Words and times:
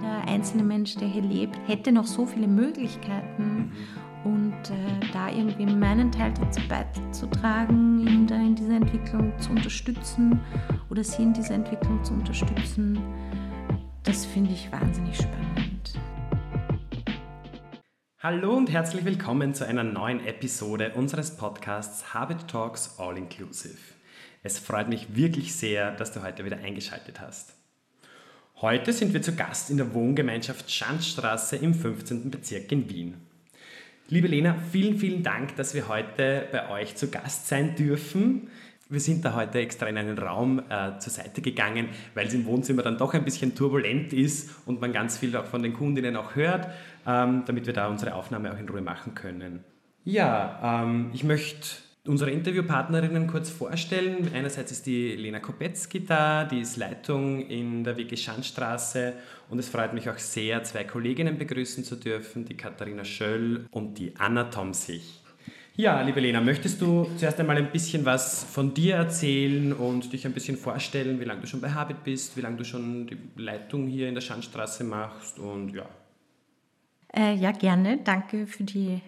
jeder 0.00 0.26
einzelne 0.28 0.62
Mensch, 0.62 0.94
der 0.94 1.08
hier 1.08 1.22
lebt, 1.22 1.56
hätte 1.66 1.92
noch 1.92 2.06
so 2.06 2.24
viele 2.24 2.48
Möglichkeiten. 2.48 3.72
Und 4.24 4.52
äh, 4.52 5.06
da 5.12 5.30
irgendwie 5.30 5.64
meinen 5.64 6.12
Teil 6.12 6.32
dazu 6.34 6.60
beizutragen, 6.68 8.06
ihn 8.06 8.26
da 8.26 8.36
in 8.36 8.54
dieser 8.54 8.74
Entwicklung 8.74 9.32
zu 9.38 9.50
unterstützen 9.50 10.40
oder 10.90 11.02
sie 11.02 11.22
in 11.22 11.32
dieser 11.32 11.54
Entwicklung 11.54 12.04
zu 12.04 12.12
unterstützen, 12.12 12.98
das 14.02 14.26
finde 14.26 14.52
ich 14.52 14.70
wahnsinnig 14.70 15.16
spannend. 15.16 15.98
Hallo 18.18 18.54
und 18.54 18.70
herzlich 18.70 19.06
willkommen 19.06 19.54
zu 19.54 19.66
einer 19.66 19.84
neuen 19.84 20.26
Episode 20.26 20.92
unseres 20.94 21.38
Podcasts 21.38 22.12
Habit 22.12 22.46
Talks 22.46 22.98
All 22.98 23.16
Inclusive. 23.16 23.78
Es 24.42 24.58
freut 24.58 24.88
mich 24.88 25.16
wirklich 25.16 25.54
sehr, 25.54 25.92
dass 25.92 26.12
du 26.12 26.22
heute 26.22 26.44
wieder 26.44 26.58
eingeschaltet 26.58 27.20
hast. 27.20 27.59
Heute 28.62 28.92
sind 28.92 29.14
wir 29.14 29.22
zu 29.22 29.34
Gast 29.34 29.70
in 29.70 29.78
der 29.78 29.94
Wohngemeinschaft 29.94 30.70
Schanzstraße 30.70 31.56
im 31.56 31.72
15. 31.72 32.30
Bezirk 32.30 32.70
in 32.72 32.90
Wien. 32.90 33.14
Liebe 34.08 34.28
Lena, 34.28 34.54
vielen, 34.70 34.98
vielen 34.98 35.22
Dank, 35.22 35.56
dass 35.56 35.72
wir 35.72 35.88
heute 35.88 36.46
bei 36.52 36.68
euch 36.68 36.94
zu 36.94 37.08
Gast 37.10 37.48
sein 37.48 37.74
dürfen. 37.74 38.50
Wir 38.90 39.00
sind 39.00 39.24
da 39.24 39.34
heute 39.34 39.60
extra 39.60 39.86
in 39.86 39.96
einen 39.96 40.18
Raum 40.18 40.58
äh, 40.68 40.98
zur 40.98 41.10
Seite 41.10 41.40
gegangen, 41.40 41.88
weil 42.12 42.26
es 42.26 42.34
im 42.34 42.44
Wohnzimmer 42.44 42.82
dann 42.82 42.98
doch 42.98 43.14
ein 43.14 43.24
bisschen 43.24 43.54
turbulent 43.54 44.12
ist 44.12 44.50
und 44.66 44.78
man 44.78 44.92
ganz 44.92 45.16
viel 45.16 45.32
von 45.44 45.62
den 45.62 45.72
Kundinnen 45.72 46.14
auch 46.16 46.34
hört, 46.34 46.68
ähm, 47.06 47.44
damit 47.46 47.64
wir 47.64 47.72
da 47.72 47.88
unsere 47.88 48.14
Aufnahme 48.14 48.52
auch 48.52 48.58
in 48.58 48.68
Ruhe 48.68 48.82
machen 48.82 49.14
können. 49.14 49.64
Ja, 50.04 50.82
ähm, 50.82 51.10
ich 51.14 51.24
möchte 51.24 51.66
unsere 52.06 52.30
Interviewpartnerinnen 52.30 53.26
kurz 53.26 53.50
vorstellen. 53.50 54.30
Einerseits 54.34 54.72
ist 54.72 54.86
die 54.86 55.16
Lena 55.16 55.38
Kopetzky 55.38 56.04
da, 56.04 56.44
die 56.44 56.60
ist 56.60 56.76
Leitung 56.76 57.46
in 57.46 57.84
der 57.84 57.96
WG 57.96 58.16
Schandstraße 58.16 59.14
und 59.48 59.58
es 59.58 59.68
freut 59.68 59.92
mich 59.92 60.08
auch 60.08 60.18
sehr, 60.18 60.62
zwei 60.64 60.84
Kolleginnen 60.84 61.38
begrüßen 61.38 61.84
zu 61.84 61.96
dürfen, 61.96 62.44
die 62.44 62.56
Katharina 62.56 63.04
Schöll 63.04 63.66
und 63.70 63.98
die 63.98 64.14
Anna 64.16 64.44
Tomsich. 64.44 65.20
Ja, 65.76 66.02
liebe 66.02 66.20
Lena, 66.20 66.40
möchtest 66.40 66.82
du 66.82 67.06
zuerst 67.16 67.40
einmal 67.40 67.56
ein 67.56 67.72
bisschen 67.72 68.04
was 68.04 68.44
von 68.44 68.74
dir 68.74 68.96
erzählen 68.96 69.72
und 69.72 70.12
dich 70.12 70.26
ein 70.26 70.32
bisschen 70.32 70.56
vorstellen, 70.56 71.20
wie 71.20 71.24
lange 71.24 71.42
du 71.42 71.46
schon 71.46 71.60
bei 71.60 71.70
Habit 71.70 72.04
bist, 72.04 72.36
wie 72.36 72.42
lange 72.42 72.56
du 72.56 72.64
schon 72.64 73.06
die 73.06 73.16
Leitung 73.36 73.86
hier 73.86 74.08
in 74.08 74.14
der 74.14 74.20
Schandstraße 74.20 74.84
machst 74.84 75.38
und 75.38 75.72
ja. 75.72 75.88
Äh, 77.16 77.34
ja, 77.34 77.52
gerne. 77.52 77.98
Danke 78.04 78.46
für 78.46 78.64
die 78.64 79.00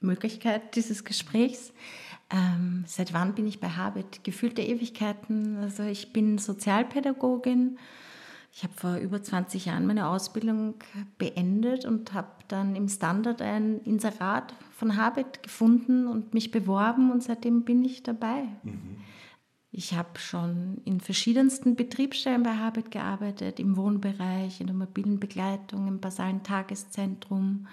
Möglichkeit 0.00 0.74
dieses 0.76 1.04
Gesprächs. 1.04 1.72
Ähm, 2.30 2.84
seit 2.86 3.12
wann 3.12 3.34
bin 3.34 3.46
ich 3.46 3.60
bei 3.60 3.68
Habit? 3.68 4.24
Gefühlte 4.24 4.62
Ewigkeiten. 4.62 5.58
Also 5.58 5.82
ich 5.82 6.12
bin 6.12 6.38
Sozialpädagogin. 6.38 7.78
Ich 8.52 8.62
habe 8.62 8.74
vor 8.74 8.96
über 8.96 9.22
20 9.22 9.66
Jahren 9.66 9.86
meine 9.86 10.06
Ausbildung 10.06 10.74
beendet 11.18 11.84
und 11.84 12.12
habe 12.12 12.28
dann 12.46 12.76
im 12.76 12.88
Standard 12.88 13.42
ein 13.42 13.80
Inserat 13.80 14.54
von 14.70 14.96
Habit 14.96 15.42
gefunden 15.42 16.06
und 16.06 16.34
mich 16.34 16.52
beworben 16.52 17.10
und 17.10 17.22
seitdem 17.22 17.64
bin 17.64 17.84
ich 17.84 18.04
dabei. 18.04 18.44
Mhm. 18.62 18.98
Ich 19.76 19.92
habe 19.94 20.20
schon 20.20 20.80
in 20.84 21.00
verschiedensten 21.00 21.74
Betriebsstellen 21.74 22.44
bei 22.44 22.56
Habit 22.56 22.92
gearbeitet, 22.92 23.58
im 23.58 23.76
Wohnbereich, 23.76 24.60
in 24.60 24.68
der 24.68 24.76
mobilen 24.76 25.18
Begleitung, 25.18 25.88
im 25.88 25.98
basalen 25.98 26.44
Tageszentrum 26.44 27.66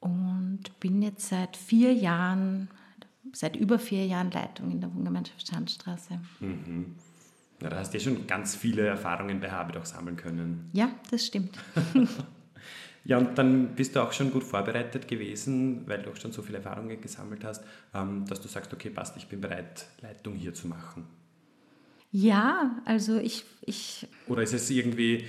und 0.00 0.78
bin 0.80 1.00
jetzt 1.00 1.30
seit 1.30 1.56
vier 1.56 1.94
Jahren 1.94 2.68
seit 3.32 3.56
über 3.56 3.78
vier 3.78 4.06
Jahren 4.06 4.30
Leitung 4.30 4.70
in 4.70 4.80
der 4.80 4.94
Wohngemeinschaft 4.94 5.48
Schandstraße. 5.48 6.20
Mhm. 6.40 6.94
Ja, 7.62 7.70
da 7.70 7.78
hast 7.78 7.94
du 7.94 7.98
ja 7.98 8.04
schon 8.04 8.26
ganz 8.26 8.56
viele 8.56 8.86
Erfahrungen 8.86 9.40
bei 9.40 9.50
Habit 9.50 9.76
auch 9.76 9.86
sammeln 9.86 10.16
können. 10.16 10.70
Ja, 10.72 10.90
das 11.10 11.26
stimmt. 11.26 11.56
ja, 13.04 13.18
und 13.18 13.38
dann 13.38 13.74
bist 13.74 13.96
du 13.96 14.02
auch 14.02 14.12
schon 14.12 14.30
gut 14.30 14.44
vorbereitet 14.44 15.08
gewesen, 15.08 15.86
weil 15.86 16.02
du 16.02 16.10
auch 16.10 16.16
schon 16.16 16.32
so 16.32 16.42
viele 16.42 16.58
Erfahrungen 16.58 17.00
gesammelt 17.00 17.44
hast, 17.44 17.64
ähm, 17.94 18.26
dass 18.26 18.40
du 18.40 18.48
sagst, 18.48 18.72
okay, 18.72 18.90
passt, 18.90 19.16
ich 19.16 19.28
bin 19.28 19.40
bereit, 19.40 19.86
Leitung 20.02 20.34
hier 20.34 20.52
zu 20.52 20.68
machen. 20.68 21.06
Ja, 22.10 22.80
also 22.84 23.18
ich, 23.18 23.44
ich. 23.62 24.06
Oder 24.28 24.42
ist 24.42 24.52
es 24.52 24.70
irgendwie 24.70 25.24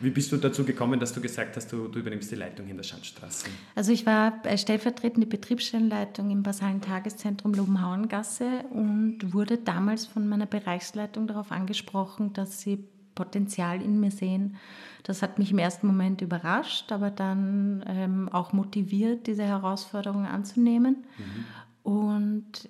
wie 0.00 0.10
bist 0.10 0.32
du 0.32 0.36
dazu 0.36 0.64
gekommen, 0.64 0.98
dass 0.98 1.12
du 1.12 1.20
gesagt 1.20 1.56
hast, 1.56 1.72
du, 1.72 1.88
du 1.88 1.98
übernimmst 1.98 2.30
die 2.30 2.36
Leitung 2.36 2.68
in 2.68 2.76
der 2.76 2.84
Schandstraße? 2.84 3.46
Also 3.74 3.92
ich 3.92 4.06
war 4.06 4.40
stellvertretende 4.56 5.26
Betriebsstellenleitung 5.26 6.30
im 6.30 6.42
basalen 6.42 6.80
Tageszentrum 6.80 7.54
Lobenhauengasse 7.54 8.64
und 8.70 9.34
wurde 9.34 9.58
damals 9.58 10.06
von 10.06 10.28
meiner 10.28 10.46
Bereichsleitung 10.46 11.26
darauf 11.26 11.52
angesprochen, 11.52 12.32
dass 12.32 12.60
sie 12.60 12.84
Potenzial 13.14 13.82
in 13.82 14.00
mir 14.00 14.10
sehen. 14.10 14.56
Das 15.02 15.22
hat 15.22 15.38
mich 15.38 15.50
im 15.50 15.58
ersten 15.58 15.86
Moment 15.86 16.22
überrascht, 16.22 16.92
aber 16.92 17.10
dann 17.10 17.84
ähm, 17.86 18.28
auch 18.30 18.52
motiviert, 18.52 19.26
diese 19.26 19.44
Herausforderung 19.44 20.26
anzunehmen. 20.26 21.04
Mhm. 21.18 21.92
Und 21.92 22.68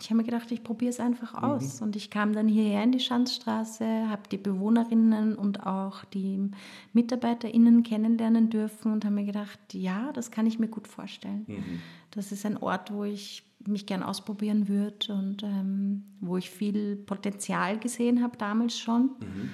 ich 0.00 0.06
habe 0.06 0.16
mir 0.16 0.24
gedacht, 0.24 0.50
ich 0.52 0.62
probiere 0.62 0.90
es 0.90 1.00
einfach 1.00 1.34
mhm. 1.34 1.38
aus. 1.38 1.80
Mhm. 1.80 1.86
Und 1.86 1.96
ich 1.96 2.10
kam 2.10 2.32
dann 2.32 2.48
hierher 2.48 2.82
in 2.82 2.92
die 2.92 3.00
Schanzstraße, 3.00 4.08
habe 4.08 4.22
die 4.30 4.38
Bewohnerinnen 4.38 5.34
und 5.34 5.66
auch 5.66 6.04
die 6.06 6.50
MitarbeiterInnen 6.92 7.82
kennenlernen 7.82 8.50
dürfen 8.50 8.92
und 8.92 9.04
habe 9.04 9.14
mir 9.14 9.24
gedacht, 9.24 9.58
ja, 9.72 10.12
das 10.12 10.30
kann 10.30 10.46
ich 10.46 10.58
mir 10.58 10.68
gut 10.68 10.88
vorstellen. 10.88 11.44
Mhm. 11.46 11.80
Das 12.10 12.32
ist 12.32 12.46
ein 12.46 12.56
Ort, 12.56 12.92
wo 12.92 13.04
ich 13.04 13.44
mich 13.66 13.86
gern 13.86 14.02
ausprobieren 14.02 14.68
würde 14.68 15.12
und 15.12 15.42
ähm, 15.42 16.04
wo 16.20 16.36
ich 16.36 16.50
viel 16.50 16.96
Potenzial 16.96 17.78
gesehen 17.78 18.22
habe 18.22 18.36
damals 18.36 18.78
schon. 18.78 19.10
Mhm. 19.20 19.52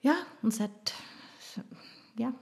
Ja, 0.00 0.14
und 0.42 0.54
seit 0.54 0.94
ja. 2.18 2.32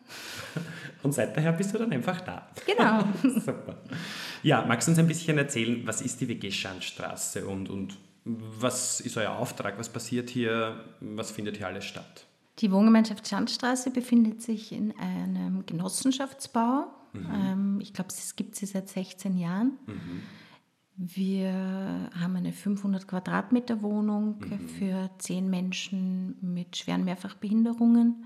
Und 1.02 1.12
seit 1.12 1.36
daher 1.36 1.52
bist 1.52 1.72
du 1.72 1.78
dann 1.78 1.92
einfach 1.92 2.20
da. 2.22 2.48
Genau. 2.66 3.04
Super. 3.40 3.76
Ja, 4.42 4.64
magst 4.66 4.88
du 4.88 4.92
uns 4.92 4.98
ein 4.98 5.06
bisschen 5.06 5.38
erzählen, 5.38 5.86
was 5.86 6.02
ist 6.02 6.20
die 6.20 6.28
WG 6.28 6.50
Schandstraße 6.50 7.46
und, 7.46 7.68
und 7.70 7.96
was 8.24 9.00
ist 9.00 9.16
euer 9.16 9.36
Auftrag? 9.36 9.78
Was 9.78 9.88
passiert 9.88 10.30
hier? 10.30 10.84
Was 11.00 11.30
findet 11.30 11.56
hier 11.58 11.68
alles 11.68 11.84
statt? 11.84 12.26
Die 12.58 12.72
Wohngemeinschaft 12.72 13.28
Schandstraße 13.28 13.90
befindet 13.90 14.42
sich 14.42 14.72
in 14.72 14.96
einem 14.98 15.64
Genossenschaftsbau. 15.66 16.86
Mhm. 17.12 17.26
Ähm, 17.34 17.78
ich 17.80 17.92
glaube, 17.92 18.08
es 18.10 18.34
gibt 18.34 18.56
sie 18.56 18.66
seit 18.66 18.88
16 18.88 19.36
Jahren. 19.36 19.78
Mhm. 19.86 20.22
Wir 20.96 21.52
haben 22.18 22.36
eine 22.36 22.52
500 22.52 23.06
Quadratmeter 23.06 23.82
Wohnung 23.82 24.38
mhm. 24.38 24.68
für 24.68 25.10
zehn 25.18 25.50
Menschen 25.50 26.36
mit 26.40 26.76
schweren 26.76 27.04
Mehrfachbehinderungen. 27.04 28.24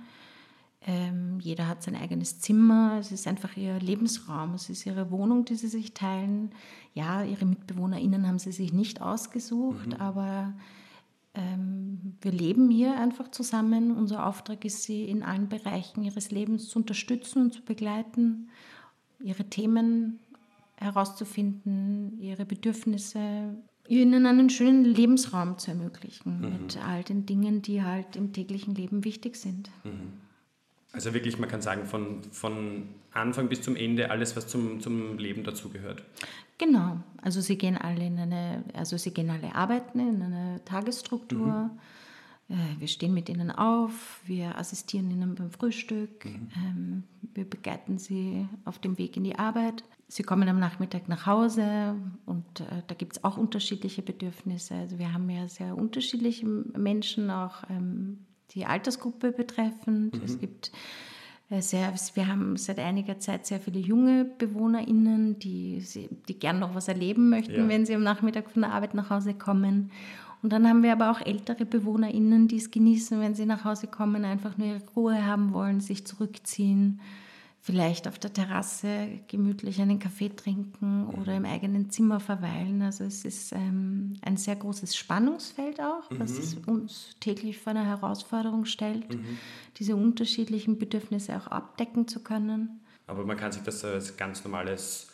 Ähm, 0.86 1.38
jeder 1.40 1.68
hat 1.68 1.82
sein 1.82 1.94
eigenes 1.94 2.40
Zimmer. 2.40 2.96
Es 2.98 3.12
ist 3.12 3.26
einfach 3.26 3.56
ihr 3.56 3.78
Lebensraum. 3.80 4.54
Es 4.54 4.70
ist 4.70 4.86
ihre 4.86 5.10
Wohnung, 5.10 5.44
die 5.44 5.56
sie 5.56 5.68
sich 5.68 5.92
teilen. 5.92 6.52
Ja, 6.94 7.22
ihre 7.22 7.44
MitbewohnerInnen 7.44 8.26
haben 8.26 8.38
sie 8.38 8.52
sich 8.52 8.72
nicht 8.72 9.02
ausgesucht, 9.02 9.88
mhm. 9.88 9.94
aber 9.94 10.54
ähm, 11.34 12.16
wir 12.22 12.32
leben 12.32 12.70
hier 12.70 12.98
einfach 12.98 13.30
zusammen. 13.30 13.96
Unser 13.96 14.26
Auftrag 14.26 14.64
ist, 14.64 14.84
sie 14.84 15.04
in 15.04 15.22
allen 15.22 15.48
Bereichen 15.48 16.02
ihres 16.02 16.30
Lebens 16.30 16.68
zu 16.68 16.78
unterstützen 16.78 17.42
und 17.42 17.52
zu 17.52 17.62
begleiten, 17.62 18.48
ihre 19.22 19.44
Themen 19.44 20.18
herauszufinden, 20.76 22.18
ihre 22.18 22.46
Bedürfnisse, 22.46 23.54
ihnen 23.86 24.24
einen 24.24 24.48
schönen 24.48 24.84
Lebensraum 24.86 25.58
zu 25.58 25.72
ermöglichen 25.72 26.40
mhm. 26.40 26.52
mit 26.52 26.78
all 26.82 27.04
den 27.04 27.26
Dingen, 27.26 27.60
die 27.60 27.82
halt 27.82 28.16
im 28.16 28.32
täglichen 28.32 28.74
Leben 28.74 29.04
wichtig 29.04 29.36
sind. 29.36 29.70
Mhm. 29.84 30.29
Also 30.92 31.14
wirklich, 31.14 31.38
man 31.38 31.48
kann 31.48 31.62
sagen, 31.62 31.86
von, 31.86 32.22
von 32.32 32.88
Anfang 33.12 33.48
bis 33.48 33.62
zum 33.62 33.76
Ende 33.76 34.10
alles, 34.10 34.36
was 34.36 34.48
zum, 34.48 34.80
zum 34.80 35.18
Leben 35.18 35.44
dazugehört. 35.44 36.02
Genau. 36.58 36.98
Also 37.22 37.40
sie 37.40 37.56
gehen 37.56 37.76
alle 37.76 38.06
in 38.06 38.18
eine, 38.18 38.64
also 38.74 38.96
sie 38.96 39.12
gehen 39.12 39.30
alle 39.30 39.54
arbeiten 39.54 40.00
in 40.00 40.22
eine 40.22 40.60
Tagesstruktur. 40.64 41.46
Mhm. 41.46 41.70
Äh, 42.50 42.80
wir 42.80 42.88
stehen 42.88 43.14
mit 43.14 43.28
ihnen 43.28 43.50
auf, 43.50 44.20
wir 44.26 44.58
assistieren 44.58 45.10
ihnen 45.10 45.34
beim 45.36 45.50
Frühstück, 45.50 46.24
mhm. 46.24 46.48
Ähm, 46.56 47.02
wir 47.34 47.48
begleiten 47.48 47.98
sie 47.98 48.48
auf 48.64 48.78
dem 48.80 48.98
Weg 48.98 49.16
in 49.16 49.24
die 49.24 49.38
Arbeit. 49.38 49.84
Sie 50.08 50.24
kommen 50.24 50.48
am 50.48 50.58
Nachmittag 50.58 51.08
nach 51.08 51.26
Hause 51.26 51.94
und 52.26 52.60
äh, 52.60 52.82
da 52.88 52.94
gibt 52.96 53.16
es 53.16 53.24
auch 53.24 53.36
unterschiedliche 53.36 54.02
Bedürfnisse. 54.02 54.74
Also 54.74 54.98
wir 54.98 55.12
haben 55.12 55.30
ja 55.30 55.46
sehr 55.46 55.78
unterschiedliche 55.78 56.46
Menschen, 56.46 57.30
auch 57.30 57.62
ähm, 57.70 58.18
die 58.54 58.66
Altersgruppe 58.66 59.32
betreffend. 59.32 60.14
Mhm. 60.14 60.24
Es 60.24 60.38
gibt 60.38 60.72
äh, 61.50 61.60
sehr, 61.60 61.92
wir 62.14 62.28
haben 62.28 62.56
seit 62.56 62.78
einiger 62.78 63.18
Zeit 63.18 63.46
sehr 63.46 63.60
viele 63.60 63.80
junge 63.80 64.24
BewohnerInnen, 64.24 65.38
die, 65.38 65.84
die 66.28 66.38
gern 66.38 66.58
noch 66.58 66.74
was 66.74 66.88
erleben 66.88 67.28
möchten, 67.30 67.54
ja. 67.54 67.68
wenn 67.68 67.86
sie 67.86 67.94
am 67.94 68.02
Nachmittag 68.02 68.50
von 68.50 68.62
der 68.62 68.72
Arbeit 68.72 68.94
nach 68.94 69.10
Hause 69.10 69.34
kommen. 69.34 69.90
Und 70.42 70.52
dann 70.52 70.66
haben 70.66 70.82
wir 70.82 70.92
aber 70.92 71.10
auch 71.10 71.20
ältere 71.20 71.66
BewohnerInnen, 71.66 72.48
die 72.48 72.56
es 72.56 72.70
genießen, 72.70 73.20
wenn 73.20 73.34
sie 73.34 73.44
nach 73.44 73.64
Hause 73.64 73.88
kommen, 73.88 74.24
einfach 74.24 74.56
nur 74.56 74.68
ihre 74.68 74.82
Ruhe 74.96 75.26
haben 75.26 75.52
wollen, 75.52 75.80
sich 75.80 76.06
zurückziehen. 76.06 77.00
Vielleicht 77.62 78.08
auf 78.08 78.18
der 78.18 78.32
Terrasse 78.32 79.20
gemütlich 79.28 79.80
einen 79.80 79.98
Kaffee 79.98 80.30
trinken 80.30 81.06
oder 81.06 81.36
im 81.36 81.44
eigenen 81.44 81.90
Zimmer 81.90 82.18
verweilen. 82.18 82.80
Also 82.80 83.04
es 83.04 83.24
ist 83.24 83.52
ähm, 83.52 84.14
ein 84.22 84.38
sehr 84.38 84.56
großes 84.56 84.96
Spannungsfeld 84.96 85.78
auch, 85.80 86.10
mhm. 86.10 86.20
was 86.20 86.56
uns 86.66 87.16
täglich 87.20 87.58
vor 87.58 87.72
eine 87.72 87.84
Herausforderung 87.84 88.64
stellt, 88.64 89.12
mhm. 89.12 89.38
diese 89.76 89.94
unterschiedlichen 89.94 90.78
Bedürfnisse 90.78 91.36
auch 91.36 91.48
abdecken 91.48 92.08
zu 92.08 92.20
können. 92.22 92.80
Aber 93.06 93.26
man 93.26 93.36
kann 93.36 93.52
sich 93.52 93.62
das 93.62 93.84
als 93.84 94.16
ganz 94.16 94.42
normales 94.44 95.08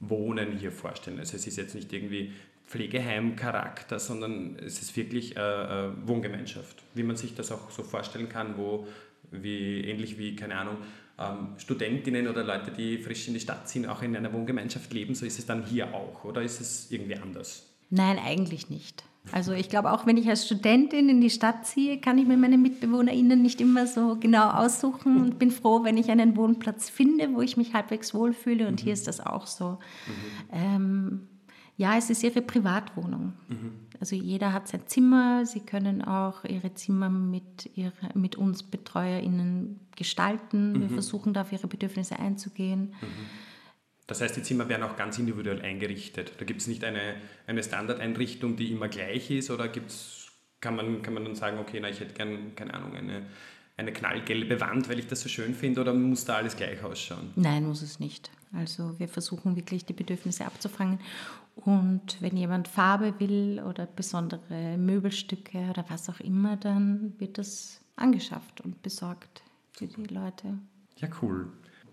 Wohnen 0.00 0.58
hier 0.58 0.72
vorstellen. 0.72 1.20
Also 1.20 1.36
es 1.36 1.46
ist 1.46 1.56
jetzt 1.56 1.74
nicht 1.76 1.92
irgendwie 1.92 2.32
Pflegeheim-Charakter, 2.66 4.00
sondern 4.00 4.56
es 4.56 4.80
ist 4.80 4.96
wirklich 4.96 5.36
äh, 5.36 5.40
äh, 5.40 5.92
Wohngemeinschaft, 6.04 6.82
wie 6.94 7.02
man 7.04 7.16
sich 7.16 7.34
das 7.34 7.52
auch 7.52 7.70
so 7.70 7.82
vorstellen 7.84 8.28
kann, 8.28 8.56
wo 8.56 8.88
wie 9.30 9.82
ähnlich 9.82 10.18
wie, 10.18 10.34
keine 10.36 10.56
Ahnung, 10.56 10.78
ähm, 11.18 11.54
Studentinnen 11.58 12.28
oder 12.28 12.44
Leute, 12.44 12.70
die 12.70 12.98
frisch 12.98 13.28
in 13.28 13.34
die 13.34 13.40
Stadt 13.40 13.68
ziehen, 13.68 13.86
auch 13.86 14.02
in 14.02 14.16
einer 14.16 14.32
Wohngemeinschaft 14.32 14.92
leben, 14.92 15.14
so 15.14 15.26
ist 15.26 15.38
es 15.38 15.46
dann 15.46 15.64
hier 15.64 15.94
auch 15.94 16.24
oder 16.24 16.42
ist 16.42 16.60
es 16.60 16.90
irgendwie 16.90 17.16
anders? 17.16 17.66
Nein, 17.90 18.18
eigentlich 18.18 18.70
nicht. 18.70 19.04
Also 19.30 19.52
ich 19.52 19.68
glaube, 19.68 19.92
auch 19.92 20.04
wenn 20.04 20.16
ich 20.16 20.28
als 20.28 20.46
Studentin 20.46 21.08
in 21.08 21.20
die 21.20 21.30
Stadt 21.30 21.64
ziehe, 21.64 22.00
kann 22.00 22.18
ich 22.18 22.26
mir 22.26 22.36
meine 22.36 22.58
MitbewohnerInnen 22.58 23.40
nicht 23.40 23.60
immer 23.60 23.86
so 23.86 24.16
genau 24.18 24.50
aussuchen 24.50 25.20
und 25.20 25.38
bin 25.38 25.52
froh, 25.52 25.84
wenn 25.84 25.96
ich 25.96 26.10
einen 26.10 26.36
Wohnplatz 26.36 26.90
finde, 26.90 27.32
wo 27.32 27.40
ich 27.40 27.56
mich 27.56 27.72
halbwegs 27.72 28.14
wohlfühle 28.14 28.66
und 28.66 28.80
mhm. 28.80 28.84
hier 28.84 28.92
ist 28.92 29.06
das 29.06 29.20
auch 29.20 29.46
so. 29.46 29.78
Mhm. 30.06 30.52
Ähm, 30.52 31.28
ja, 31.82 31.98
es 31.98 32.10
ist 32.10 32.22
ihre 32.22 32.42
Privatwohnung. 32.42 33.32
Mhm. 33.48 33.72
Also 33.98 34.14
jeder 34.14 34.52
hat 34.52 34.68
sein 34.68 34.86
Zimmer. 34.86 35.44
Sie 35.46 35.60
können 35.60 36.00
auch 36.02 36.44
ihre 36.44 36.74
Zimmer 36.74 37.10
mit, 37.10 37.70
ihre, 37.74 37.92
mit 38.14 38.36
uns 38.36 38.62
BetreuerInnen 38.62 39.80
gestalten. 39.96 40.74
Mhm. 40.74 40.80
Wir 40.82 40.88
versuchen 40.90 41.34
da 41.34 41.40
auf 41.40 41.50
ihre 41.50 41.66
Bedürfnisse 41.66 42.20
einzugehen. 42.20 42.94
Mhm. 43.00 43.26
Das 44.06 44.20
heißt, 44.20 44.36
die 44.36 44.42
Zimmer 44.42 44.68
werden 44.68 44.84
auch 44.84 44.94
ganz 44.94 45.18
individuell 45.18 45.60
eingerichtet. 45.60 46.34
Da 46.38 46.44
gibt 46.44 46.60
es 46.60 46.68
nicht 46.68 46.84
eine, 46.84 47.16
eine 47.48 47.64
Standardeinrichtung, 47.64 48.54
die 48.54 48.70
immer 48.70 48.86
gleich 48.86 49.32
ist, 49.32 49.50
oder 49.50 49.66
gibt's, 49.66 50.28
kann, 50.60 50.76
man, 50.76 51.02
kann 51.02 51.14
man 51.14 51.24
dann 51.24 51.34
sagen, 51.34 51.58
okay, 51.58 51.80
na, 51.82 51.88
ich 51.88 51.98
hätte 51.98 52.14
gern, 52.14 52.54
keine 52.54 52.74
Ahnung, 52.74 52.94
eine, 52.94 53.26
eine 53.76 53.92
knallgelbe 53.92 54.60
Wand, 54.60 54.88
weil 54.88 54.98
ich 54.98 55.06
das 55.06 55.20
so 55.20 55.28
schön 55.28 55.54
finde, 55.54 55.80
oder 55.80 55.94
muss 55.94 56.24
da 56.24 56.36
alles 56.36 56.56
gleich 56.56 56.82
ausschauen? 56.82 57.30
Nein, 57.36 57.66
muss 57.66 57.82
es 57.82 58.00
nicht. 58.00 58.30
Also 58.52 58.98
wir 58.98 59.08
versuchen 59.08 59.56
wirklich 59.56 59.84
die 59.84 59.94
Bedürfnisse 59.94 60.44
abzufangen. 60.44 61.00
Und 61.56 62.20
wenn 62.20 62.36
jemand 62.36 62.68
Farbe 62.68 63.14
will 63.18 63.62
oder 63.66 63.86
besondere 63.86 64.76
Möbelstücke 64.78 65.58
oder 65.70 65.84
was 65.88 66.08
auch 66.08 66.20
immer, 66.20 66.56
dann 66.56 67.14
wird 67.18 67.38
das 67.38 67.80
angeschafft 67.96 68.60
und 68.62 68.82
besorgt 68.82 69.42
für 69.72 69.86
die 69.86 70.04
Leute. 70.04 70.58
Ja, 70.96 71.08
cool. 71.20 71.48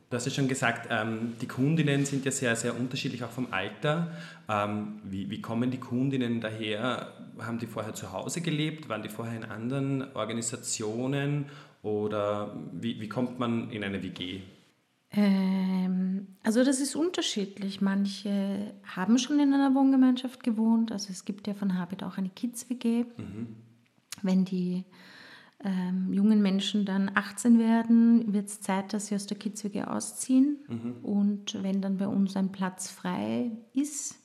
Du 0.09 0.15
hast 0.15 0.25
ja 0.25 0.31
schon 0.31 0.47
gesagt, 0.47 0.87
ähm, 0.89 1.35
die 1.39 1.47
Kundinnen 1.47 2.03
sind 2.03 2.25
ja 2.25 2.31
sehr, 2.31 2.55
sehr 2.55 2.75
unterschiedlich, 2.75 3.23
auch 3.23 3.29
vom 3.29 3.47
Alter. 3.51 4.11
Ähm, 4.47 4.99
wie, 5.03 5.29
wie 5.29 5.39
kommen 5.39 5.69
die 5.69 5.79
Kundinnen 5.79 6.41
daher? 6.41 7.13
Haben 7.37 7.59
die 7.59 7.67
vorher 7.67 7.93
zu 7.93 8.11
Hause 8.11 8.41
gelebt? 8.41 8.89
Waren 8.89 9.03
die 9.03 9.09
vorher 9.09 9.37
in 9.37 9.43
anderen 9.43 10.11
Organisationen? 10.15 11.45
Oder 11.81 12.57
wie, 12.73 12.99
wie 12.99 13.09
kommt 13.09 13.39
man 13.39 13.69
in 13.71 13.83
eine 13.83 14.03
WG? 14.03 14.41
Ähm, 15.11 16.27
also 16.43 16.63
das 16.63 16.79
ist 16.79 16.95
unterschiedlich. 16.95 17.81
Manche 17.81 18.73
haben 18.83 19.17
schon 19.17 19.39
in 19.39 19.53
einer 19.53 19.73
Wohngemeinschaft 19.73 20.43
gewohnt. 20.43 20.91
Also 20.91 21.09
es 21.11 21.25
gibt 21.25 21.47
ja 21.47 21.53
von 21.53 21.77
Habit 21.77 22.03
auch 22.03 22.17
eine 22.17 22.29
Kids-WG. 22.29 23.05
Mhm. 23.17 23.55
Wenn 24.21 24.45
die 24.45 24.83
ähm, 25.63 26.13
jungen 26.13 26.41
Menschen 26.41 26.85
dann 26.85 27.11
18 27.13 27.59
werden, 27.59 28.33
wird 28.33 28.47
es 28.47 28.61
Zeit, 28.61 28.93
dass 28.93 29.07
sie 29.07 29.15
aus 29.15 29.25
der 29.25 29.37
Kids-WG 29.37 29.83
ausziehen. 29.83 30.59
Mhm. 30.67 30.95
Und 31.03 31.63
wenn 31.63 31.81
dann 31.81 31.97
bei 31.97 32.07
uns 32.07 32.35
ein 32.35 32.51
Platz 32.51 32.89
frei 32.91 33.51
ist. 33.73 34.18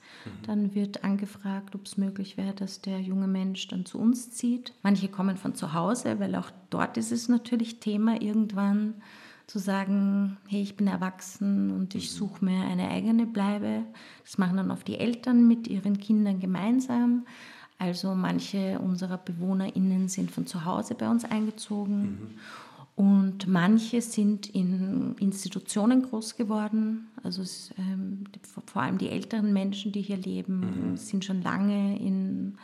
Dann 0.46 0.74
wird 0.74 1.04
angefragt, 1.04 1.74
ob 1.74 1.86
es 1.86 1.96
möglich 1.96 2.36
wäre, 2.36 2.54
dass 2.54 2.80
der 2.80 3.00
junge 3.00 3.26
Mensch 3.26 3.68
dann 3.68 3.84
zu 3.84 3.98
uns 3.98 4.30
zieht. 4.30 4.72
Manche 4.82 5.08
kommen 5.08 5.36
von 5.36 5.54
zu 5.54 5.72
Hause, 5.72 6.20
weil 6.20 6.34
auch 6.34 6.50
dort 6.70 6.96
ist 6.96 7.12
es 7.12 7.28
natürlich 7.28 7.80
Thema 7.80 8.20
irgendwann 8.20 8.94
zu 9.46 9.58
sagen, 9.58 10.38
hey, 10.48 10.62
ich 10.62 10.76
bin 10.76 10.86
erwachsen 10.86 11.70
und 11.70 11.94
ich 11.94 12.10
mhm. 12.10 12.16
suche 12.16 12.44
mir 12.44 12.64
eine 12.64 12.88
eigene 12.88 13.26
Bleibe. 13.26 13.82
Das 14.24 14.38
machen 14.38 14.56
dann 14.56 14.70
oft 14.70 14.88
die 14.88 14.98
Eltern 14.98 15.46
mit 15.46 15.68
ihren 15.68 15.98
Kindern 15.98 16.40
gemeinsam. 16.40 17.26
Also 17.78 18.14
manche 18.14 18.78
unserer 18.78 19.18
BewohnerInnen 19.18 20.08
sind 20.08 20.30
von 20.30 20.46
zu 20.46 20.64
Hause 20.64 20.94
bei 20.94 21.08
uns 21.08 21.24
eingezogen 21.24 22.02
mhm. 22.02 22.38
Und 22.96 23.48
manche 23.48 24.00
sind 24.00 24.48
in 24.48 25.16
Institutionen 25.18 26.02
groß 26.02 26.36
geworden. 26.36 27.08
Also 27.22 27.42
es, 27.42 27.72
ähm, 27.76 28.24
vor 28.66 28.82
allem 28.82 28.98
die 28.98 29.08
älteren 29.08 29.52
Menschen, 29.52 29.90
die 29.90 30.02
hier 30.02 30.16
leben, 30.16 30.92
mhm. 30.92 30.96
sind 30.96 31.24
schon 31.24 31.42
lange 31.42 31.98
in 31.98 32.56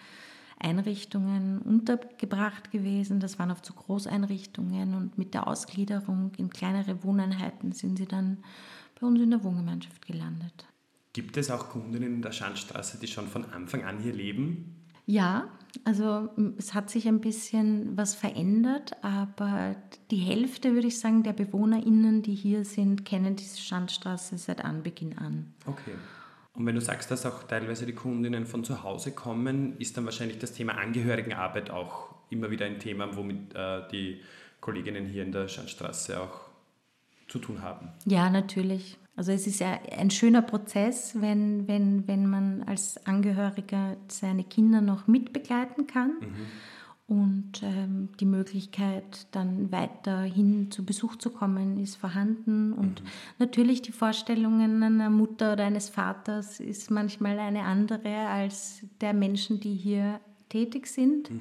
Einrichtungen 0.60 1.58
untergebracht 1.58 2.70
gewesen. 2.70 3.18
Das 3.18 3.38
waren 3.38 3.50
oft 3.50 3.66
so 3.66 3.74
Großeinrichtungen 3.74 4.94
und 4.94 5.18
mit 5.18 5.34
der 5.34 5.48
Ausgliederung 5.48 6.30
in 6.36 6.50
kleinere 6.50 7.02
Wohneinheiten 7.02 7.72
sind 7.72 7.96
sie 7.96 8.06
dann 8.06 8.38
bei 9.00 9.06
uns 9.06 9.20
in 9.20 9.30
der 9.30 9.42
Wohngemeinschaft 9.42 10.06
gelandet. 10.06 10.66
Gibt 11.12 11.36
es 11.38 11.50
auch 11.50 11.70
Kundinnen 11.70 12.14
in 12.16 12.22
der 12.22 12.30
Schandstraße, 12.30 12.98
die 12.98 13.08
schon 13.08 13.26
von 13.26 13.46
Anfang 13.46 13.82
an 13.82 13.98
hier 13.98 14.12
leben? 14.12 14.76
Ja, 15.06 15.48
also 15.84 16.28
es 16.58 16.74
hat 16.74 16.90
sich 16.90 17.06
ein 17.06 17.20
bisschen 17.20 17.96
was 17.96 18.14
verändert, 18.14 18.92
aber 19.02 19.76
die 20.10 20.16
Hälfte, 20.16 20.74
würde 20.74 20.88
ich 20.88 20.98
sagen, 20.98 21.22
der 21.22 21.32
BewohnerInnen, 21.32 22.22
die 22.22 22.34
hier 22.34 22.64
sind, 22.64 23.04
kennen 23.04 23.36
diese 23.36 23.58
Schandstraße 23.58 24.38
seit 24.38 24.64
Anbeginn 24.64 25.18
an. 25.18 25.54
Okay. 25.66 25.92
Und 26.54 26.66
wenn 26.66 26.74
du 26.74 26.80
sagst, 26.80 27.10
dass 27.10 27.24
auch 27.26 27.44
teilweise 27.44 27.86
die 27.86 27.94
Kundinnen 27.94 28.46
von 28.46 28.64
zu 28.64 28.82
Hause 28.82 29.12
kommen, 29.12 29.78
ist 29.78 29.96
dann 29.96 30.04
wahrscheinlich 30.04 30.38
das 30.38 30.52
Thema 30.52 30.74
Angehörigenarbeit 30.74 31.70
auch 31.70 32.14
immer 32.30 32.50
wieder 32.50 32.66
ein 32.66 32.78
Thema, 32.78 33.16
womit 33.16 33.54
äh, 33.54 33.88
die 33.90 34.20
Kolleginnen 34.60 35.06
hier 35.06 35.22
in 35.22 35.32
der 35.32 35.48
Schandstraße 35.48 36.20
auch 36.20 36.40
zu 37.28 37.38
tun 37.38 37.62
haben. 37.62 37.88
Ja, 38.06 38.28
natürlich. 38.28 38.98
Also 39.20 39.32
es 39.32 39.46
ist 39.46 39.60
ja 39.60 39.78
ein 39.98 40.08
schöner 40.08 40.40
Prozess, 40.40 41.12
wenn, 41.20 41.68
wenn, 41.68 42.08
wenn 42.08 42.26
man 42.26 42.62
als 42.62 43.06
Angehöriger 43.06 43.98
seine 44.08 44.44
Kinder 44.44 44.80
noch 44.80 45.08
mitbegleiten 45.08 45.86
kann. 45.86 46.12
Mhm. 46.20 46.46
Und 47.06 47.62
ähm, 47.62 48.08
die 48.18 48.24
Möglichkeit, 48.24 49.26
dann 49.32 49.70
weiterhin 49.70 50.70
zu 50.70 50.86
Besuch 50.86 51.16
zu 51.16 51.28
kommen, 51.28 51.78
ist 51.78 51.96
vorhanden. 51.96 52.72
Und 52.72 53.02
mhm. 53.02 53.08
natürlich 53.38 53.82
die 53.82 53.92
Vorstellungen 53.92 54.82
einer 54.82 55.10
Mutter 55.10 55.52
oder 55.52 55.66
eines 55.66 55.90
Vaters 55.90 56.58
ist 56.58 56.90
manchmal 56.90 57.38
eine 57.40 57.64
andere 57.64 58.26
als 58.26 58.86
der 59.02 59.12
Menschen, 59.12 59.60
die 59.60 59.74
hier 59.74 60.18
tätig 60.48 60.86
sind. 60.86 61.30
Mhm. 61.30 61.40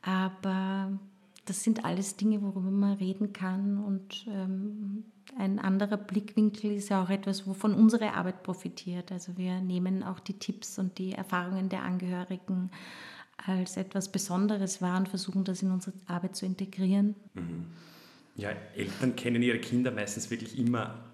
Aber 0.00 0.98
das 1.44 1.62
sind 1.62 1.84
alles 1.84 2.16
Dinge, 2.16 2.42
worüber 2.42 2.70
man 2.70 2.94
reden 2.94 3.32
kann. 3.32 3.82
Und 3.82 4.26
ähm, 4.28 5.04
ein 5.36 5.58
anderer 5.58 5.96
Blickwinkel 5.96 6.72
ist 6.72 6.90
ja 6.90 7.02
auch 7.02 7.10
etwas, 7.10 7.46
wovon 7.46 7.74
unsere 7.74 8.12
Arbeit 8.12 8.42
profitiert. 8.42 9.12
Also 9.12 9.36
wir 9.36 9.60
nehmen 9.60 10.02
auch 10.02 10.20
die 10.20 10.38
Tipps 10.38 10.78
und 10.78 10.98
die 10.98 11.12
Erfahrungen 11.12 11.68
der 11.68 11.82
Angehörigen 11.82 12.70
als 13.46 13.76
etwas 13.76 14.12
Besonderes 14.12 14.82
wahr 14.82 14.98
und 14.98 15.08
versuchen 15.08 15.44
das 15.44 15.62
in 15.62 15.70
unsere 15.70 15.94
Arbeit 16.06 16.36
zu 16.36 16.44
integrieren. 16.44 17.14
Mhm. 17.34 17.66
Ja, 18.36 18.50
Eltern 18.76 19.16
kennen 19.16 19.42
ihre 19.42 19.58
Kinder 19.58 19.90
meistens 19.90 20.30
wirklich 20.30 20.58
immer 20.58 21.04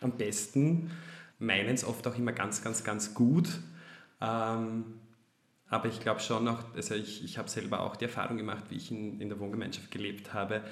am 0.00 0.12
besten, 0.12 0.90
meinen 1.38 1.74
es 1.74 1.84
oft 1.84 2.06
auch 2.06 2.16
immer 2.16 2.32
ganz, 2.32 2.62
ganz, 2.62 2.82
ganz 2.84 3.14
gut. 3.14 3.60
Ähm, 4.20 4.84
aber 5.68 5.88
ich 5.88 6.00
glaube 6.00 6.20
schon 6.20 6.46
auch, 6.48 6.62
also 6.74 6.94
ich, 6.94 7.24
ich 7.24 7.38
habe 7.38 7.48
selber 7.48 7.80
auch 7.80 7.96
die 7.96 8.04
Erfahrung 8.04 8.36
gemacht, 8.36 8.64
wie 8.70 8.76
ich 8.76 8.90
in, 8.90 9.20
in 9.20 9.28
der 9.28 9.40
Wohngemeinschaft 9.40 9.90
gelebt 9.90 10.32
habe, 10.32 10.62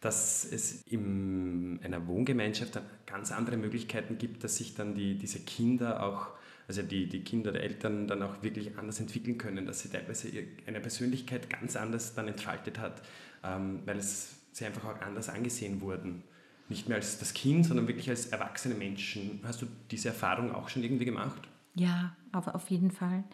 dass 0.00 0.50
es 0.50 0.82
in 0.86 1.78
einer 1.82 2.06
Wohngemeinschaft 2.06 2.76
dann 2.76 2.84
ganz 3.04 3.32
andere 3.32 3.58
Möglichkeiten 3.58 4.16
gibt, 4.16 4.42
dass 4.42 4.56
sich 4.56 4.74
dann 4.74 4.94
die, 4.94 5.18
diese 5.18 5.40
Kinder 5.40 6.02
auch, 6.02 6.28
also 6.68 6.80
die, 6.82 7.06
die 7.06 7.22
Kinder 7.22 7.52
der 7.52 7.62
Eltern 7.62 8.06
dann 8.06 8.22
auch 8.22 8.42
wirklich 8.42 8.78
anders 8.78 8.98
entwickeln 8.98 9.36
können, 9.36 9.66
dass 9.66 9.80
sie 9.80 9.90
teilweise 9.90 10.28
eine 10.66 10.80
Persönlichkeit 10.80 11.50
ganz 11.50 11.76
anders 11.76 12.14
dann 12.14 12.28
entfaltet 12.28 12.78
hat, 12.78 13.02
ähm, 13.44 13.80
weil 13.84 13.98
es 13.98 14.38
sie 14.52 14.64
einfach 14.64 14.84
auch 14.84 15.00
anders 15.02 15.28
angesehen 15.28 15.82
wurden. 15.82 16.22
Nicht 16.70 16.88
mehr 16.88 16.96
als 16.96 17.18
das 17.18 17.34
Kind, 17.34 17.66
sondern 17.66 17.86
wirklich 17.88 18.08
als 18.08 18.26
erwachsene 18.26 18.76
Menschen. 18.76 19.40
Hast 19.42 19.60
du 19.60 19.66
diese 19.90 20.08
Erfahrung 20.08 20.54
auch 20.54 20.68
schon 20.70 20.82
irgendwie 20.82 21.04
gemacht? 21.04 21.42
Ja, 21.74 22.16
auf, 22.32 22.46
auf 22.48 22.70
jeden 22.70 22.90
Fall 22.90 23.24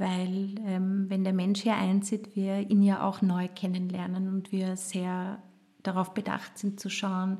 weil 0.00 0.54
ähm, 0.66 1.04
wenn 1.08 1.24
der 1.24 1.34
Mensch 1.34 1.60
hier 1.60 1.76
einzieht, 1.76 2.34
wir 2.34 2.70
ihn 2.70 2.82
ja 2.82 3.02
auch 3.06 3.20
neu 3.20 3.48
kennenlernen 3.54 4.28
und 4.28 4.50
wir 4.50 4.76
sehr 4.76 5.42
darauf 5.82 6.14
bedacht 6.14 6.58
sind 6.58 6.80
zu 6.80 6.88
schauen, 6.88 7.38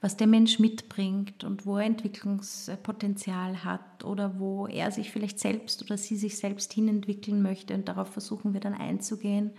was 0.00 0.16
der 0.16 0.26
Mensch 0.26 0.58
mitbringt 0.58 1.44
und 1.44 1.66
wo 1.66 1.76
er 1.76 1.84
Entwicklungspotenzial 1.84 3.64
hat 3.64 4.04
oder 4.04 4.40
wo 4.40 4.66
er 4.66 4.90
sich 4.90 5.12
vielleicht 5.12 5.38
selbst 5.38 5.82
oder 5.82 5.96
sie 5.96 6.16
sich 6.16 6.36
selbst 6.36 6.72
hinentwickeln 6.72 7.42
möchte. 7.42 7.74
Und 7.74 7.86
darauf 7.86 8.08
versuchen 8.08 8.54
wir 8.54 8.60
dann 8.60 8.74
einzugehen. 8.74 9.52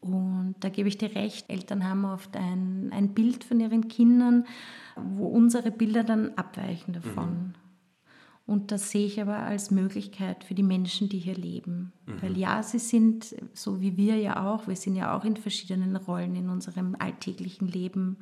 Und 0.00 0.54
da 0.60 0.68
gebe 0.68 0.88
ich 0.88 0.98
dir 0.98 1.16
recht, 1.16 1.50
Eltern 1.50 1.88
haben 1.88 2.04
oft 2.04 2.36
ein, 2.36 2.90
ein 2.92 3.12
Bild 3.12 3.42
von 3.42 3.58
ihren 3.58 3.88
Kindern, 3.88 4.46
wo 4.94 5.26
unsere 5.26 5.72
Bilder 5.72 6.04
dann 6.04 6.34
abweichen 6.36 6.92
davon. 6.92 7.30
Mhm. 7.30 7.65
Und 8.46 8.70
das 8.70 8.90
sehe 8.90 9.06
ich 9.06 9.20
aber 9.20 9.38
als 9.38 9.72
Möglichkeit 9.72 10.44
für 10.44 10.54
die 10.54 10.62
Menschen, 10.62 11.08
die 11.08 11.18
hier 11.18 11.34
leben. 11.34 11.92
Mhm. 12.06 12.22
Weil 12.22 12.38
ja, 12.38 12.62
sie 12.62 12.78
sind, 12.78 13.34
so 13.54 13.80
wie 13.80 13.96
wir 13.96 14.16
ja 14.16 14.46
auch, 14.48 14.68
wir 14.68 14.76
sind 14.76 14.94
ja 14.94 15.16
auch 15.16 15.24
in 15.24 15.36
verschiedenen 15.36 15.96
Rollen 15.96 16.36
in 16.36 16.48
unserem 16.48 16.94
alltäglichen 16.96 17.66
Leben 17.66 18.18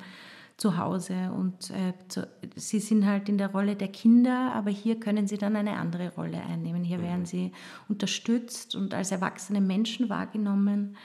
zu 0.57 0.77
Hause. 0.77 1.31
Und 1.31 1.69
äh, 1.69 1.93
zu, 2.07 2.27
sie 2.55 2.79
sind 2.79 3.05
halt 3.05 3.29
in 3.29 3.37
der 3.37 3.51
Rolle 3.51 3.75
der 3.75 3.89
Kinder, 3.89 4.51
aber 4.53 4.71
hier 4.71 4.99
können 4.99 5.27
sie 5.27 5.37
dann 5.37 5.55
eine 5.55 5.77
andere 5.77 6.11
Rolle 6.15 6.41
einnehmen. 6.41 6.83
Hier 6.83 6.97
mhm. 6.97 7.03
werden 7.03 7.25
sie 7.25 7.51
unterstützt 7.87 8.75
und 8.75 8.95
als 8.95 9.11
erwachsene 9.11 9.61
Menschen 9.61 10.09
wahrgenommen. 10.09 10.97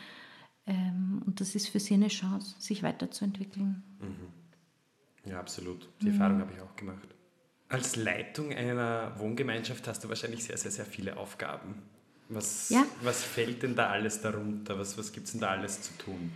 Ähm, 0.67 1.21
und 1.27 1.43
das 1.43 1.55
ist 1.55 1.69
für 1.69 1.81
sie 1.81 1.95
eine 1.95 2.09
Chance, 2.09 2.55
sich 2.59 2.83
weiterzuentwickeln. 2.83 3.83
Mhm. 4.01 5.31
Ja, 5.31 5.41
absolut. 5.41 5.91
Die 6.01 6.07
mhm. 6.07 6.13
Erfahrung 6.13 6.41
habe 6.41 6.53
ich 6.55 6.63
auch 6.63 6.75
gemacht. 6.75 7.09
Als 7.71 7.95
Leitung 7.95 8.53
einer 8.53 9.13
Wohngemeinschaft 9.19 9.87
hast 9.87 10.03
du 10.03 10.09
wahrscheinlich 10.09 10.43
sehr, 10.43 10.57
sehr, 10.57 10.73
sehr 10.73 10.85
viele 10.85 11.17
Aufgaben. 11.17 11.77
Was, 12.29 12.69
ja. 12.69 12.85
was 13.03 13.23
fällt 13.23 13.63
denn 13.63 13.77
da 13.77 13.91
alles 13.91 14.21
darunter? 14.21 14.77
Was, 14.77 14.99
was 14.99 15.13
gibt 15.13 15.27
es 15.27 15.33
denn 15.33 15.41
da 15.41 15.51
alles 15.51 15.81
zu 15.81 15.97
tun? 15.97 16.33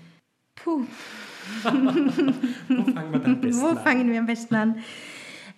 Puh. 0.55 0.85
Wo 1.65 2.85
fangen 2.85 3.13
wir 3.13 3.25
am 3.25 3.41
besten 3.41 3.63
Wo 3.63 3.67
an? 3.67 3.77
Wo 3.77 3.81
fangen 3.81 4.13
wir 4.13 4.19
am 4.21 4.27
besten 4.27 4.55
an? 4.55 4.79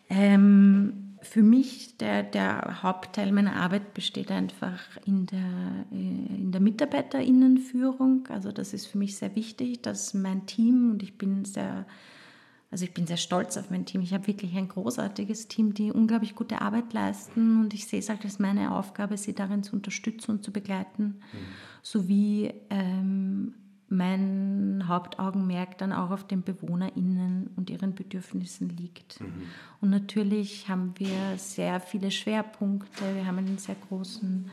Ähm, 0.08 1.16
für 1.20 1.42
mich, 1.42 1.98
der, 1.98 2.22
der 2.22 2.82
Hauptteil 2.82 3.30
meiner 3.30 3.56
Arbeit 3.56 3.92
besteht 3.92 4.30
einfach 4.30 4.80
in 5.04 5.26
der, 5.26 5.86
äh, 5.92 5.94
in 5.94 6.52
der 6.52 6.60
Mitarbeiterinnenführung. 6.62 8.26
Also 8.30 8.50
das 8.50 8.72
ist 8.72 8.86
für 8.86 8.96
mich 8.96 9.16
sehr 9.16 9.36
wichtig, 9.36 9.82
dass 9.82 10.14
mein 10.14 10.46
Team, 10.46 10.90
und 10.90 11.02
ich 11.02 11.18
bin 11.18 11.44
sehr, 11.44 11.86
also 12.70 12.84
ich 12.84 12.92
bin 12.92 13.06
sehr 13.06 13.16
stolz 13.16 13.56
auf 13.56 13.70
mein 13.70 13.86
Team. 13.86 14.02
Ich 14.02 14.12
habe 14.12 14.26
wirklich 14.26 14.56
ein 14.56 14.68
großartiges 14.68 15.48
Team, 15.48 15.72
die 15.72 15.92
unglaublich 15.92 16.34
gute 16.34 16.60
Arbeit 16.60 16.92
leisten 16.92 17.60
und 17.60 17.74
ich 17.74 17.86
sehe 17.86 18.00
es 18.00 18.08
halt 18.08 18.24
als 18.24 18.38
meine 18.38 18.74
Aufgabe, 18.74 19.16
sie 19.16 19.34
darin 19.34 19.62
zu 19.62 19.76
unterstützen 19.76 20.32
und 20.32 20.44
zu 20.44 20.52
begleiten, 20.52 21.04
mhm. 21.04 21.38
sowie 21.82 22.52
ähm, 22.70 23.54
mein 23.88 24.84
Hauptaugenmerk 24.88 25.78
dann 25.78 25.92
auch 25.92 26.10
auf 26.10 26.26
den 26.26 26.42
BewohnerInnen 26.42 27.50
und 27.54 27.70
ihren 27.70 27.94
Bedürfnissen 27.94 28.76
liegt. 28.76 29.20
Mhm. 29.20 29.42
Und 29.80 29.90
natürlich 29.90 30.68
haben 30.68 30.92
wir 30.96 31.36
sehr 31.36 31.78
viele 31.78 32.10
Schwerpunkte. 32.10 33.14
Wir 33.14 33.26
haben 33.26 33.38
einen 33.38 33.58
sehr 33.58 33.76
großen 33.88 34.50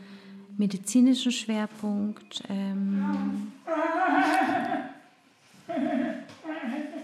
medizinischen 0.55 1.31
Schwerpunkt. 1.31 2.43
Ähm 2.47 3.51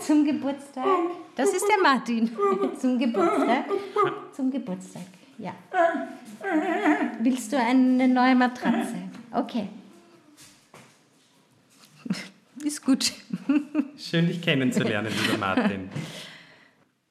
Zum 0.00 0.24
Geburtstag. 0.24 0.84
Das 1.34 1.52
ist 1.52 1.66
der 1.68 1.82
Martin. 1.82 2.30
Zum 2.80 2.98
Geburtstag. 2.98 3.64
Zum 4.32 4.50
Geburtstag, 4.50 5.02
ja. 5.38 5.54
Willst 7.20 7.52
du 7.52 7.58
eine 7.58 8.08
neue 8.08 8.34
Matratze? 8.34 8.94
Okay. 9.32 9.68
Ist 12.64 12.84
gut. 12.84 13.12
Schön, 13.98 14.26
dich 14.26 14.40
kennenzulernen, 14.40 15.12
lieber 15.22 15.38
Martin. 15.38 15.88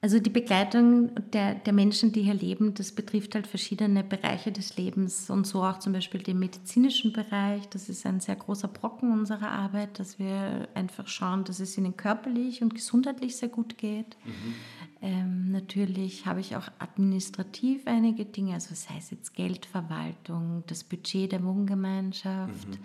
Also 0.06 0.20
die 0.20 0.30
Begleitung 0.30 1.10
der, 1.32 1.56
der 1.56 1.72
Menschen, 1.72 2.12
die 2.12 2.22
hier 2.22 2.34
leben, 2.34 2.74
das 2.74 2.92
betrifft 2.92 3.34
halt 3.34 3.48
verschiedene 3.48 4.04
Bereiche 4.04 4.52
des 4.52 4.76
Lebens 4.76 5.30
und 5.30 5.48
so 5.48 5.64
auch 5.64 5.80
zum 5.80 5.94
Beispiel 5.94 6.22
den 6.22 6.38
medizinischen 6.38 7.12
Bereich. 7.12 7.68
Das 7.70 7.88
ist 7.88 8.06
ein 8.06 8.20
sehr 8.20 8.36
großer 8.36 8.68
Brocken 8.68 9.10
unserer 9.10 9.50
Arbeit, 9.50 9.98
dass 9.98 10.20
wir 10.20 10.68
einfach 10.74 11.08
schauen, 11.08 11.42
dass 11.42 11.58
es 11.58 11.76
ihnen 11.76 11.96
körperlich 11.96 12.62
und 12.62 12.76
gesundheitlich 12.76 13.36
sehr 13.36 13.48
gut 13.48 13.78
geht. 13.78 14.16
Mhm. 14.24 14.54
Ähm, 15.02 15.50
natürlich 15.50 16.24
habe 16.24 16.38
ich 16.38 16.54
auch 16.54 16.68
administrativ 16.78 17.82
einige 17.86 18.26
Dinge, 18.26 18.54
also 18.54 18.76
sei 18.76 18.94
es 18.98 19.10
jetzt 19.10 19.34
Geldverwaltung, 19.34 20.62
das 20.68 20.84
Budget 20.84 21.32
der 21.32 21.42
Wohngemeinschaft. 21.42 22.68
Mhm. 22.68 22.78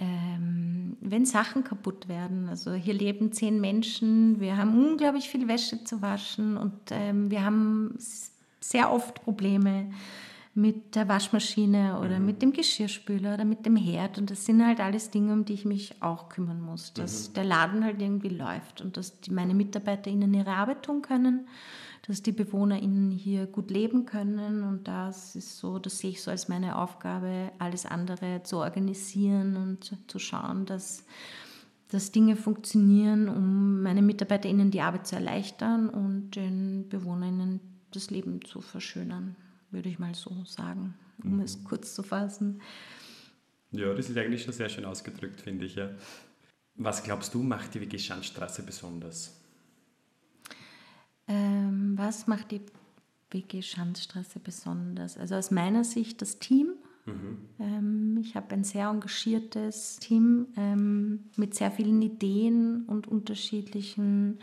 Ähm, 0.00 0.96
wenn 1.00 1.26
Sachen 1.26 1.64
kaputt 1.64 2.08
werden, 2.08 2.48
also 2.48 2.72
hier 2.72 2.94
leben 2.94 3.32
zehn 3.32 3.60
Menschen, 3.60 4.40
wir 4.40 4.56
haben 4.56 4.78
unglaublich 4.78 5.28
viel 5.28 5.48
Wäsche 5.48 5.82
zu 5.82 6.02
waschen 6.02 6.56
und 6.56 6.72
ähm, 6.90 7.30
wir 7.30 7.44
haben 7.44 7.96
sehr 8.60 8.92
oft 8.92 9.14
Probleme 9.24 9.90
mit 10.58 10.96
der 10.96 11.08
Waschmaschine 11.08 12.00
oder 12.00 12.18
mhm. 12.18 12.26
mit 12.26 12.42
dem 12.42 12.52
Geschirrspüler 12.52 13.34
oder 13.34 13.44
mit 13.44 13.64
dem 13.64 13.76
Herd. 13.76 14.18
Und 14.18 14.30
das 14.30 14.44
sind 14.44 14.64
halt 14.66 14.80
alles 14.80 15.10
Dinge, 15.10 15.32
um 15.32 15.44
die 15.44 15.54
ich 15.54 15.64
mich 15.64 16.02
auch 16.02 16.28
kümmern 16.28 16.60
muss. 16.60 16.92
Dass 16.92 17.28
mhm. 17.28 17.34
der 17.34 17.44
Laden 17.44 17.84
halt 17.84 18.02
irgendwie 18.02 18.28
läuft 18.28 18.80
und 18.80 18.96
dass 18.96 19.20
die, 19.20 19.30
meine 19.30 19.54
MitarbeiterInnen 19.54 20.34
ihre 20.34 20.50
Arbeit 20.50 20.82
tun 20.82 21.02
können, 21.02 21.46
dass 22.08 22.22
die 22.22 22.32
BewohnerInnen 22.32 23.12
hier 23.12 23.46
gut 23.46 23.70
leben 23.70 24.06
können. 24.06 24.64
Und 24.64 24.88
das 24.88 25.36
ist 25.36 25.58
so, 25.58 25.78
das 25.78 25.98
sehe 25.98 26.10
ich 26.10 26.22
so 26.22 26.30
als 26.30 26.48
meine 26.48 26.76
Aufgabe, 26.76 27.52
alles 27.58 27.86
andere 27.86 28.42
zu 28.42 28.56
organisieren 28.56 29.56
und 29.56 29.96
zu 30.08 30.18
schauen, 30.18 30.66
dass 30.66 31.04
dass 31.90 32.12
Dinge 32.12 32.36
funktionieren, 32.36 33.30
um 33.30 33.80
meinen 33.80 34.04
MitarbeiterInnen 34.04 34.70
die 34.70 34.82
Arbeit 34.82 35.06
zu 35.06 35.14
erleichtern 35.14 35.88
und 35.88 36.32
den 36.36 36.86
BewohnerInnen 36.90 37.60
das 37.92 38.10
Leben 38.10 38.44
zu 38.44 38.60
verschönern 38.60 39.36
würde 39.70 39.88
ich 39.88 39.98
mal 39.98 40.14
so 40.14 40.44
sagen, 40.44 40.94
um 41.22 41.36
mhm. 41.36 41.40
es 41.40 41.62
kurz 41.64 41.94
zu 41.94 42.02
fassen. 42.02 42.60
Ja, 43.70 43.92
das 43.92 44.08
ist 44.08 44.16
eigentlich 44.16 44.42
schon 44.42 44.52
sehr 44.52 44.68
schön 44.68 44.84
ausgedrückt, 44.84 45.40
finde 45.40 45.66
ich. 45.66 45.74
Ja. 45.74 45.90
Was 46.74 47.02
glaubst 47.02 47.34
du, 47.34 47.42
macht 47.42 47.74
die 47.74 47.80
WG-Schandstraße 47.80 48.62
besonders? 48.62 49.38
Ähm, 51.28 51.94
was 51.96 52.26
macht 52.26 52.50
die 52.50 52.62
WG-Schandstraße 53.30 54.40
besonders? 54.40 55.18
Also 55.18 55.34
aus 55.36 55.50
meiner 55.50 55.84
Sicht 55.84 56.22
das 56.22 56.38
Team. 56.38 56.74
Mhm. 57.06 57.38
Ähm, 57.58 58.18
ich 58.20 58.34
habe 58.34 58.54
ein 58.54 58.64
sehr 58.64 58.88
engagiertes 58.88 59.96
Team 59.96 60.48
ähm, 60.56 61.24
mit 61.36 61.54
sehr 61.54 61.70
vielen 61.70 62.02
Ideen 62.02 62.84
und 62.86 63.06
unterschiedlichen 63.06 64.38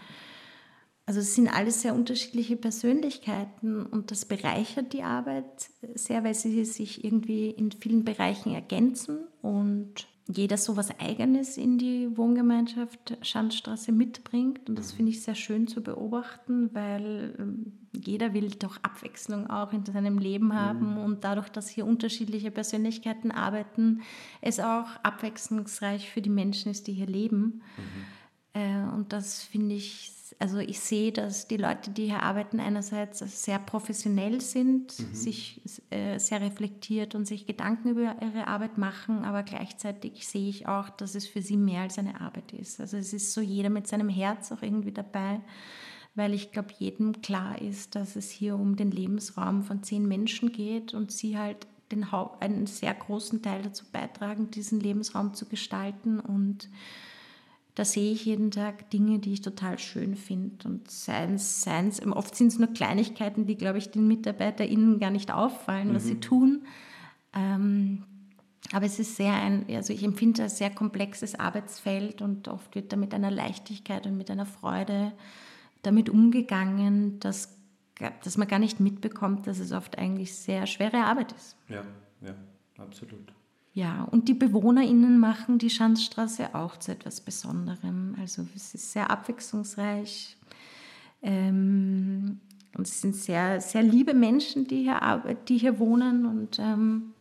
also 1.07 1.19
es 1.19 1.35
sind 1.35 1.47
alles 1.47 1.83
sehr 1.83 1.93
unterschiedliche 1.93 2.55
Persönlichkeiten 2.55 3.85
und 3.85 4.09
das 4.09 4.25
bereichert 4.25 4.91
die 4.93 5.03
Arbeit 5.03 5.69
sehr, 5.93 6.23
weil 6.23 6.33
sie 6.33 6.65
sich 6.65 7.03
irgendwie 7.03 7.51
in 7.51 7.71
vielen 7.71 8.03
Bereichen 8.03 8.55
ergänzen 8.55 9.19
und 9.43 10.07
jeder 10.27 10.57
so 10.57 10.75
was 10.75 10.99
Eigenes 10.99 11.57
in 11.57 11.77
die 11.77 12.17
Wohngemeinschaft 12.17 13.17
Schandstraße 13.21 13.91
mitbringt. 13.91 14.67
Und 14.67 14.79
das 14.79 14.91
finde 14.91 15.11
ich 15.11 15.21
sehr 15.21 15.35
schön 15.35 15.67
zu 15.67 15.83
beobachten, 15.83 16.71
weil 16.73 17.35
ähm, 17.37 17.73
jeder 17.93 18.33
will 18.33 18.49
doch 18.49 18.77
Abwechslung 18.81 19.49
auch 19.49 19.71
in 19.71 19.85
seinem 19.85 20.17
Leben 20.17 20.47
mhm. 20.47 20.53
haben. 20.53 20.91
Mhm. 20.93 20.97
Und 20.97 21.23
dadurch, 21.23 21.49
dass 21.49 21.69
hier 21.69 21.85
unterschiedliche 21.85 22.49
Persönlichkeiten 22.49 23.31
arbeiten, 23.31 24.01
es 24.41 24.59
auch 24.59 24.87
abwechslungsreich 25.03 26.09
für 26.09 26.21
die 26.21 26.29
Menschen 26.29 26.71
ist, 26.71 26.87
die 26.87 26.93
hier 26.93 27.07
leben. 27.07 27.61
Mhm. 27.77 28.14
Äh, 28.55 28.93
und 28.95 29.13
das 29.13 29.43
finde 29.43 29.75
ich 29.75 30.15
also 30.39 30.57
ich 30.57 30.79
sehe, 30.79 31.11
dass 31.11 31.47
die 31.47 31.57
Leute, 31.57 31.91
die 31.91 32.05
hier 32.05 32.23
arbeiten, 32.23 32.59
einerseits 32.59 33.19
sehr 33.19 33.59
professionell 33.59 34.41
sind, 34.41 34.99
mhm. 34.99 35.13
sich 35.13 35.61
äh, 35.91 36.19
sehr 36.19 36.41
reflektiert 36.41 37.15
und 37.15 37.25
sich 37.25 37.45
Gedanken 37.45 37.89
über 37.89 38.15
ihre 38.21 38.47
Arbeit 38.47 38.77
machen, 38.77 39.23
aber 39.23 39.43
gleichzeitig 39.43 40.27
sehe 40.27 40.49
ich 40.49 40.67
auch, 40.67 40.89
dass 40.89 41.15
es 41.15 41.27
für 41.27 41.41
sie 41.41 41.57
mehr 41.57 41.81
als 41.81 41.97
eine 41.97 42.19
Arbeit 42.19 42.51
ist. 42.53 42.81
Also 42.81 42.97
es 42.97 43.13
ist 43.13 43.33
so 43.33 43.41
jeder 43.41 43.69
mit 43.69 43.87
seinem 43.87 44.09
Herz 44.09 44.51
auch 44.51 44.61
irgendwie 44.61 44.91
dabei, 44.91 45.39
weil 46.15 46.33
ich 46.33 46.51
glaube, 46.51 46.69
jedem 46.79 47.21
klar 47.21 47.61
ist, 47.61 47.95
dass 47.95 48.15
es 48.15 48.29
hier 48.29 48.55
um 48.55 48.75
den 48.75 48.91
Lebensraum 48.91 49.63
von 49.63 49.83
zehn 49.83 50.07
Menschen 50.07 50.51
geht 50.51 50.93
und 50.93 51.11
sie 51.11 51.37
halt 51.37 51.67
den 51.91 52.05
einen 52.39 52.65
sehr 52.65 52.93
großen 52.93 53.43
Teil 53.43 53.61
dazu 53.61 53.85
beitragen, 53.91 54.49
diesen 54.49 54.79
Lebensraum 54.79 55.33
zu 55.33 55.45
gestalten 55.45 56.19
und 56.19 56.67
da 57.75 57.83
sehe 57.83 58.13
ich 58.13 58.25
jeden 58.25 58.51
Tag 58.51 58.89
Dinge, 58.89 59.19
die 59.19 59.33
ich 59.33 59.41
total 59.41 59.77
schön 59.77 60.15
finde. 60.15 60.67
Und 60.67 60.89
seins, 60.89 61.61
seins, 61.61 62.01
oft 62.05 62.35
sind 62.35 62.47
es 62.47 62.57
nur 62.57 62.69
Kleinigkeiten, 62.69 63.45
die, 63.45 63.57
glaube 63.57 63.77
ich, 63.77 63.91
den 63.91 64.07
MitarbeiterInnen 64.07 64.97
gar 64.97 65.11
nicht 65.11 65.31
auffallen, 65.31 65.93
was 65.93 66.05
mhm. 66.05 66.07
sie 66.07 66.19
tun. 66.21 66.65
Ähm, 67.33 68.03
aber 68.71 68.85
es 68.85 68.97
ist 68.97 69.17
sehr 69.17 69.33
ein, 69.33 69.65
also 69.69 69.93
ich 69.93 70.03
empfinde 70.03 70.43
ein 70.43 70.49
sehr 70.49 70.69
komplexes 70.69 71.35
Arbeitsfeld 71.35 72.21
und 72.21 72.47
oft 72.47 72.73
wird 72.75 72.93
da 72.93 72.97
mit 72.97 73.13
einer 73.13 73.29
Leichtigkeit 73.29 74.07
und 74.07 74.17
mit 74.17 74.31
einer 74.31 74.45
Freude 74.45 75.11
damit 75.83 76.09
umgegangen, 76.09 77.19
dass, 77.19 77.57
dass 78.23 78.37
man 78.37 78.47
gar 78.47 78.59
nicht 78.59 78.79
mitbekommt, 78.79 79.47
dass 79.47 79.59
es 79.59 79.71
oft 79.71 79.97
eigentlich 79.97 80.33
sehr 80.33 80.65
schwere 80.65 80.97
Arbeit 80.97 81.33
ist. 81.33 81.57
Ja, 81.69 81.83
ja, 82.21 82.33
absolut. 82.77 83.33
Ja, 83.75 84.03
und 84.05 84.29
die 84.29 84.33
BewohnerInnen 84.33 85.19
machen 85.19 85.57
die 85.59 85.69
Schanzstraße 85.69 86.55
auch 86.55 86.77
zu 86.77 86.93
etwas 86.93 87.19
Besonderem. 87.19 88.15
Also 88.17 88.47
es 88.55 88.73
ist 88.73 88.93
sehr 88.93 89.11
abwechslungsreich. 89.11 90.37
Ähm, 91.21 92.39
und 92.77 92.87
es 92.87 93.01
sind 93.01 93.17
sehr, 93.17 93.59
sehr 93.59 93.83
liebe 93.83 94.13
Menschen, 94.13 94.65
die 94.65 94.83
hier, 94.83 95.37
die 95.49 95.57
hier 95.57 95.77
wohnen. 95.77 96.25
Und 96.25 96.57
ähm, 96.57 97.13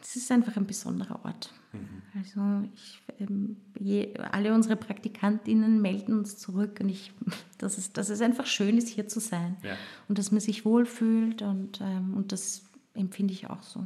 das 0.00 0.16
ist 0.16 0.32
einfach 0.32 0.56
ein 0.56 0.66
besonderer 0.66 1.22
Ort. 1.22 1.52
Mhm. 1.74 2.02
Also 2.18 2.68
ich, 2.74 3.02
ähm, 3.20 3.58
je, 3.78 4.14
alle 4.32 4.54
unsere 4.54 4.76
Praktikantinnen 4.76 5.82
melden 5.82 6.16
uns 6.16 6.38
zurück 6.38 6.78
und 6.80 6.88
ich, 6.88 7.12
dass, 7.58 7.76
es, 7.76 7.92
dass 7.92 8.08
es 8.08 8.22
einfach 8.22 8.46
schön 8.46 8.78
ist, 8.78 8.88
hier 8.88 9.06
zu 9.06 9.20
sein 9.20 9.58
ja. 9.62 9.76
und 10.08 10.18
dass 10.18 10.32
man 10.32 10.40
sich 10.40 10.64
wohlfühlt 10.64 11.42
und, 11.42 11.82
ähm, 11.82 12.14
und 12.14 12.32
das 12.32 12.62
empfinde 12.94 13.34
ich 13.34 13.50
auch 13.50 13.62
so. 13.62 13.84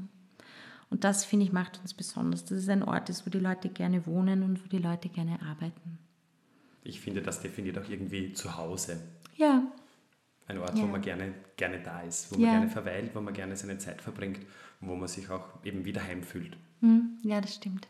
Und 0.91 1.05
das, 1.05 1.25
finde 1.25 1.47
ich, 1.47 1.53
macht 1.53 1.81
uns 1.81 1.95
besonders, 1.95 2.45
dass 2.45 2.59
es 2.59 2.69
ein 2.69 2.83
Ort 2.83 3.09
ist, 3.09 3.25
wo 3.25 3.31
die 3.31 3.39
Leute 3.39 3.69
gerne 3.69 4.07
wohnen 4.07 4.43
und 4.43 4.63
wo 4.63 4.69
die 4.69 4.79
Leute 4.79 5.09
gerne 5.09 5.41
arbeiten. 5.41 5.99
Ich 6.83 7.01
finde, 7.01 7.23
das 7.23 7.41
definiert 7.41 7.79
auch 7.79 7.89
irgendwie 7.89 8.33
zu 8.33 8.57
Hause. 8.57 9.01
Ja. 9.37 9.63
Ein 10.49 10.59
Ort, 10.59 10.77
ja. 10.77 10.83
wo 10.83 10.89
man 10.89 11.01
gerne, 11.01 11.35
gerne 11.57 11.81
da 11.81 12.01
ist, 12.03 12.33
wo 12.33 12.37
man 12.37 12.51
gerne 12.51 12.69
verweilt, 12.69 13.13
wo 13.15 13.21
man 13.21 13.33
gerne 13.33 13.57
seine 13.57 13.79
Zeit 13.79 14.03
verbringt 14.03 14.41
und 14.81 14.89
wo 14.89 14.97
man 14.97 15.07
sich 15.07 15.31
auch 15.31 15.65
eben 15.65 15.85
wieder 15.85 16.03
heimfühlt. 16.03 16.57
Hm, 16.81 17.19
ja, 17.23 17.41
das 17.41 17.55
stimmt. 17.55 17.87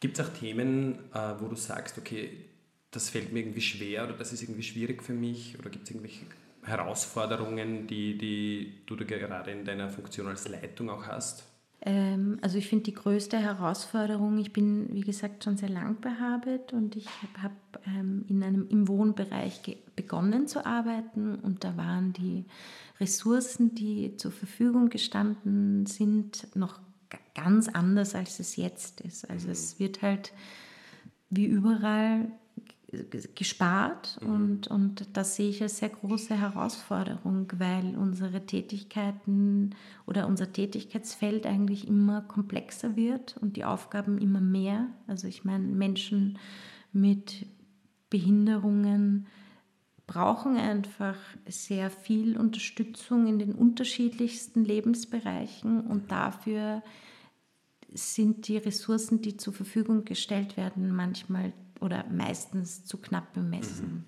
Gibt 0.00 0.18
es 0.18 0.26
auch 0.26 0.32
Themen, 0.32 0.98
äh, 1.12 1.34
wo 1.40 1.46
du 1.46 1.56
sagst, 1.56 1.98
okay, 1.98 2.46
das 2.90 3.10
fällt 3.10 3.32
mir 3.32 3.40
irgendwie 3.40 3.60
schwer 3.60 4.04
oder 4.04 4.14
das 4.14 4.32
ist 4.32 4.42
irgendwie 4.42 4.62
schwierig 4.62 5.02
für 5.02 5.12
mich? 5.12 5.58
Oder 5.58 5.68
gibt 5.70 5.84
es 5.84 5.90
irgendwelche 5.90 6.24
Herausforderungen, 6.62 7.86
die, 7.86 8.16
die 8.16 8.82
du 8.86 8.96
gerade 8.96 9.50
in 9.50 9.64
deiner 9.64 9.90
Funktion 9.90 10.28
als 10.28 10.48
Leitung 10.48 10.88
auch 10.88 11.06
hast? 11.06 11.51
Ähm, 11.84 12.38
also 12.42 12.58
ich 12.58 12.68
finde 12.68 12.84
die 12.84 12.94
größte 12.94 13.38
Herausforderung, 13.38 14.38
ich 14.38 14.52
bin 14.52 14.88
wie 14.92 15.00
gesagt 15.00 15.42
schon 15.42 15.56
sehr 15.56 15.68
lang 15.68 15.96
bei 16.00 16.10
Habit 16.10 16.72
und 16.72 16.94
ich 16.94 17.08
habe 17.42 17.54
ähm, 17.86 18.24
in 18.28 18.42
einem 18.42 18.68
im 18.68 18.86
Wohnbereich 18.86 19.60
begonnen 19.96 20.46
zu 20.46 20.64
arbeiten 20.64 21.36
und 21.36 21.64
da 21.64 21.76
waren 21.76 22.12
die 22.12 22.44
Ressourcen, 23.00 23.74
die 23.74 24.16
zur 24.16 24.30
Verfügung 24.30 24.90
gestanden 24.90 25.86
sind, 25.86 26.46
noch 26.54 26.80
ganz 27.34 27.68
anders, 27.68 28.14
als 28.14 28.38
es 28.38 28.54
jetzt 28.56 29.00
ist. 29.00 29.28
Also 29.28 29.50
es 29.50 29.80
wird 29.80 30.02
halt 30.02 30.32
wie 31.30 31.46
überall 31.46 32.30
gespart 33.34 34.18
mhm. 34.20 34.30
und, 34.30 34.68
und 34.68 35.08
das 35.14 35.36
sehe 35.36 35.48
ich 35.48 35.62
als 35.62 35.78
sehr 35.78 35.88
große 35.88 36.38
Herausforderung, 36.38 37.50
weil 37.56 37.96
unsere 37.96 38.44
Tätigkeiten 38.44 39.74
oder 40.06 40.26
unser 40.26 40.52
Tätigkeitsfeld 40.52 41.46
eigentlich 41.46 41.88
immer 41.88 42.20
komplexer 42.20 42.94
wird 42.94 43.36
und 43.40 43.56
die 43.56 43.64
Aufgaben 43.64 44.18
immer 44.18 44.40
mehr. 44.40 44.88
Also 45.06 45.26
ich 45.26 45.44
meine, 45.44 45.66
Menschen 45.66 46.38
mit 46.92 47.46
Behinderungen 48.10 49.26
brauchen 50.06 50.58
einfach 50.58 51.16
sehr 51.46 51.88
viel 51.88 52.36
Unterstützung 52.36 53.26
in 53.26 53.38
den 53.38 53.54
unterschiedlichsten 53.54 54.64
Lebensbereichen 54.64 55.80
und 55.80 56.12
dafür 56.12 56.82
sind 57.94 58.48
die 58.48 58.58
Ressourcen, 58.58 59.22
die 59.22 59.38
zur 59.38 59.54
Verfügung 59.54 60.04
gestellt 60.04 60.58
werden, 60.58 60.94
manchmal 60.94 61.54
oder 61.82 62.04
meistens 62.08 62.84
zu 62.84 62.98
knapp 62.98 63.32
bemessen. 63.32 64.04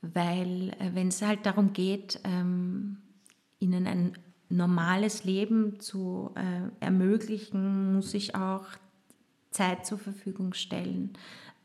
Mhm. 0.00 0.12
Weil 0.14 0.70
äh, 0.78 0.94
wenn 0.94 1.08
es 1.08 1.22
halt 1.22 1.44
darum 1.44 1.72
geht, 1.72 2.20
ähm, 2.24 2.98
ihnen 3.58 3.86
ein 3.86 4.12
normales 4.48 5.24
Leben 5.24 5.78
zu 5.80 6.32
äh, 6.34 6.84
ermöglichen, 6.84 7.92
muss 7.94 8.14
ich 8.14 8.34
auch 8.34 8.64
Zeit 9.50 9.84
zur 9.84 9.98
Verfügung 9.98 10.54
stellen, 10.54 11.12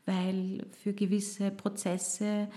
weil 0.04 0.66
für 0.72 0.92
gewisse 0.92 1.50
Prozesse 1.50 2.48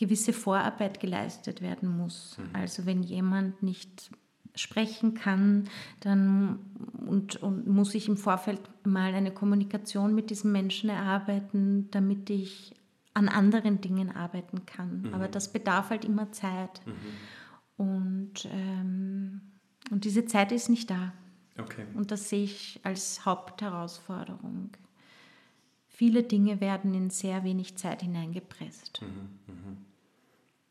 gewisse 0.00 0.32
Vorarbeit 0.32 0.98
geleistet 0.98 1.60
werden 1.60 1.94
muss. 1.94 2.38
Mhm. 2.38 2.44
Also 2.54 2.86
wenn 2.86 3.02
jemand 3.02 3.62
nicht 3.62 4.10
sprechen 4.54 5.14
kann, 5.14 5.68
dann 6.00 6.58
und, 7.06 7.36
und 7.42 7.66
muss 7.66 7.94
ich 7.94 8.08
im 8.08 8.16
Vorfeld 8.16 8.60
mal 8.84 9.14
eine 9.14 9.32
Kommunikation 9.32 10.14
mit 10.14 10.30
diesem 10.30 10.52
Menschen 10.52 10.90
erarbeiten, 10.90 11.90
damit 11.90 12.30
ich 12.30 12.74
an 13.14 13.28
anderen 13.28 13.80
Dingen 13.80 14.14
arbeiten 14.14 14.66
kann. 14.66 15.02
Mhm. 15.02 15.14
Aber 15.14 15.28
das 15.28 15.52
bedarf 15.52 15.90
halt 15.90 16.04
immer 16.04 16.32
Zeit. 16.32 16.80
Mhm. 16.86 16.92
Und, 17.76 18.48
ähm, 18.50 19.40
und 19.90 20.04
diese 20.04 20.26
Zeit 20.26 20.52
ist 20.52 20.68
nicht 20.68 20.90
da. 20.90 21.12
Okay. 21.58 21.84
Und 21.94 22.10
das 22.10 22.28
sehe 22.28 22.44
ich 22.44 22.80
als 22.82 23.24
Hauptherausforderung. 23.24 24.70
Viele 25.86 26.22
Dinge 26.22 26.60
werden 26.60 26.94
in 26.94 27.10
sehr 27.10 27.44
wenig 27.44 27.76
Zeit 27.76 28.02
hineingepresst. 28.02 29.02
Mhm. 29.02 29.89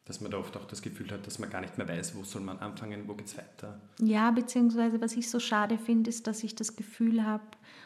Dass 0.09 0.21
man 0.21 0.31
da 0.31 0.39
oft 0.39 0.57
auch 0.57 0.65
das 0.65 0.81
Gefühl 0.81 1.11
hat, 1.11 1.27
dass 1.27 1.37
man 1.37 1.51
gar 1.51 1.61
nicht 1.61 1.77
mehr 1.77 1.87
weiß, 1.87 2.15
wo 2.15 2.23
soll 2.23 2.41
man 2.41 2.57
anfangen, 2.57 3.03
wo 3.07 3.13
geht 3.13 3.27
es 3.27 3.37
weiter. 3.37 3.79
Ja, 4.01 4.31
beziehungsweise 4.31 4.99
was 5.01 5.15
ich 5.15 5.29
so 5.29 5.39
schade 5.39 5.77
finde, 5.77 6.09
ist, 6.09 6.25
dass 6.25 6.43
ich 6.43 6.55
das 6.55 6.75
Gefühl 6.75 7.23
habe 7.23 7.43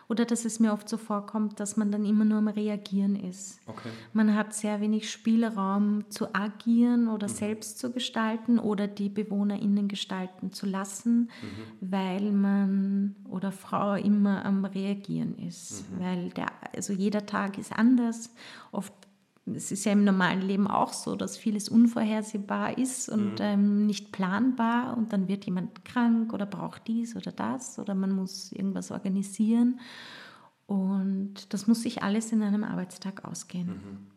oder 0.08 0.24
dass 0.24 0.46
es 0.46 0.62
mir 0.62 0.72
oft 0.72 0.88
so 0.88 0.96
vorkommt, 0.96 1.60
dass 1.60 1.76
man 1.76 1.92
dann 1.92 2.06
immer 2.06 2.24
nur 2.24 2.38
am 2.38 2.48
Reagieren 2.48 3.18
ist. 3.18 3.60
Okay. 3.66 3.90
Man 4.14 4.34
hat 4.36 4.54
sehr 4.54 4.80
wenig 4.80 5.12
Spielraum 5.12 6.10
zu 6.10 6.34
agieren 6.34 7.10
oder 7.10 7.28
mhm. 7.28 7.34
selbst 7.34 7.78
zu 7.78 7.92
gestalten 7.92 8.58
oder 8.58 8.88
die 8.88 9.10
BewohnerInnen 9.10 9.90
gestalten 9.90 10.54
zu 10.54 10.66
lassen, 10.66 11.30
mhm. 11.42 11.90
weil 11.92 12.32
man 12.32 13.16
oder 13.30 13.52
Frau 13.52 13.96
immer 13.96 14.46
am 14.46 14.64
Reagieren 14.64 15.38
ist. 15.40 15.92
Mhm. 15.92 16.00
Weil 16.00 16.30
der, 16.30 16.48
also 16.74 16.94
jeder 16.94 17.26
Tag 17.26 17.58
ist 17.58 17.74
anders. 17.74 18.34
Oft 18.72 18.94
es 19.45 19.71
ist 19.71 19.86
ja 19.86 19.91
im 19.91 20.03
normalen 20.03 20.41
Leben 20.41 20.67
auch 20.67 20.93
so, 20.93 21.15
dass 21.15 21.38
vieles 21.38 21.67
unvorhersehbar 21.67 22.77
ist 22.77 23.10
und 23.10 23.39
mhm. 23.39 23.41
ähm, 23.41 23.86
nicht 23.86 24.12
planbar 24.12 24.95
und 24.97 25.12
dann 25.12 25.27
wird 25.27 25.45
jemand 25.45 25.84
krank 25.84 26.34
oder 26.34 26.45
braucht 26.45 26.88
dies 26.88 27.15
oder 27.15 27.32
das 27.32 27.77
oder 27.77 27.93
man 27.93 28.12
muss 28.12 28.51
irgendwas 28.53 28.91
organisieren 28.91 29.79
und 30.65 31.53
das 31.53 31.67
muss 31.67 31.84
sich 31.84 32.03
alles 32.03 32.32
in 32.32 32.41
einem 32.41 32.63
Arbeitstag 32.63 33.25
ausgehen. 33.25 33.67
Mhm. 33.67 34.08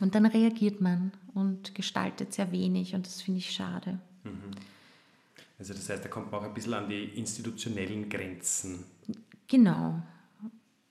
Und 0.00 0.14
dann 0.16 0.26
reagiert 0.26 0.80
man 0.80 1.12
und 1.32 1.74
gestaltet 1.76 2.32
sehr 2.32 2.50
wenig 2.50 2.94
und 2.94 3.06
das 3.06 3.22
finde 3.22 3.38
ich 3.38 3.52
schade. 3.52 4.00
Mhm. 4.24 4.50
Also 5.60 5.74
das 5.74 5.88
heißt, 5.88 6.04
da 6.04 6.08
kommt 6.08 6.32
man 6.32 6.40
auch 6.40 6.44
ein 6.44 6.54
bisschen 6.54 6.74
an 6.74 6.88
die 6.88 7.04
institutionellen 7.04 8.08
Grenzen. 8.08 8.84
Genau 9.46 10.02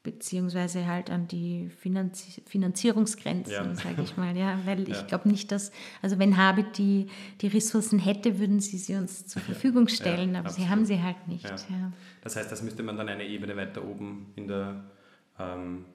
beziehungsweise 0.04 0.88
halt 0.88 1.10
an 1.12 1.28
die 1.28 1.70
Finanzi 1.70 2.42
Finanzierungsgrenzen, 2.48 3.54
ja. 3.54 3.76
sage 3.76 4.02
ich 4.02 4.18
mal. 4.18 4.36
Ja, 4.36 4.60
weil 4.66 4.88
ja. 4.90 5.00
ich 5.00 5.08
glaube 5.08 5.30
nicht, 5.30 5.52
dass, 5.52 5.72
also 6.02 6.18
wenn 6.18 6.38
Habit 6.38 6.78
die, 6.78 7.08
die 7.42 7.48
Ressourcen 7.48 8.00
hätte, 8.00 8.40
würden 8.40 8.60
sie 8.60 8.78
sie 8.78 8.96
uns 8.96 9.28
zur 9.28 9.42
Verfügung 9.42 9.88
stellen, 9.88 10.34
ja, 10.34 10.40
aber 10.40 10.50
absolut. 10.50 10.68
sie 10.68 10.72
haben 10.72 10.86
sie 10.86 11.02
halt 11.02 11.28
nicht. 11.28 11.46
Das 12.22 12.36
heißt, 12.36 12.52
das 12.52 12.64
müsste 12.64 12.84
man 12.84 12.98
dann 12.98 13.10
eine 13.10 13.26
Ebene 13.26 13.56
weiter 13.56 13.84
oben 13.84 14.32
in 14.36 14.48
der, 14.48 14.84
ähm, 15.40 15.86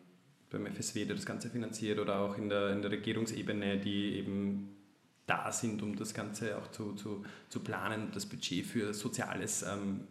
beim 0.50 0.66
FSW, 0.66 1.04
der 1.04 1.16
das 1.16 1.26
Ganze 1.26 1.50
finanziert, 1.50 1.98
oder 1.98 2.20
auch 2.20 2.38
in 2.38 2.48
der, 2.48 2.70
in 2.70 2.82
der 2.82 2.92
Regierungsebene, 2.92 3.78
die 3.78 4.14
eben 4.18 4.68
da 5.26 5.50
sind, 5.50 5.82
um 5.82 5.96
das 5.96 6.14
Ganze 6.14 6.56
auch 6.56 6.70
zu, 6.70 6.92
zu, 6.92 7.24
zu 7.48 7.60
planen, 7.60 8.10
das 8.14 8.26
Budget 8.26 8.64
für 8.64 8.94
Soziales 8.94 9.64
ähm, 9.64 10.02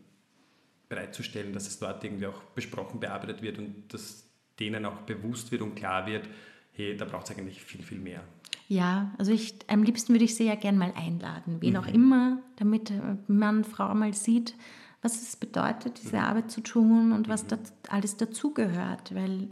bereitzustellen, 0.90 1.54
dass 1.54 1.68
es 1.68 1.80
dort 1.80 2.04
irgendwie 2.04 2.28
auch 2.28 2.42
besprochen, 2.56 3.00
bearbeitet 3.00 3.42
wird 3.42 3.58
und 3.58 3.94
dass 3.94 4.26
denen 4.60 4.86
auch 4.86 5.02
bewusst 5.02 5.52
wird 5.52 5.62
und 5.62 5.76
klar 5.76 6.06
wird, 6.06 6.28
hey, 6.74 6.96
da 6.96 7.06
braucht 7.06 7.30
es 7.30 7.36
eigentlich 7.36 7.62
viel, 7.62 7.84
viel 7.84 8.00
mehr. 8.00 8.24
Ja, 8.68 9.14
also 9.18 9.32
ich, 9.32 9.56
am 9.68 9.84
liebsten 9.84 10.14
würde 10.14 10.26
ich 10.26 10.36
sie 10.36 10.46
ja 10.46 10.56
gerne 10.56 10.78
mal 10.78 10.94
einladen, 10.96 11.58
wen 11.60 11.74
mhm. 11.74 11.80
auch 11.80 11.88
immer, 11.88 12.40
damit 12.56 12.90
äh, 12.90 13.18
Mann, 13.28 13.64
Frau 13.64 13.94
mal 13.94 14.14
sieht, 14.14 14.56
was 15.02 15.22
es 15.22 15.36
bedeutet, 15.36 16.02
diese 16.02 16.18
mhm. 16.18 16.24
Arbeit 16.24 16.52
zu 16.52 16.62
tun 16.62 17.12
und 17.12 17.30
was 17.30 17.44
mhm. 17.44 17.48
da 17.50 17.58
alles 17.90 18.18
dazugehört, 18.18 19.14
weil 19.14 19.50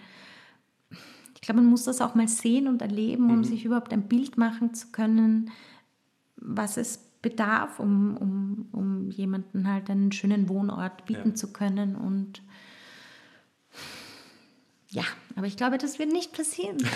ich 1.35 1.41
glaube, 1.41 1.61
man 1.61 1.69
muss 1.69 1.83
das 1.83 2.01
auch 2.01 2.15
mal 2.15 2.27
sehen 2.27 2.67
und 2.67 2.81
erleben, 2.81 3.29
um 3.29 3.37
mhm. 3.37 3.43
sich 3.43 3.65
überhaupt 3.65 3.93
ein 3.93 4.07
Bild 4.07 4.37
machen 4.37 4.73
zu 4.73 4.87
können, 4.91 5.51
was 6.37 6.77
es 6.77 6.99
bedarf, 7.23 7.79
um, 7.79 8.15
um, 8.17 8.67
um 8.71 9.09
jemanden 9.09 9.67
halt 9.67 9.89
einen 9.89 10.11
schönen 10.11 10.47
Wohnort 10.49 11.05
bieten 11.05 11.29
ja. 11.29 11.35
zu 11.35 11.51
können. 11.51 11.95
Und 11.95 12.43
ja, 14.89 15.03
aber 15.35 15.47
ich 15.47 15.57
glaube, 15.57 15.79
das 15.79 15.97
wird 15.97 16.11
nicht 16.11 16.33
passieren. 16.33 16.77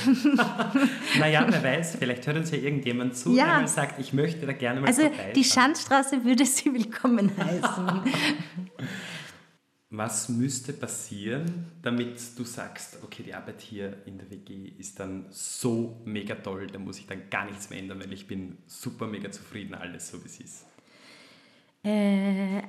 naja, 1.20 1.48
wer 1.50 1.63
weiß, 1.63 1.96
vielleicht 1.98 2.28
hört 2.28 2.38
uns 2.38 2.52
ja 2.52 2.58
irgendjemand 2.60 3.18
zu, 3.18 3.36
ja. 3.36 3.58
der 3.58 3.68
sagt, 3.68 4.00
ich 4.00 4.13
möchte 4.13 4.46
da 4.46 4.54
gerne 4.54 4.82
mal 4.82 4.88
Also 4.88 5.10
die 5.34 5.44
Schandstraße 5.44 6.24
würde 6.24 6.46
sie 6.46 6.72
willkommen 6.72 7.32
heißen. 7.38 8.02
Was 9.89 10.28
müsste 10.28 10.73
passieren, 10.73 11.65
damit 11.82 12.38
du 12.38 12.43
sagst, 12.43 12.97
okay, 13.04 13.23
die 13.23 13.34
Arbeit 13.34 13.62
hier 13.62 14.06
in 14.06 14.17
der 14.17 14.30
WG 14.30 14.67
ist 14.78 15.00
dann 15.00 15.28
so 15.30 16.02
mega 16.04 16.36
toll, 16.36 16.67
da 16.67 16.78
muss 16.78 17.00
ich 17.00 17.08
dann 17.08 17.30
gar 17.30 17.45
nichts 17.45 17.69
mehr 17.69 17.80
ändern, 17.80 18.02
weil 18.02 18.12
ich 18.12 18.28
bin 18.28 18.58
super 18.67 19.08
mega 19.08 19.32
zufrieden, 19.32 19.76
alles 19.76 20.10
so 20.10 20.21
wie 20.21 20.28
es 20.28 20.39
ist? 20.41 20.65
Äh, 21.84 22.63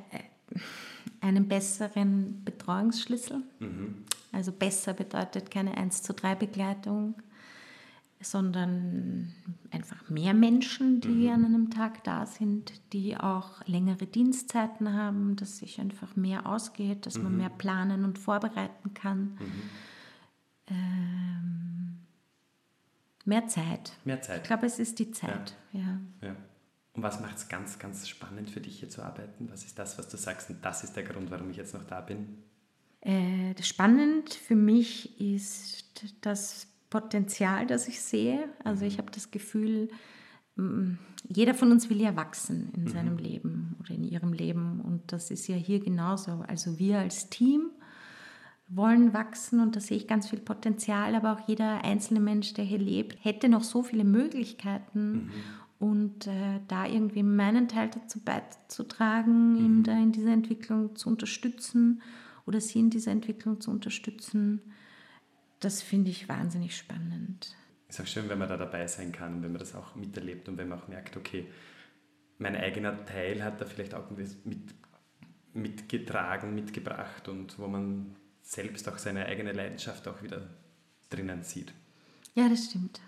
einen 1.21 1.49
besseren 1.49 2.45
Betreuungsschlüssel. 2.45 3.43
Mhm. 3.59 4.05
Also 4.31 4.53
besser 4.53 4.93
bedeutet 4.95 5.51
keine 5.51 5.77
1 5.77 6.05
zu 6.05 6.15
3 6.15 6.37
Begleitung. 6.37 7.15
Sondern 8.21 9.33
einfach 9.71 10.09
mehr 10.11 10.35
Menschen, 10.35 11.01
die 11.01 11.29
mhm. 11.29 11.33
an 11.33 11.45
einem 11.45 11.71
Tag 11.71 12.03
da 12.05 12.27
sind, 12.27 12.73
die 12.93 13.17
auch 13.17 13.65
längere 13.67 14.07
Dienstzeiten 14.07 14.93
haben, 14.93 15.37
dass 15.37 15.59
sich 15.59 15.81
einfach 15.81 16.17
mehr 16.17 16.47
ausgeht, 16.47 17.07
dass 17.07 17.17
mhm. 17.17 17.25
man 17.25 17.37
mehr 17.37 17.51
planen 17.51 18.05
und 18.05 18.19
vorbereiten 18.19 18.95
kann. 18.95 19.39
Mhm. 19.39 19.63
Ähm, 20.67 21.97
mehr 23.25 23.47
Zeit. 23.47 23.93
Mehr 24.05 24.21
Zeit. 24.21 24.43
Ich 24.43 24.49
glaube, 24.49 24.67
es 24.67 24.79
ist 24.79 24.99
die 24.99 25.11
Zeit. 25.13 25.57
Ja. 25.73 25.81
ja. 25.81 26.01
ja. 26.29 26.37
Und 26.95 27.05
was 27.05 27.21
macht 27.21 27.37
es 27.37 27.49
ganz, 27.49 27.79
ganz 27.79 28.09
spannend 28.09 28.51
für 28.51 28.61
dich 28.61 28.81
hier 28.81 28.89
zu 28.89 29.03
arbeiten? 29.03 29.49
Was 29.53 29.65
ist 29.65 29.79
das, 29.79 29.99
was 29.99 30.09
du 30.09 30.17
sagst? 30.17 30.51
Und 30.51 30.65
das 30.65 30.83
ist 30.83 30.97
der 30.97 31.05
Grund, 31.05 31.31
warum 31.31 31.51
ich 31.51 31.57
jetzt 31.57 31.73
noch 31.73 31.85
da 31.85 32.01
bin? 32.01 32.43
Äh, 33.01 33.55
spannend 33.63 34.35
für 34.35 34.57
mich 34.57 35.21
ist 35.21 36.17
das 36.21 36.68
Potenzial, 36.91 37.67
das 37.67 37.89
ich 37.89 38.01
sehe. 38.01 38.49
Also 38.65 38.85
ich 38.85 38.99
habe 38.99 39.11
das 39.11 39.31
Gefühl, 39.31 39.89
jeder 41.29 41.55
von 41.55 41.71
uns 41.71 41.89
will 41.89 42.01
ja 42.01 42.17
wachsen 42.17 42.73
in 42.75 42.85
mhm. 42.85 42.89
seinem 42.89 43.19
Leben 43.19 43.77
oder 43.81 43.95
in 43.95 44.05
ihrem 44.05 44.33
Leben. 44.33 44.81
Und 44.81 45.13
das 45.13 45.31
ist 45.31 45.47
ja 45.47 45.57
hier 45.57 45.81
genauso. 45.81 46.45
Also 46.47 46.79
wir 46.79 46.99
als 46.99 47.31
Team 47.31 47.71
wollen 48.69 49.15
wachsen 49.15 49.61
und 49.61 49.77
da 49.77 49.81
sehe 49.81 49.97
ich 49.97 50.09
ganz 50.09 50.29
viel 50.29 50.41
Potenzial, 50.41 51.15
aber 51.15 51.33
auch 51.33 51.49
jeder 51.49 51.85
einzelne 51.85 52.21
Mensch, 52.21 52.53
der 52.55 52.65
hier 52.65 52.79
lebt, 52.79 53.25
hätte 53.25 53.49
noch 53.49 53.65
so 53.65 53.83
viele 53.83 54.05
Möglichkeiten. 54.05 55.13
Mhm. 55.13 55.31
Und 55.79 56.27
äh, 56.27 56.59
da 56.67 56.87
irgendwie 56.87 57.23
meinen 57.23 57.69
Teil 57.69 57.89
dazu 57.89 58.19
beizutragen, 58.19 59.53
mhm. 59.53 59.65
ihn 59.65 59.83
da 59.85 59.97
in 59.97 60.11
dieser 60.11 60.33
Entwicklung 60.33 60.97
zu 60.97 61.09
unterstützen 61.09 62.03
oder 62.47 62.61
sie 62.61 62.81
in 62.81 62.91
dieser 62.91 63.13
Entwicklung 63.13 63.61
zu 63.61 63.71
unterstützen, 63.71 64.61
das 65.61 65.83
finde 65.83 66.11
ich 66.11 66.29
wahnsinnig 66.29 66.77
spannend. 66.77 67.57
Ist 67.89 68.01
auch 68.01 68.07
schön, 68.07 68.29
wenn 68.29 68.39
man 68.39 68.49
da 68.49 68.57
dabei 68.57 68.87
sein 68.87 69.13
kann, 69.13 69.43
wenn 69.43 69.53
man 69.53 69.59
das 69.59 69.75
auch 69.75 69.95
miterlebt 69.95 70.49
und 70.49 70.59
wenn 70.59 70.69
man 70.69 70.79
auch 70.79 70.89
merkt, 70.89 71.17
okay, 71.17 71.47
mein 72.39 72.55
eigener 72.55 73.05
Teil 73.07 73.43
hat 73.43 73.61
da 73.61 73.65
vielleicht 73.65 73.95
auch 73.95 74.11
mit, 74.11 74.31
mitgetragen, 75.55 76.55
mitgebracht 76.55 77.29
und 77.29 77.59
wo 77.59 77.67
man 77.67 78.15
selbst 78.43 78.89
auch 78.89 78.99
seine 78.99 79.27
eigene 79.27 79.53
Leidenschaft 79.53 80.07
auch 80.07 80.23
wieder 80.23 80.49
drinnen 81.11 81.43
sieht. 81.43 81.73
Ja, 82.35 82.49
das 82.49 82.67
stimmt. 82.67 83.01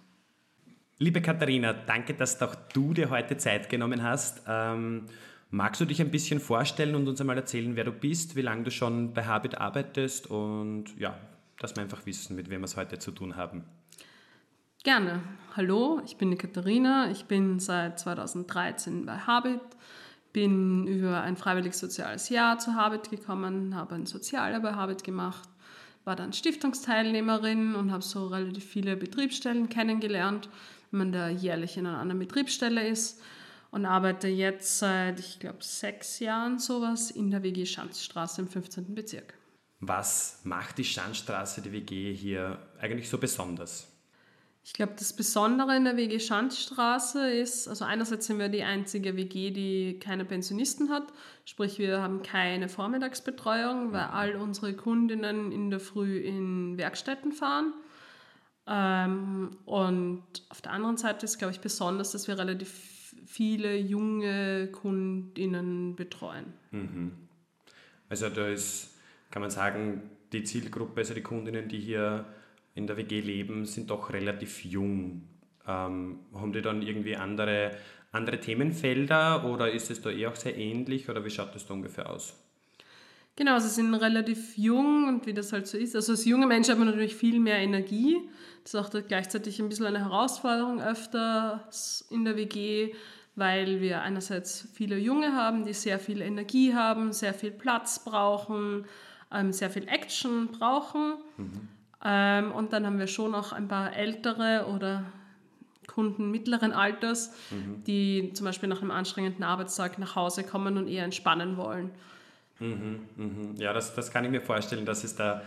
Liebe 0.98 1.22
Katharina, 1.22 1.72
danke, 1.72 2.14
dass 2.14 2.38
doch 2.38 2.54
du 2.54 2.92
dir 2.92 3.10
heute 3.10 3.36
Zeit 3.36 3.68
genommen 3.68 4.02
hast. 4.02 4.42
Ähm, 4.46 5.06
magst 5.50 5.80
du 5.80 5.84
dich 5.84 6.00
ein 6.00 6.10
bisschen 6.10 6.40
vorstellen 6.40 6.94
und 6.94 7.08
uns 7.08 7.20
einmal 7.20 7.36
erzählen, 7.36 7.76
wer 7.76 7.84
du 7.84 7.92
bist, 7.92 8.36
wie 8.36 8.42
lange 8.42 8.64
du 8.64 8.70
schon 8.70 9.14
bei 9.14 9.24
Habit 9.24 9.56
arbeitest 9.56 10.26
und 10.26 10.86
ja, 10.98 11.18
dass 11.60 11.76
wir 11.76 11.82
einfach 11.82 12.04
wissen, 12.06 12.34
mit 12.34 12.50
wem 12.50 12.62
wir 12.62 12.64
es 12.64 12.76
heute 12.76 12.98
zu 12.98 13.12
tun 13.12 13.36
haben. 13.36 13.64
Gerne. 14.82 15.22
Hallo, 15.54 16.00
ich 16.06 16.16
bin 16.16 16.30
die 16.30 16.38
Katharina. 16.38 17.10
Ich 17.10 17.26
bin 17.26 17.60
seit 17.60 18.00
2013 18.00 19.04
bei 19.04 19.18
Habit. 19.18 19.60
Bin 20.32 20.86
über 20.86 21.20
ein 21.20 21.36
freiwilliges 21.36 21.78
soziales 21.78 22.30
Jahr 22.30 22.58
zu 22.58 22.74
Habit 22.74 23.10
gekommen, 23.10 23.74
habe 23.74 23.96
ein 23.96 24.06
Sozialjahr 24.06 24.60
bei 24.60 24.72
Habit 24.72 25.02
gemacht, 25.04 25.48
war 26.04 26.14
dann 26.14 26.32
Stiftungsteilnehmerin 26.32 27.74
und 27.74 27.90
habe 27.90 28.02
so 28.02 28.28
relativ 28.28 28.64
viele 28.64 28.96
Betriebsstellen 28.96 29.68
kennengelernt, 29.68 30.48
wenn 30.90 30.98
man 30.98 31.12
da 31.12 31.28
jährlich 31.28 31.76
in 31.76 31.86
einer 31.86 31.98
anderen 31.98 32.20
Betriebsstelle 32.20 32.86
ist 32.86 33.20
und 33.72 33.84
arbeite 33.86 34.28
jetzt 34.28 34.78
seit, 34.78 35.18
ich 35.18 35.40
glaube, 35.40 35.62
sechs 35.62 36.20
Jahren 36.20 36.60
sowas 36.60 37.10
in 37.10 37.30
der 37.32 37.42
WG 37.42 37.66
Schanzstraße 37.66 38.40
im 38.40 38.48
15. 38.48 38.94
Bezirk. 38.94 39.39
Was 39.80 40.40
macht 40.44 40.78
die 40.78 40.84
Schanzstraße, 40.84 41.62
die 41.62 41.72
WG 41.72 42.14
hier 42.14 42.58
eigentlich 42.78 43.08
so 43.08 43.18
besonders? 43.18 43.90
Ich 44.62 44.74
glaube, 44.74 44.92
das 44.98 45.14
Besondere 45.14 45.74
in 45.74 45.84
der 45.84 45.96
WG 45.96 46.20
Schanzstraße 46.20 47.30
ist, 47.30 47.66
also 47.66 47.86
einerseits 47.86 48.26
sind 48.26 48.38
wir 48.38 48.50
die 48.50 48.62
einzige 48.62 49.16
WG, 49.16 49.50
die 49.50 49.98
keine 49.98 50.26
Pensionisten 50.26 50.90
hat, 50.90 51.04
sprich 51.46 51.78
wir 51.78 52.02
haben 52.02 52.22
keine 52.22 52.68
Vormittagsbetreuung, 52.68 53.92
weil 53.92 54.06
mhm. 54.06 54.12
all 54.12 54.36
unsere 54.36 54.74
Kundinnen 54.74 55.50
in 55.50 55.70
der 55.70 55.80
Früh 55.80 56.18
in 56.18 56.76
Werkstätten 56.76 57.32
fahren. 57.32 57.72
Ähm, 58.66 59.56
und 59.64 60.22
auf 60.50 60.60
der 60.60 60.72
anderen 60.72 60.98
Seite 60.98 61.24
ist, 61.24 61.38
glaube 61.38 61.54
ich, 61.54 61.60
besonders, 61.60 62.12
dass 62.12 62.28
wir 62.28 62.38
relativ 62.38 63.14
viele 63.26 63.76
junge 63.76 64.68
Kundinnen 64.68 65.96
betreuen. 65.96 66.52
Mhm. 66.70 67.12
Also 68.10 68.28
da 68.28 68.48
ist 68.48 68.89
kann 69.30 69.42
man 69.42 69.50
sagen, 69.50 70.10
die 70.32 70.44
Zielgruppe, 70.44 71.00
also 71.00 71.14
die 71.14 71.22
Kundinnen, 71.22 71.68
die 71.68 71.80
hier 71.80 72.26
in 72.74 72.86
der 72.86 72.96
WG 72.96 73.20
leben, 73.20 73.64
sind 73.66 73.90
doch 73.90 74.12
relativ 74.12 74.64
jung. 74.64 75.28
Ähm, 75.66 76.20
haben 76.34 76.52
die 76.52 76.62
dann 76.62 76.82
irgendwie 76.82 77.16
andere, 77.16 77.72
andere 78.12 78.40
Themenfelder 78.40 79.44
oder 79.44 79.70
ist 79.70 79.90
es 79.90 80.00
da 80.00 80.10
eher 80.10 80.30
auch 80.30 80.36
sehr 80.36 80.56
ähnlich 80.56 81.08
oder 81.08 81.24
wie 81.24 81.30
schaut 81.30 81.54
das 81.54 81.66
da 81.66 81.74
ungefähr 81.74 82.10
aus? 82.10 82.34
Genau, 83.36 83.58
sie 83.58 83.68
sind 83.68 83.94
relativ 83.94 84.58
jung 84.58 85.08
und 85.08 85.26
wie 85.26 85.32
das 85.32 85.52
halt 85.52 85.66
so 85.66 85.78
ist. 85.78 85.96
Also 85.96 86.12
als 86.12 86.24
junge 86.24 86.46
Menschen 86.46 86.72
hat 86.72 86.78
man 86.78 86.88
natürlich 86.88 87.14
viel 87.14 87.40
mehr 87.40 87.58
Energie. 87.58 88.18
Das 88.62 88.74
ist 88.74 88.80
auch 88.80 89.08
gleichzeitig 89.08 89.60
ein 89.60 89.68
bisschen 89.68 89.86
eine 89.86 90.00
Herausforderung 90.00 90.82
öfter 90.82 91.66
in 92.10 92.24
der 92.24 92.36
WG, 92.36 92.92
weil 93.36 93.80
wir 93.80 94.02
einerseits 94.02 94.68
viele 94.74 94.98
Junge 94.98 95.34
haben, 95.34 95.64
die 95.64 95.72
sehr 95.72 95.98
viel 95.98 96.20
Energie 96.20 96.74
haben, 96.74 97.12
sehr 97.12 97.32
viel 97.32 97.50
Platz 97.50 98.04
brauchen, 98.04 98.84
ähm, 99.32 99.52
sehr 99.52 99.70
viel 99.70 99.88
Action 99.88 100.48
brauchen. 100.48 101.14
Mhm. 101.36 101.68
Ähm, 102.04 102.52
und 102.52 102.72
dann 102.72 102.86
haben 102.86 102.98
wir 102.98 103.06
schon 103.06 103.34
auch 103.34 103.52
ein 103.52 103.68
paar 103.68 103.94
ältere 103.94 104.66
oder 104.74 105.04
Kunden 105.86 106.30
mittleren 106.30 106.72
Alters, 106.72 107.32
mhm. 107.50 107.82
die 107.84 108.32
zum 108.32 108.46
Beispiel 108.46 108.68
nach 108.68 108.80
einem 108.80 108.90
anstrengenden 108.90 109.42
Arbeitstag 109.42 109.98
nach 109.98 110.16
Hause 110.16 110.44
kommen 110.44 110.78
und 110.78 110.88
eher 110.88 111.04
entspannen 111.04 111.56
wollen. 111.56 111.90
Mhm, 112.60 113.00
mhm. 113.16 113.54
Ja, 113.56 113.72
das, 113.72 113.94
das 113.94 114.10
kann 114.10 114.24
ich 114.24 114.30
mir 114.30 114.40
vorstellen, 114.40 114.86
dass 114.86 115.02
es 115.02 115.16
da 115.16 115.42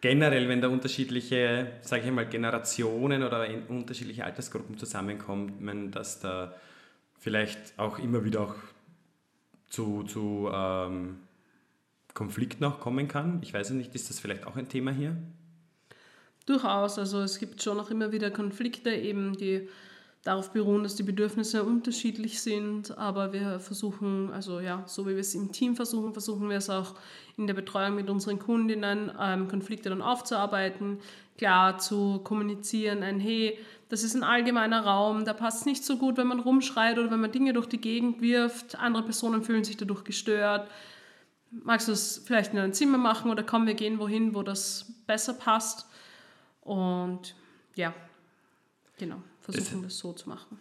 generell, 0.00 0.48
wenn 0.48 0.60
da 0.60 0.68
unterschiedliche, 0.68 1.72
sage 1.82 2.04
ich 2.06 2.12
mal, 2.12 2.26
Generationen 2.26 3.22
oder 3.22 3.46
unterschiedliche 3.68 4.24
Altersgruppen 4.24 4.78
zusammenkommen, 4.78 5.90
dass 5.90 6.20
da 6.20 6.54
vielleicht 7.18 7.78
auch 7.78 7.98
immer 7.98 8.24
wieder 8.24 8.40
auch 8.40 8.54
zu, 9.68 10.04
zu 10.04 10.50
ähm, 10.52 11.18
Konflikt 12.18 12.60
noch 12.60 12.80
kommen 12.80 13.06
kann. 13.06 13.38
Ich 13.44 13.54
weiß 13.54 13.70
nicht, 13.70 13.94
ist 13.94 14.10
das 14.10 14.18
vielleicht 14.18 14.44
auch 14.44 14.56
ein 14.56 14.68
Thema 14.68 14.90
hier? 14.90 15.16
Durchaus, 16.46 16.98
also 16.98 17.20
es 17.20 17.38
gibt 17.38 17.62
schon 17.62 17.78
auch 17.78 17.90
immer 17.90 18.10
wieder 18.10 18.32
Konflikte, 18.32 18.90
eben 18.90 19.36
die 19.36 19.68
darauf 20.24 20.50
beruhen, 20.50 20.82
dass 20.82 20.96
die 20.96 21.04
Bedürfnisse 21.04 21.62
unterschiedlich 21.62 22.42
sind, 22.42 22.98
aber 22.98 23.32
wir 23.32 23.60
versuchen, 23.60 24.32
also 24.32 24.58
ja, 24.58 24.82
so 24.86 25.06
wie 25.06 25.12
wir 25.12 25.20
es 25.20 25.36
im 25.36 25.52
Team 25.52 25.76
versuchen, 25.76 26.12
versuchen 26.12 26.48
wir 26.48 26.56
es 26.56 26.68
auch 26.68 26.96
in 27.36 27.46
der 27.46 27.54
Betreuung 27.54 27.94
mit 27.94 28.10
unseren 28.10 28.40
Kundinnen, 28.40 29.12
ähm, 29.20 29.46
Konflikte 29.46 29.88
dann 29.88 30.02
aufzuarbeiten, 30.02 30.98
klar 31.36 31.78
zu 31.78 32.18
kommunizieren, 32.24 33.04
ein 33.04 33.20
hey, 33.20 33.56
das 33.90 34.02
ist 34.02 34.16
ein 34.16 34.24
allgemeiner 34.24 34.84
Raum, 34.84 35.24
da 35.24 35.34
passt 35.34 35.60
es 35.60 35.66
nicht 35.66 35.84
so 35.84 35.98
gut, 35.98 36.16
wenn 36.16 36.26
man 36.26 36.40
rumschreit 36.40 36.98
oder 36.98 37.12
wenn 37.12 37.20
man 37.20 37.30
Dinge 37.30 37.52
durch 37.52 37.66
die 37.66 37.80
Gegend 37.80 38.20
wirft, 38.20 38.76
andere 38.76 39.04
Personen 39.04 39.44
fühlen 39.44 39.62
sich 39.62 39.76
dadurch 39.76 40.02
gestört, 40.02 40.68
magst 41.50 41.88
du 41.88 41.92
es 41.92 42.22
vielleicht 42.24 42.52
in 42.52 42.58
einem 42.58 42.72
Zimmer 42.72 42.98
machen 42.98 43.30
oder 43.30 43.42
komm, 43.42 43.66
wir 43.66 43.74
gehen 43.74 43.98
wohin, 43.98 44.34
wo 44.34 44.42
das 44.42 44.92
besser 45.06 45.34
passt. 45.34 45.86
Und 46.60 47.34
ja, 47.74 47.94
genau, 48.98 49.22
versuchen 49.40 49.82
das, 49.82 49.92
das 49.92 49.98
so 49.98 50.12
zu 50.12 50.28
machen. 50.28 50.58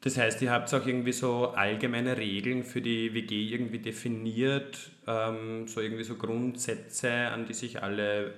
Das 0.00 0.16
heißt, 0.16 0.40
ihr 0.42 0.52
habt 0.52 0.72
auch 0.72 0.86
irgendwie 0.86 1.12
so 1.12 1.48
allgemeine 1.48 2.16
Regeln 2.16 2.62
für 2.62 2.80
die 2.80 3.12
WG 3.12 3.48
irgendwie 3.48 3.80
definiert, 3.80 4.90
ähm, 5.06 5.66
so 5.66 5.80
irgendwie 5.80 6.04
so 6.04 6.14
Grundsätze, 6.14 7.10
an 7.10 7.46
die 7.46 7.54
sich 7.54 7.82
alle 7.82 8.34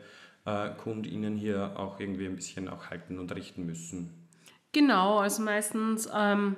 äh, 0.46 0.70
KundInnen 0.70 1.36
hier 1.36 1.72
auch 1.76 2.00
irgendwie 2.00 2.26
ein 2.26 2.36
bisschen 2.36 2.68
auch 2.68 2.86
halten 2.90 3.18
und 3.18 3.34
richten 3.34 3.66
müssen. 3.66 4.28
Genau, 4.72 5.18
also 5.18 5.42
meistens 5.42 6.08
ähm, 6.14 6.56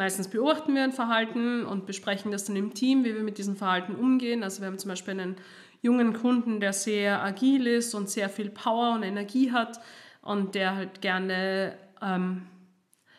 Meistens 0.00 0.28
beobachten 0.28 0.74
wir 0.74 0.82
ein 0.82 0.92
Verhalten 0.94 1.66
und 1.66 1.84
besprechen 1.84 2.32
das 2.32 2.46
dann 2.46 2.56
im 2.56 2.72
Team, 2.72 3.04
wie 3.04 3.14
wir 3.14 3.22
mit 3.22 3.36
diesem 3.36 3.54
Verhalten 3.54 3.94
umgehen. 3.94 4.42
Also 4.42 4.62
wir 4.62 4.68
haben 4.68 4.78
zum 4.78 4.88
Beispiel 4.88 5.12
einen 5.12 5.36
jungen 5.82 6.14
Kunden, 6.14 6.58
der 6.58 6.72
sehr 6.72 7.22
agil 7.22 7.66
ist 7.66 7.94
und 7.94 8.08
sehr 8.08 8.30
viel 8.30 8.48
Power 8.48 8.94
und 8.94 9.02
Energie 9.02 9.52
hat 9.52 9.78
und 10.22 10.54
der 10.54 10.74
halt 10.74 11.02
gerne 11.02 11.76
ähm, 12.00 12.46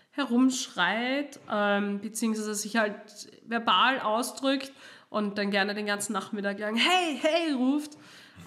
herumschreit, 0.09 1.39
ähm, 1.51 1.99
beziehungsweise 2.01 2.55
sich 2.55 2.75
halt 2.77 3.29
verbal 3.45 3.99
ausdrückt 3.99 4.71
und 5.11 5.37
dann 5.37 5.51
gerne 5.51 5.75
den 5.75 5.85
ganzen 5.85 6.13
Nachmittag 6.13 6.57
lang 6.57 6.77
Hey, 6.77 7.19
hey 7.21 7.53
ruft. 7.53 7.95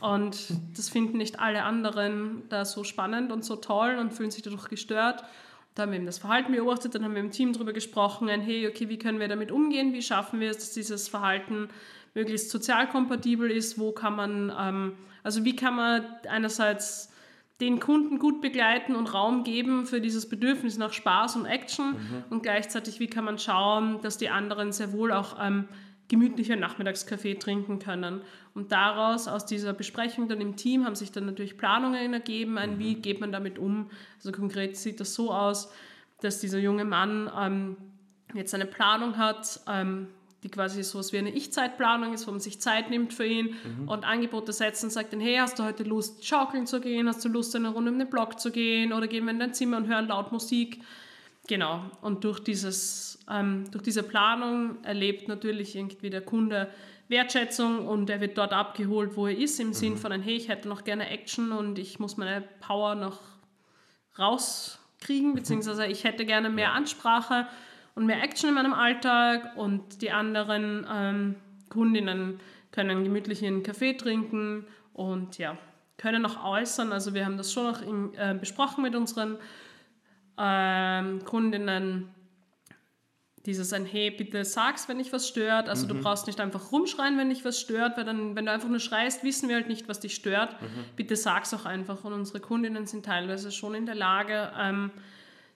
Und 0.00 0.36
das 0.76 0.88
finden 0.88 1.18
nicht 1.18 1.38
alle 1.38 1.62
anderen 1.62 2.48
da 2.48 2.64
so 2.64 2.82
spannend 2.82 3.30
und 3.30 3.44
so 3.44 3.54
toll 3.54 3.94
und 3.94 4.12
fühlen 4.12 4.32
sich 4.32 4.42
dadurch 4.42 4.68
gestört. 4.68 5.22
Da 5.74 5.82
haben 5.82 5.90
wir 5.90 5.96
eben 5.96 6.06
das 6.06 6.18
Verhalten 6.18 6.52
beobachtet, 6.52 6.94
dann 6.94 7.04
haben 7.04 7.14
wir 7.14 7.20
im 7.20 7.32
Team 7.32 7.52
darüber 7.52 7.72
gesprochen, 7.72 8.28
hey, 8.28 8.68
okay, 8.68 8.88
wie 8.88 8.98
können 8.98 9.18
wir 9.18 9.26
damit 9.26 9.50
umgehen, 9.50 9.92
wie 9.92 10.02
schaffen 10.02 10.38
wir 10.38 10.50
es, 10.50 10.58
dass 10.58 10.70
dieses 10.72 11.08
Verhalten 11.08 11.68
möglichst 12.14 12.50
sozial 12.50 12.88
kompatibel 12.88 13.50
ist, 13.50 13.78
wo 13.78 13.90
kann 13.90 14.14
man, 14.14 14.52
ähm, 14.56 14.92
also 15.24 15.44
wie 15.44 15.56
kann 15.56 15.74
man 15.74 16.04
einerseits 16.28 17.10
den 17.60 17.80
Kunden 17.80 18.18
gut 18.18 18.40
begleiten 18.40 18.94
und 18.94 19.12
Raum 19.14 19.42
geben 19.44 19.86
für 19.86 20.00
dieses 20.00 20.28
Bedürfnis 20.28 20.76
nach 20.76 20.92
Spaß 20.92 21.36
und 21.36 21.46
Action 21.46 21.92
mhm. 21.92 22.24
und 22.30 22.42
gleichzeitig, 22.42 23.00
wie 23.00 23.08
kann 23.08 23.24
man 23.24 23.38
schauen, 23.38 24.00
dass 24.02 24.18
die 24.18 24.28
anderen 24.28 24.72
sehr 24.72 24.92
wohl 24.92 25.12
auch 25.12 25.36
ähm, 25.40 25.68
gemütlicher 26.08 26.56
Nachmittagskaffee 26.56 27.34
trinken 27.34 27.78
können. 27.78 28.20
Und 28.54 28.72
daraus, 28.72 29.26
aus 29.26 29.46
dieser 29.46 29.72
Besprechung 29.72 30.28
dann 30.28 30.40
im 30.40 30.56
Team, 30.56 30.84
haben 30.84 30.94
sich 30.94 31.12
dann 31.12 31.26
natürlich 31.26 31.56
Planungen 31.56 32.12
ergeben, 32.12 32.58
ein, 32.58 32.78
wie 32.78 32.96
mhm. 32.96 33.02
geht 33.02 33.20
man 33.20 33.32
damit 33.32 33.58
um. 33.58 33.90
Also 34.16 34.32
konkret 34.32 34.76
sieht 34.76 35.00
das 35.00 35.14
so 35.14 35.32
aus, 35.32 35.72
dass 36.20 36.40
dieser 36.40 36.58
junge 36.58 36.84
Mann 36.84 37.30
ähm, 37.38 37.76
jetzt 38.34 38.54
eine 38.54 38.66
Planung 38.66 39.16
hat, 39.16 39.60
ähm, 39.68 40.08
die 40.42 40.50
quasi 40.50 40.82
so 40.82 40.98
was 40.98 41.12
wie 41.12 41.18
eine 41.18 41.30
Ich-Zeitplanung 41.30 42.12
ist, 42.12 42.26
wo 42.26 42.30
man 42.30 42.40
sich 42.40 42.60
Zeit 42.60 42.90
nimmt 42.90 43.14
für 43.14 43.24
ihn 43.24 43.54
mhm. 43.64 43.88
und 43.88 44.04
Angebote 44.04 44.52
setzt 44.52 44.84
und 44.84 44.90
sagt 44.90 45.14
dann, 45.14 45.20
hey, 45.20 45.36
hast 45.36 45.58
du 45.58 45.64
heute 45.64 45.84
Lust, 45.84 46.24
schaukeln 46.26 46.66
zu 46.66 46.80
gehen? 46.80 47.08
Hast 47.08 47.24
du 47.24 47.30
Lust, 47.30 47.56
eine 47.56 47.70
Runde 47.70 47.90
um 47.90 47.98
den 47.98 48.10
Block 48.10 48.38
zu 48.38 48.52
gehen? 48.52 48.92
Oder 48.92 49.08
gehen 49.08 49.24
wir 49.24 49.30
in 49.30 49.38
dein 49.38 49.54
Zimmer 49.54 49.78
und 49.78 49.86
hören 49.86 50.06
laut 50.08 50.32
Musik? 50.32 50.82
Genau. 51.46 51.90
Und 52.02 52.24
durch, 52.24 52.40
dieses, 52.40 53.13
ähm, 53.30 53.70
durch 53.70 53.82
diese 53.84 54.02
Planung 54.02 54.82
erlebt 54.84 55.28
natürlich 55.28 55.76
irgendwie 55.76 56.10
der 56.10 56.22
Kunde 56.22 56.68
Wertschätzung 57.08 57.86
und 57.86 58.08
er 58.08 58.20
wird 58.20 58.38
dort 58.38 58.52
abgeholt, 58.52 59.16
wo 59.16 59.26
er 59.26 59.36
ist, 59.36 59.60
im 59.60 59.68
mhm. 59.68 59.74
Sinn 59.74 59.96
von, 59.96 60.12
hey, 60.12 60.36
ich 60.36 60.48
hätte 60.48 60.68
noch 60.68 60.84
gerne 60.84 61.10
Action 61.10 61.52
und 61.52 61.78
ich 61.78 61.98
muss 61.98 62.16
meine 62.16 62.42
Power 62.60 62.94
noch 62.94 63.20
rauskriegen, 64.18 65.34
beziehungsweise 65.34 65.86
ich 65.86 66.04
hätte 66.04 66.24
gerne 66.24 66.48
mehr 66.48 66.72
Ansprache 66.72 67.46
und 67.94 68.06
mehr 68.06 68.22
Action 68.22 68.48
in 68.48 68.54
meinem 68.54 68.72
Alltag 68.72 69.56
und 69.56 70.02
die 70.02 70.10
anderen 70.10 70.86
ähm, 70.90 71.34
Kundinnen 71.68 72.40
können 72.72 73.04
gemütlich 73.04 73.42
ihren 73.42 73.62
Kaffee 73.62 73.94
trinken 73.94 74.66
und 74.92 75.38
ja, 75.38 75.56
können 75.96 76.24
auch 76.26 76.44
äußern. 76.44 76.92
Also 76.92 77.14
wir 77.14 77.24
haben 77.24 77.36
das 77.36 77.52
schon 77.52 77.64
noch 77.64 77.82
in, 77.82 78.14
äh, 78.14 78.36
besprochen 78.38 78.82
mit 78.82 78.96
unseren 78.96 79.38
ähm, 80.38 81.24
Kundinnen, 81.24 82.08
dieses 83.46 83.72
ein 83.72 83.84
Hey, 83.84 84.10
bitte 84.10 84.44
sag's, 84.44 84.88
wenn 84.88 84.98
dich 84.98 85.12
was 85.12 85.28
stört. 85.28 85.68
Also 85.68 85.84
mhm. 85.84 85.88
du 85.88 85.94
brauchst 86.00 86.26
nicht 86.26 86.40
einfach 86.40 86.72
rumschreien, 86.72 87.18
wenn 87.18 87.28
dich 87.28 87.44
was 87.44 87.60
stört, 87.60 87.96
weil 87.96 88.04
dann, 88.04 88.36
wenn 88.36 88.46
du 88.46 88.52
einfach 88.52 88.68
nur 88.68 88.80
schreist, 88.80 89.22
wissen 89.22 89.48
wir 89.48 89.56
halt 89.56 89.68
nicht, 89.68 89.88
was 89.88 90.00
dich 90.00 90.14
stört. 90.14 90.60
Mhm. 90.62 90.66
Bitte 90.96 91.16
sag's 91.16 91.52
auch 91.52 91.64
einfach. 91.64 92.04
Und 92.04 92.12
unsere 92.12 92.40
Kundinnen 92.40 92.86
sind 92.86 93.04
teilweise 93.04 93.52
schon 93.52 93.74
in 93.74 93.86
der 93.86 93.94
Lage, 93.94 94.52
ähm, 94.58 94.90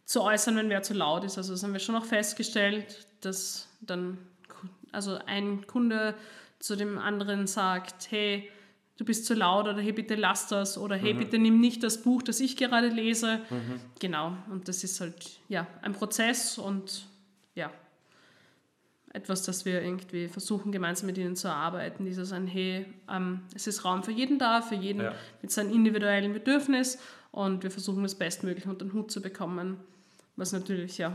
zu 0.04 0.22
äußern, 0.22 0.56
wenn 0.56 0.70
wer 0.70 0.82
zu 0.82 0.94
laut 0.94 1.24
ist. 1.24 1.36
Also 1.36 1.52
das 1.52 1.62
haben 1.62 1.72
wir 1.72 1.80
schon 1.80 1.94
auch 1.94 2.04
festgestellt, 2.04 3.06
dass 3.20 3.68
dann 3.80 4.18
also 4.92 5.18
ein 5.26 5.66
Kunde 5.66 6.14
zu 6.58 6.76
dem 6.76 6.98
anderen 6.98 7.46
sagt, 7.46 8.10
hey, 8.10 8.50
du 8.96 9.04
bist 9.04 9.26
zu 9.26 9.34
laut 9.34 9.68
oder 9.68 9.80
hey, 9.80 9.92
bitte 9.92 10.14
lass 10.14 10.48
das 10.48 10.76
oder 10.76 10.96
hey, 10.96 11.14
mhm. 11.14 11.18
bitte 11.18 11.38
nimm 11.38 11.60
nicht 11.60 11.82
das 11.82 12.02
Buch, 12.02 12.22
das 12.22 12.40
ich 12.40 12.56
gerade 12.56 12.88
lese. 12.88 13.40
Mhm. 13.50 13.80
Genau, 14.00 14.36
und 14.50 14.68
das 14.68 14.84
ist 14.84 15.00
halt 15.00 15.40
ja 15.48 15.66
ein 15.82 15.92
Prozess 15.92 16.58
und 16.58 17.06
ja, 17.58 17.70
etwas, 19.12 19.42
das 19.42 19.64
wir 19.64 19.82
irgendwie 19.82 20.28
versuchen, 20.28 20.72
gemeinsam 20.72 21.06
mit 21.06 21.18
ihnen 21.18 21.36
zu 21.36 21.48
erarbeiten. 21.48 22.04
Dieses 22.04 22.32
ein, 22.32 22.46
hey, 22.46 22.86
ähm, 23.10 23.42
es 23.54 23.66
ist 23.66 23.84
Raum 23.84 24.02
für 24.02 24.12
jeden 24.12 24.38
da, 24.38 24.62
für 24.62 24.74
jeden 24.74 25.02
ja. 25.02 25.14
mit 25.42 25.50
seinem 25.50 25.72
individuellen 25.72 26.32
Bedürfnis 26.32 26.98
und 27.30 27.62
wir 27.62 27.70
versuchen 27.70 28.02
das 28.02 28.14
bestmöglich 28.14 28.66
unter 28.66 28.84
den 28.84 28.94
Hut 28.94 29.10
zu 29.10 29.20
bekommen 29.20 29.78
was 30.38 30.52
natürlich 30.52 30.96
ja 30.98 31.12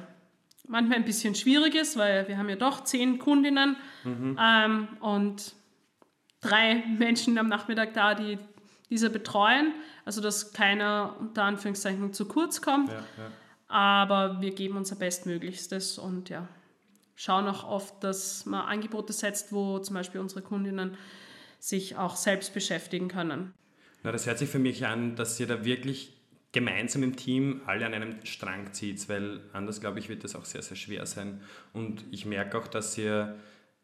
manchmal 0.67 0.97
ein 0.97 1.05
bisschen 1.05 1.33
schwierig 1.33 1.75
ist, 1.75 1.97
weil 1.97 2.27
wir 2.27 2.37
haben 2.37 2.49
ja 2.49 2.55
doch 2.55 2.83
zehn 2.83 3.19
Kundinnen 3.19 3.77
mhm. 4.03 4.37
ähm, 4.39 4.87
und 4.99 5.55
drei 6.41 6.83
Menschen 6.97 7.37
am 7.37 7.47
Nachmittag 7.47 7.93
da, 7.93 8.13
die 8.13 8.37
diese 8.89 9.09
betreuen. 9.09 9.73
Also 10.05 10.21
dass 10.21 10.51
keiner 10.51 11.15
unter 11.19 11.43
Anführungszeichen 11.43 12.13
zu 12.13 12.27
kurz 12.27 12.61
kommt. 12.61 12.89
Ja, 12.89 12.95
ja. 12.95 13.31
Aber 13.73 14.39
wir 14.39 14.51
geben 14.53 14.77
unser 14.77 14.95
Bestmöglichstes 14.95 15.97
und 15.97 16.29
ja, 16.29 16.47
schauen 17.15 17.47
auch 17.47 17.63
oft, 17.67 18.03
dass 18.03 18.45
man 18.45 18.67
Angebote 18.67 19.13
setzt, 19.13 19.51
wo 19.51 19.79
zum 19.79 19.95
Beispiel 19.95 20.21
unsere 20.21 20.43
Kundinnen 20.43 20.95
sich 21.57 21.95
auch 21.95 22.15
selbst 22.15 22.53
beschäftigen 22.53 23.07
können. 23.07 23.51
Na, 24.03 24.11
das 24.11 24.27
hört 24.27 24.37
sich 24.37 24.47
für 24.47 24.59
mich 24.59 24.85
an, 24.85 25.15
dass 25.15 25.39
ihr 25.39 25.47
da 25.47 25.65
wirklich 25.65 26.13
gemeinsam 26.51 27.01
im 27.01 27.15
Team 27.15 27.61
alle 27.65 27.87
an 27.87 27.95
einem 27.95 28.23
Strang 28.27 28.73
zieht, 28.73 29.09
weil 29.09 29.41
anders, 29.53 29.81
glaube 29.81 29.97
ich, 29.97 30.07
wird 30.07 30.23
das 30.23 30.35
auch 30.35 30.45
sehr, 30.45 30.61
sehr 30.61 30.77
schwer 30.77 31.07
sein. 31.07 31.41
Und 31.73 32.05
ich 32.11 32.27
merke 32.27 32.59
auch, 32.59 32.67
dass 32.67 32.95
ihr 32.99 33.39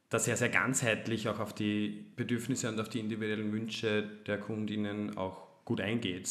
da 0.10 0.19
sehr, 0.19 0.38
sehr 0.38 0.49
ganzheitlich 0.49 1.30
auch 1.30 1.39
auf 1.39 1.56
die 1.56 2.06
Bedürfnisse 2.15 2.69
und 2.69 2.80
auf 2.80 2.89
die 2.89 2.99
individuellen 2.99 3.52
Wünsche 3.52 4.04
der 4.28 4.39
Kundinnen 4.39 5.17
auch 5.17 5.47
gut 5.65 5.82
eingeht. 5.82 6.30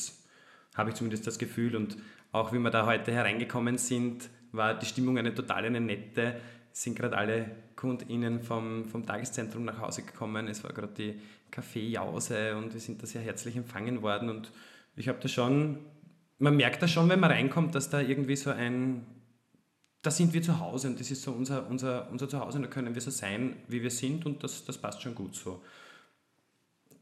Habe 0.77 0.91
ich 0.91 0.97
zumindest 0.97 1.27
das 1.27 1.41
Gefühl. 1.41 1.75
Und 1.75 1.97
auch 2.33 2.53
wie 2.53 2.59
wir 2.59 2.71
da 2.71 2.87
heute 2.87 3.13
hereingekommen 3.13 3.79
sind, 3.79 4.29
war 4.53 4.79
die 4.79 4.87
Stimmung 4.87 5.19
eine 5.19 5.35
total 5.35 5.65
eine 5.65 5.81
nette. 5.81 6.37
Sind 6.73 6.97
gerade 6.97 7.17
alle 7.17 7.51
KundInnen 7.77 8.43
vom, 8.43 8.85
vom 8.85 9.05
Tageszentrum 9.05 9.65
nach 9.65 9.81
Hause 9.81 10.03
gekommen. 10.03 10.49
Es 10.49 10.63
war 10.65 10.73
gerade 10.73 10.93
die 10.93 11.21
Kaffeejause 11.51 12.57
und 12.57 12.73
wir 12.73 12.81
sind 12.81 13.03
da 13.03 13.07
sehr 13.07 13.23
herzlich 13.23 13.57
empfangen 13.57 14.03
worden. 14.03 14.31
Und 14.31 14.53
ich 14.97 15.09
habe 15.09 15.19
da 15.21 15.29
schon 15.29 15.79
man 16.39 16.57
merkt 16.57 16.83
das 16.83 16.91
schon, 16.91 17.09
wenn 17.09 17.21
man 17.21 17.31
reinkommt, 17.31 17.75
dass 17.75 17.91
da 17.91 18.01
irgendwie 18.01 18.37
so 18.37 18.51
ein, 18.51 19.05
da 20.03 20.11
sind 20.11 20.33
wir 20.33 20.43
zu 20.43 20.61
Hause 20.61 20.89
und 20.89 21.01
das 21.01 21.11
ist 21.11 21.23
so 21.23 21.33
unser, 21.33 21.69
unser, 21.69 22.11
unser 22.11 22.29
Zuhause 22.29 22.59
und 22.59 22.63
da 22.63 22.69
können 22.69 22.95
wir 22.95 23.03
so 23.03 23.11
sein, 23.11 23.57
wie 23.69 23.83
wir 23.83 23.91
sind 23.91 24.25
und 24.25 24.43
das, 24.43 24.65
das 24.65 24.79
passt 24.79 25.03
schon 25.03 25.15
gut 25.15 25.35
so. 25.35 25.63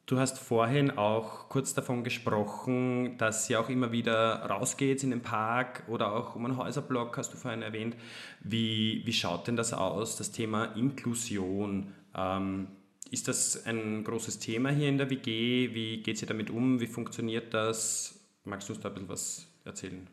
Du 0.06 0.18
hast 0.20 0.38
vorhin 0.38 0.92
auch 0.92 1.48
kurz 1.48 1.74
davon 1.74 2.04
gesprochen, 2.04 3.18
dass 3.18 3.50
ihr 3.50 3.58
auch 3.58 3.68
immer 3.68 3.90
wieder 3.90 4.36
rausgeht 4.48 5.02
in 5.02 5.10
den 5.10 5.22
Park 5.22 5.82
oder 5.88 6.14
auch 6.14 6.36
um 6.36 6.44
einen 6.44 6.56
Häuserblock, 6.56 7.18
hast 7.18 7.34
du 7.34 7.36
vorhin 7.36 7.62
erwähnt. 7.62 7.96
Wie, 8.40 9.02
wie 9.04 9.12
schaut 9.12 9.48
denn 9.48 9.56
das 9.56 9.72
aus, 9.72 10.16
das 10.16 10.30
Thema 10.30 10.66
Inklusion? 10.76 11.92
Ähm, 12.14 12.68
ist 13.10 13.26
das 13.26 13.66
ein 13.66 14.04
großes 14.04 14.38
Thema 14.38 14.70
hier 14.70 14.88
in 14.88 14.98
der 14.98 15.10
WG? 15.10 15.74
Wie 15.74 16.00
geht 16.02 16.22
ihr 16.22 16.28
damit 16.28 16.50
um? 16.50 16.78
Wie 16.78 16.86
funktioniert 16.86 17.52
das? 17.52 18.20
Magst 18.44 18.68
du 18.68 18.74
uns 18.74 18.82
da 18.82 18.90
ein 18.90 18.94
bisschen 18.94 19.08
was 19.08 19.48
erzählen? 19.64 20.06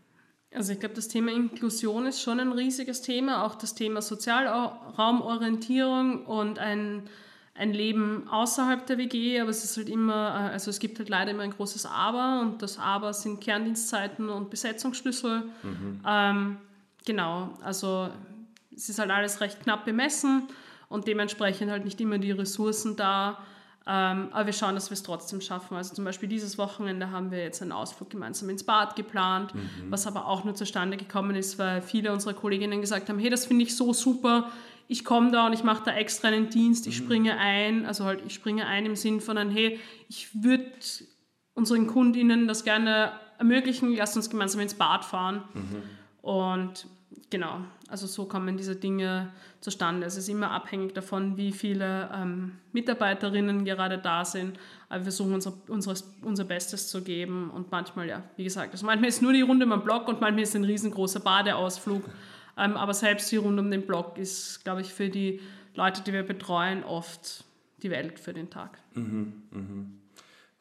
Also 0.56 0.74
ich 0.74 0.80
glaube, 0.80 0.96
das 0.96 1.08
Thema 1.08 1.32
Inklusion 1.32 2.08
ist 2.08 2.20
schon 2.22 2.40
ein 2.40 2.52
riesiges 2.52 3.04
Thema, 3.04 3.46
auch 3.46 3.54
das 3.56 3.76
Thema 3.76 4.02
Sozialraumorientierung 4.02 6.26
und 6.26 6.58
ein, 6.58 7.04
ein 7.56 7.72
Leben 7.72 8.28
außerhalb 8.30 8.86
der 8.88 8.98
WG, 8.98 9.40
aber 9.40 9.52
es 9.52 9.64
ist 9.64 9.78
halt 9.78 9.90
immer, 9.90 10.14
äh, 10.14 10.54
also 10.54 10.70
es 10.72 10.80
gibt 10.80 10.98
halt 10.98 11.10
leider 11.10 11.32
immer 11.32 11.44
ein 11.44 11.52
großes 11.52 11.86
Aber 11.86 12.42
und 12.42 12.62
das 12.62 12.80
Aber 12.80 13.14
sind 13.14 13.42
Kerndienstzeiten 13.42 14.30
und 14.30 14.50
Besetzungsschlüssel. 14.50 15.44
Mhm. 15.62 16.00
Ähm, 16.06 16.58
genau, 17.06 17.54
also 17.62 18.10
es 18.76 18.90
ist 18.90 18.98
halt 18.98 19.12
alles 19.12 19.40
recht 19.40 19.62
knapp 19.62 19.86
bemessen 19.86 20.48
und 20.90 21.08
dementsprechend 21.08 21.70
halt 21.70 21.86
nicht 21.86 22.02
immer 22.02 22.18
die 22.18 22.32
Ressourcen 22.32 22.96
da, 22.96 23.38
ähm, 23.86 24.30
aber 24.32 24.46
wir 24.46 24.54
schauen, 24.54 24.76
dass 24.76 24.90
wir 24.90 24.96
es 24.96 25.04
trotzdem 25.04 25.42
schaffen. 25.42 25.76
Also 25.76 25.94
zum 25.94 26.06
Beispiel 26.06 26.30
dieses 26.30 26.58
Wochenende 26.58 27.12
haben 27.12 27.32
wir 27.32 27.40
jetzt 27.40 27.62
einen 27.62 27.74
Ausflug 27.74 28.10
gemeinsam 28.10 28.50
ins 28.50 28.64
Bad 28.64 28.96
geplant, 28.96 29.54
mhm. 29.54 29.62
was 29.90 30.08
aber 30.08 30.26
auch 30.26 30.46
nur 30.46 30.56
zustande 30.56 30.96
gekommen 30.96 31.36
ist, 31.36 31.60
weil 31.60 31.82
viele 31.82 32.14
unserer 32.14 32.34
Kolleginnen 32.34 32.80
gesagt 32.80 33.10
haben, 33.10 33.20
hey, 33.20 33.30
das 33.30 33.46
finde 33.46 33.64
ich 33.66 33.76
so 33.76 33.92
super, 33.92 34.50
ich 34.88 35.06
komme 35.06 35.32
da 35.32 35.48
und 35.48 35.54
ich 35.54 35.64
mache 35.64 35.84
da 35.86 35.94
extra 35.94 36.28
einen 36.28 36.50
Dienst, 36.50 36.88
ich 36.88 37.00
mhm. 37.00 37.06
springe 37.06 37.38
ein, 37.38 37.86
also 37.86 38.06
halt 38.06 38.22
ich 38.26 38.34
springe 38.34 38.66
ein 38.68 38.86
im 38.86 38.96
Sinn 38.96 39.22
von, 39.22 39.38
hey, 39.50 39.80
ich 40.10 40.44
würde 40.44 40.72
unseren 41.54 41.88
Kundinnen 41.88 42.48
das 42.48 42.64
gerne 42.64 43.14
ermöglichen, 43.38 43.96
lasst 43.96 44.16
uns 44.16 44.30
gemeinsam 44.30 44.62
ins 44.62 44.74
Bad 44.74 45.06
fahren. 45.06 45.44
Mhm. 45.54 45.84
Und 46.22 46.88
genau, 47.30 47.60
also 47.90 48.08
so 48.08 48.26
kommen 48.26 48.58
diese 48.58 48.76
Dinge 48.76 49.32
zustande. 49.60 50.06
Es 50.06 50.18
ist 50.18 50.30
immer 50.30 50.52
abhängig 50.52 50.94
davon, 50.94 51.38
wie 51.38 51.52
viele 51.52 52.10
ähm, 52.14 52.60
Mitarbeiterinnen 52.72 53.66
gerade 53.66 53.98
da 53.98 54.26
sind. 54.26 54.58
Aber 54.90 55.00
wir 55.00 55.04
versuchen 55.06 55.34
unser, 55.34 55.54
unseres, 55.68 56.14
unser 56.22 56.44
Bestes 56.44 56.88
zu 56.88 57.04
geben. 57.04 57.50
Und 57.50 57.72
manchmal, 57.72 58.08
ja, 58.08 58.24
wie 58.36 58.44
gesagt, 58.44 58.72
also 58.74 58.86
manchmal 58.86 59.10
ist 59.10 59.22
nur 59.22 59.34
die 59.34 59.42
Runde 59.42 59.68
den 59.68 59.82
Block 59.82 60.08
und 60.08 60.22
manchmal 60.22 60.44
ist 60.44 60.50
es 60.50 60.56
ein 60.56 60.64
riesengroßer 60.64 61.20
Badeausflug. 61.20 62.04
Ähm, 62.58 62.78
aber 62.78 62.94
selbst 62.94 63.32
die 63.32 63.38
Runde 63.38 63.62
um 63.62 63.72
den 63.72 63.86
Block 63.86 64.18
ist, 64.18 64.64
glaube 64.64 64.82
ich, 64.82 64.94
für 64.94 65.10
die 65.10 65.40
Leute, 65.76 66.02
die 66.02 66.14
wir 66.14 66.24
betreuen, 66.24 66.84
oft 66.84 67.46
die 67.82 67.90
Welt 67.90 68.20
für 68.20 68.34
den 68.34 68.50
Tag. 68.50 68.78
Mhm, 68.94 69.44
mhm. 69.52 70.00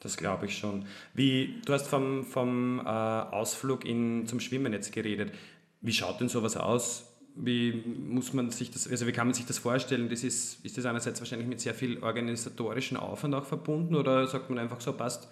Das 0.01 0.17
glaube 0.17 0.47
ich 0.47 0.59
schon. 0.59 0.87
Wie, 1.15 1.61
du 1.65 1.73
hast 1.73 1.87
vom, 1.87 2.25
vom 2.25 2.81
äh, 2.81 2.89
Ausflug 2.89 3.85
in, 3.85 4.27
zum 4.27 4.41
Schwimmen 4.41 4.73
jetzt 4.73 4.93
geredet. 4.93 5.33
Wie 5.81 5.93
schaut 5.93 6.21
denn 6.21 6.29
sowas 6.29 6.57
aus? 6.57 7.09
Wie 7.35 7.73
muss 7.73 8.33
man 8.33 8.51
sich 8.51 8.71
das, 8.71 8.89
also 8.89 9.07
wie 9.07 9.13
kann 9.13 9.29
man 9.29 9.35
sich 9.35 9.47
das 9.47 9.59
vorstellen? 9.59 10.09
Das 10.09 10.25
ist, 10.25 10.65
ist 10.65 10.77
das 10.77 10.87
einerseits 10.87 11.21
wahrscheinlich 11.21 11.49
mit 11.49 11.61
sehr 11.61 11.75
viel 11.75 12.03
organisatorischen 12.03 12.97
Aufwand 12.97 13.35
auch 13.35 13.45
verbunden 13.45 13.95
oder 13.95 14.27
sagt 14.27 14.51
man 14.51 14.59
einfach 14.59 14.81
so, 14.81 14.93
passt, 14.93 15.29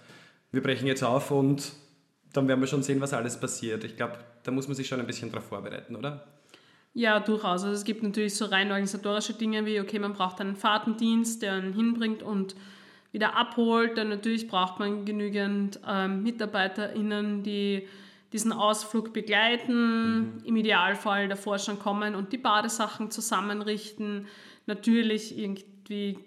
wir 0.53 0.63
brechen 0.63 0.87
jetzt 0.87 1.03
auf 1.03 1.31
und 1.31 1.73
dann 2.33 2.47
werden 2.49 2.61
wir 2.61 2.69
schon 2.69 2.83
sehen, 2.83 3.01
was 3.01 3.13
alles 3.13 3.39
passiert. 3.39 3.85
Ich 3.85 3.97
glaube, 3.97 4.19
da 4.45 4.51
muss 4.51 4.69
man 4.69 4.77
sich 4.77 4.87
schon 4.87 5.01
ein 5.01 5.07
bisschen 5.07 5.31
darauf 5.31 5.47
vorbereiten, 5.47 5.97
oder? 5.97 6.27
Ja, 6.93 7.21
durchaus. 7.21 7.63
Also 7.63 7.71
es 7.71 7.85
gibt 7.85 8.03
natürlich 8.03 8.35
so 8.35 8.47
rein 8.47 8.71
organisatorische 8.71 9.35
Dinge 9.35 9.65
wie, 9.65 9.81
okay, 9.81 9.99
man 9.99 10.13
braucht 10.13 10.41
einen 10.41 10.57
Fahrtendienst, 10.57 11.43
der 11.43 11.53
einen 11.53 11.73
hinbringt 11.73 12.23
und 12.23 12.57
wieder 13.13 13.37
abholt. 13.37 13.97
Dann 13.97 14.09
natürlich 14.09 14.49
braucht 14.49 14.79
man 14.81 15.05
genügend 15.05 15.81
ähm, 15.87 16.23
MitarbeiterInnen, 16.23 17.43
die 17.43 17.87
diesen 18.33 18.53
Ausflug 18.53 19.13
begleiten, 19.13 20.35
mhm. 20.35 20.43
im 20.45 20.57
Idealfall 20.57 21.29
davor 21.29 21.59
schon 21.59 21.79
kommen 21.79 22.15
und 22.15 22.33
die 22.33 22.39
Badesachen 22.39 23.11
zusammenrichten. 23.11 24.27
Natürlich 24.67 25.37
irgendwie 25.37 26.19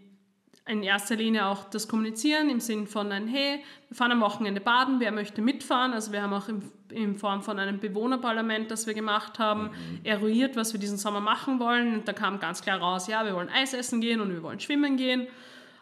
in 0.65 0.81
erster 0.81 1.17
Linie 1.17 1.45
auch 1.45 1.65
das 1.65 1.87
Kommunizieren 1.87 2.49
im 2.49 2.61
Sinn 2.61 2.87
von 2.87 3.11
ein 3.11 3.27
Hey, 3.27 3.61
wir 3.89 3.97
fahren 3.97 4.13
am 4.13 4.21
Wochenende 4.21 4.61
baden, 4.61 4.99
wer 4.99 5.11
möchte 5.11 5.41
mitfahren? 5.41 5.91
Also 5.91 6.13
wir 6.13 6.21
haben 6.21 6.33
auch 6.33 6.47
im, 6.47 6.61
in 6.89 7.17
Form 7.17 7.41
von 7.41 7.59
einem 7.59 7.79
Bewohnerparlament, 7.79 8.71
das 8.71 8.87
wir 8.87 8.93
gemacht 8.93 9.39
haben, 9.39 9.63
mhm. 9.63 9.99
eruiert, 10.05 10.55
was 10.55 10.71
wir 10.71 10.79
diesen 10.79 10.97
Sommer 10.97 11.19
machen 11.19 11.59
wollen. 11.59 11.95
Und 11.95 12.07
da 12.07 12.13
kam 12.13 12.39
ganz 12.39 12.61
klar 12.61 12.79
raus, 12.79 13.07
ja, 13.07 13.25
wir 13.25 13.33
wollen 13.33 13.49
Eis 13.49 13.73
essen 13.73 13.99
gehen 13.99 14.21
und 14.21 14.29
wir 14.29 14.41
wollen 14.41 14.61
schwimmen 14.61 14.95
gehen. 14.95 15.27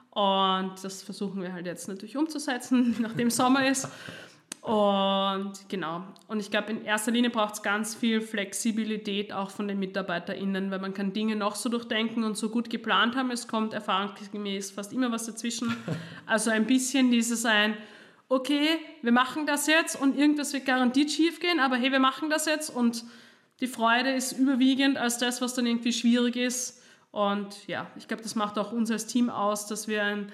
Und 0.10 0.74
das 0.82 1.04
versuchen 1.04 1.42
wir 1.42 1.54
halt 1.54 1.68
jetzt 1.68 1.88
natürlich 1.88 2.18
umzusetzen, 2.18 2.96
nachdem 3.00 3.30
Sommer 3.30 3.68
ist. 3.68 3.88
Und 4.62 5.54
genau. 5.70 6.04
Und 6.28 6.40
ich 6.40 6.52
glaube, 6.52 6.72
in 6.72 6.86
erster 6.86 7.12
Linie 7.12 7.32
braucht 7.32 7.56
es 7.56 7.64
ganz 7.64 7.96
viel 7.96 8.22
Flexibilität 8.22 9.34
auch 9.34 9.50
von 9.50 9.68
den 9.68 9.80
MitarbeiterInnen, 9.80 10.70
weil 10.70 10.78
man 10.80 10.94
kann 10.94 11.14
Dinge 11.14 11.36
noch 11.36 11.56
so 11.56 11.68
durchdenken 11.68 12.24
und 12.24 12.38
so 12.38 12.50
gut 12.50 12.70
geplant 12.70 13.16
haben. 13.16 13.32
Es 13.32 13.48
kommt 13.48 13.74
erfahrungsgemäß 13.74 14.70
fast 14.70 14.94
immer 14.94 15.12
was 15.12 15.26
dazwischen. 15.26 15.76
Also 16.28 16.52
ein 16.52 16.66
bisschen 16.66 17.12
dieses 17.12 17.44
ein, 17.46 17.76
okay, 18.30 18.80
wir 19.02 19.12
machen 19.12 19.46
das 19.46 19.68
jetzt 19.68 20.00
und 20.00 20.18
irgendwas 20.18 20.54
wird 20.54 20.66
garantiert 20.66 21.12
schief 21.12 21.42
gehen, 21.42 21.60
aber 21.60 21.76
hey, 21.76 21.92
wir 21.92 22.00
machen 22.00 22.30
das 22.30 22.46
jetzt 22.46 22.70
und 22.70 23.04
die 23.60 23.68
Freude 23.68 24.14
ist 24.14 24.32
überwiegend 24.32 24.98
als 24.98 25.18
das, 25.18 25.42
was 25.42 25.56
dann 25.56 25.66
irgendwie 25.66 25.92
schwierig 25.92 26.38
ist. 26.38 26.82
Und 27.12 27.68
ja, 27.68 27.88
ich 27.98 28.08
glaube, 28.08 28.24
das 28.24 28.36
macht 28.36 28.58
auch 28.58 28.72
uns 28.72 28.90
als 28.90 29.08
Team 29.08 29.30
aus, 29.30 29.68
dass 29.68 29.90
wir 29.90 30.04
ein 30.04 30.32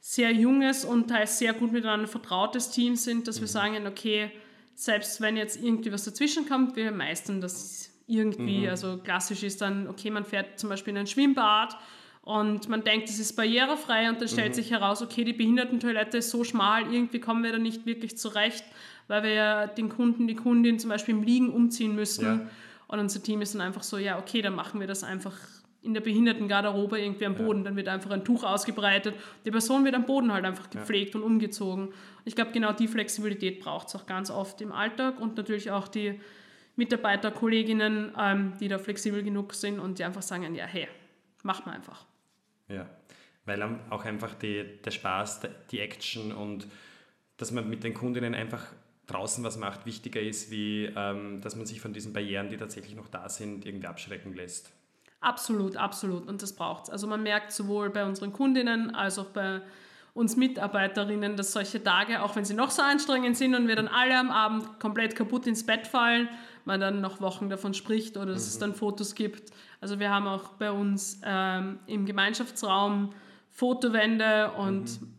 sehr 0.00 0.32
junges 0.32 0.84
und 0.84 1.08
teils 1.08 1.38
sehr 1.38 1.52
gut 1.52 1.72
miteinander 1.72 2.06
vertrautes 2.06 2.70
Team 2.70 2.96
sind, 2.96 3.28
dass 3.28 3.36
mhm. 3.36 3.40
wir 3.42 3.48
sagen, 3.48 3.86
okay, 3.86 4.30
selbst 4.74 5.20
wenn 5.20 5.36
jetzt 5.36 5.62
irgendwie 5.62 5.92
was 5.92 6.04
dazwischen 6.04 6.48
kommt, 6.48 6.76
wir 6.76 6.92
meistern 6.92 7.40
das 7.40 7.90
irgendwie. 8.06 8.60
Mhm. 8.60 8.68
Also 8.68 8.98
klassisch 8.98 9.42
ist 9.42 9.60
dann, 9.60 9.88
okay, 9.88 10.10
man 10.10 10.24
fährt 10.24 10.58
zum 10.58 10.70
Beispiel 10.70 10.92
in 10.92 10.98
ein 10.98 11.06
Schwimmbad 11.06 11.76
und 12.22 12.68
man 12.68 12.84
denkt, 12.84 13.08
es 13.08 13.18
ist 13.18 13.36
barrierefrei 13.36 14.08
und 14.08 14.20
dann 14.20 14.28
stellt 14.28 14.50
mhm. 14.50 14.54
sich 14.54 14.70
heraus, 14.70 15.02
okay, 15.02 15.24
die 15.24 15.32
Behindertentoilette 15.32 16.18
ist 16.18 16.30
so 16.30 16.44
schmal, 16.44 16.92
irgendwie 16.92 17.20
kommen 17.20 17.42
wir 17.42 17.52
da 17.52 17.58
nicht 17.58 17.86
wirklich 17.86 18.16
zurecht, 18.16 18.64
weil 19.08 19.22
wir 19.22 19.32
ja 19.32 19.66
den 19.66 19.88
Kunden, 19.88 20.26
die 20.26 20.36
Kundin 20.36 20.78
zum 20.78 20.90
Beispiel 20.90 21.14
im 21.14 21.22
Liegen 21.22 21.50
umziehen 21.50 21.94
müssen. 21.94 22.24
Ja. 22.24 22.50
Und 22.86 22.98
unser 22.98 23.22
Team 23.22 23.42
ist 23.42 23.54
dann 23.54 23.60
einfach 23.60 23.82
so, 23.82 23.98
ja, 23.98 24.18
okay, 24.18 24.42
dann 24.42 24.54
machen 24.54 24.80
wir 24.80 24.86
das 24.86 25.04
einfach 25.04 25.36
in 25.82 25.94
der 25.94 26.00
Behindertengarderobe 26.00 27.00
irgendwie 27.00 27.26
am 27.26 27.36
Boden. 27.36 27.60
Ja. 27.60 27.64
Dann 27.66 27.76
wird 27.76 27.88
einfach 27.88 28.10
ein 28.10 28.24
Tuch 28.24 28.44
ausgebreitet. 28.44 29.14
Die 29.44 29.50
Person 29.50 29.84
wird 29.84 29.94
am 29.94 30.06
Boden 30.06 30.32
halt 30.32 30.44
einfach 30.44 30.68
gepflegt 30.70 31.14
ja. 31.14 31.20
und 31.20 31.26
umgezogen. 31.26 31.88
Ich 32.24 32.34
glaube, 32.34 32.52
genau 32.52 32.72
die 32.72 32.88
Flexibilität 32.88 33.60
braucht 33.60 33.88
es 33.88 33.96
auch 33.96 34.06
ganz 34.06 34.30
oft 34.30 34.60
im 34.60 34.72
Alltag 34.72 35.20
und 35.20 35.36
natürlich 35.36 35.70
auch 35.70 35.88
die 35.88 36.20
Mitarbeiter, 36.76 37.30
Kolleginnen, 37.30 38.12
ähm, 38.18 38.52
die 38.60 38.68
da 38.68 38.78
flexibel 38.78 39.22
genug 39.22 39.54
sind 39.54 39.78
und 39.78 39.98
die 39.98 40.04
einfach 40.04 40.22
sagen, 40.22 40.54
ja, 40.54 40.64
hey, 40.64 40.88
mach 41.42 41.64
mal 41.66 41.72
einfach. 41.72 42.06
Ja, 42.68 42.88
weil 43.46 43.62
auch 43.90 44.04
einfach 44.04 44.34
die, 44.34 44.64
der 44.84 44.90
Spaß, 44.90 45.40
die 45.70 45.80
Action 45.80 46.32
und 46.32 46.68
dass 47.36 47.50
man 47.50 47.68
mit 47.68 47.82
den 47.82 47.94
Kundinnen 47.94 48.34
einfach 48.34 48.66
draußen 49.06 49.42
was 49.42 49.56
macht, 49.56 49.86
wichtiger 49.86 50.20
ist, 50.20 50.50
wie 50.50 50.84
ähm, 50.94 51.40
dass 51.40 51.56
man 51.56 51.66
sich 51.66 51.80
von 51.80 51.92
diesen 51.92 52.12
Barrieren, 52.12 52.50
die 52.50 52.56
tatsächlich 52.56 52.94
noch 52.94 53.08
da 53.08 53.28
sind, 53.28 53.64
irgendwie 53.64 53.86
abschrecken 53.86 54.34
lässt. 54.34 54.72
Absolut, 55.20 55.76
absolut. 55.76 56.28
Und 56.28 56.42
das 56.42 56.54
braucht 56.54 56.84
es. 56.84 56.90
Also 56.90 57.06
man 57.06 57.22
merkt 57.22 57.52
sowohl 57.52 57.90
bei 57.90 58.04
unseren 58.04 58.32
Kundinnen 58.32 58.94
als 58.94 59.18
auch 59.18 59.26
bei 59.26 59.62
uns 60.14 60.36
Mitarbeiterinnen, 60.36 61.36
dass 61.36 61.52
solche 61.52 61.82
Tage, 61.82 62.22
auch 62.22 62.34
wenn 62.36 62.44
sie 62.44 62.54
noch 62.54 62.70
so 62.70 62.82
anstrengend 62.82 63.36
sind 63.36 63.54
und 63.54 63.68
wir 63.68 63.76
dann 63.76 63.88
alle 63.88 64.18
am 64.18 64.30
Abend 64.30 64.80
komplett 64.80 65.14
kaputt 65.14 65.46
ins 65.46 65.64
Bett 65.64 65.86
fallen, 65.86 66.28
man 66.64 66.80
dann 66.80 67.00
noch 67.00 67.20
Wochen 67.20 67.48
davon 67.48 67.74
spricht 67.74 68.16
oder 68.16 68.32
dass 68.32 68.42
mhm. 68.42 68.48
es 68.48 68.58
dann 68.58 68.74
Fotos 68.74 69.14
gibt. 69.14 69.52
Also 69.80 70.00
wir 70.00 70.10
haben 70.10 70.26
auch 70.26 70.50
bei 70.54 70.70
uns 70.70 71.20
ähm, 71.24 71.78
im 71.86 72.04
Gemeinschaftsraum 72.04 73.10
Fotowände 73.50 74.52
und 74.52 75.00
mhm. 75.00 75.14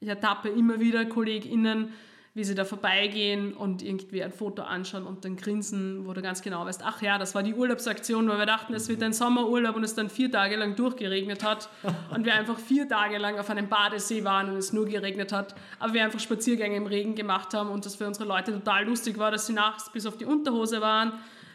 ich 0.00 0.08
ertappe 0.08 0.48
immer 0.48 0.78
wieder 0.78 1.04
KollegInnen, 1.06 1.92
wie 2.36 2.42
sie 2.42 2.56
da 2.56 2.64
vorbeigehen 2.64 3.54
und 3.54 3.80
irgendwie 3.80 4.22
ein 4.22 4.32
Foto 4.32 4.62
anschauen 4.62 5.06
und 5.06 5.24
dann 5.24 5.36
grinsen, 5.36 6.04
wo 6.04 6.12
du 6.12 6.20
ganz 6.20 6.42
genau 6.42 6.66
weißt, 6.66 6.82
ach 6.84 7.00
ja, 7.00 7.16
das 7.16 7.36
war 7.36 7.44
die 7.44 7.54
Urlaubsaktion, 7.54 8.28
weil 8.28 8.38
wir 8.38 8.46
dachten, 8.46 8.74
es 8.74 8.88
wird 8.88 9.04
ein 9.04 9.12
Sommerurlaub 9.12 9.76
und 9.76 9.84
es 9.84 9.94
dann 9.94 10.10
vier 10.10 10.32
Tage 10.32 10.56
lang 10.56 10.74
durchgeregnet 10.74 11.44
hat 11.44 11.68
und 12.10 12.26
wir 12.26 12.34
einfach 12.34 12.58
vier 12.58 12.88
Tage 12.88 13.18
lang 13.18 13.38
auf 13.38 13.50
einem 13.50 13.68
Badesee 13.68 14.24
waren 14.24 14.50
und 14.50 14.56
es 14.56 14.72
nur 14.72 14.84
geregnet 14.86 15.32
hat, 15.32 15.54
aber 15.78 15.94
wir 15.94 16.04
einfach 16.04 16.18
Spaziergänge 16.18 16.76
im 16.76 16.86
Regen 16.86 17.14
gemacht 17.14 17.54
haben 17.54 17.70
und 17.70 17.86
das 17.86 17.94
für 17.94 18.06
unsere 18.06 18.26
Leute 18.26 18.50
total 18.50 18.84
lustig 18.84 19.16
war, 19.16 19.30
dass 19.30 19.46
sie 19.46 19.52
nachts 19.52 19.92
bis 19.92 20.04
auf 20.04 20.16
die 20.16 20.24
Unterhose 20.24 20.80
waren, 20.80 21.12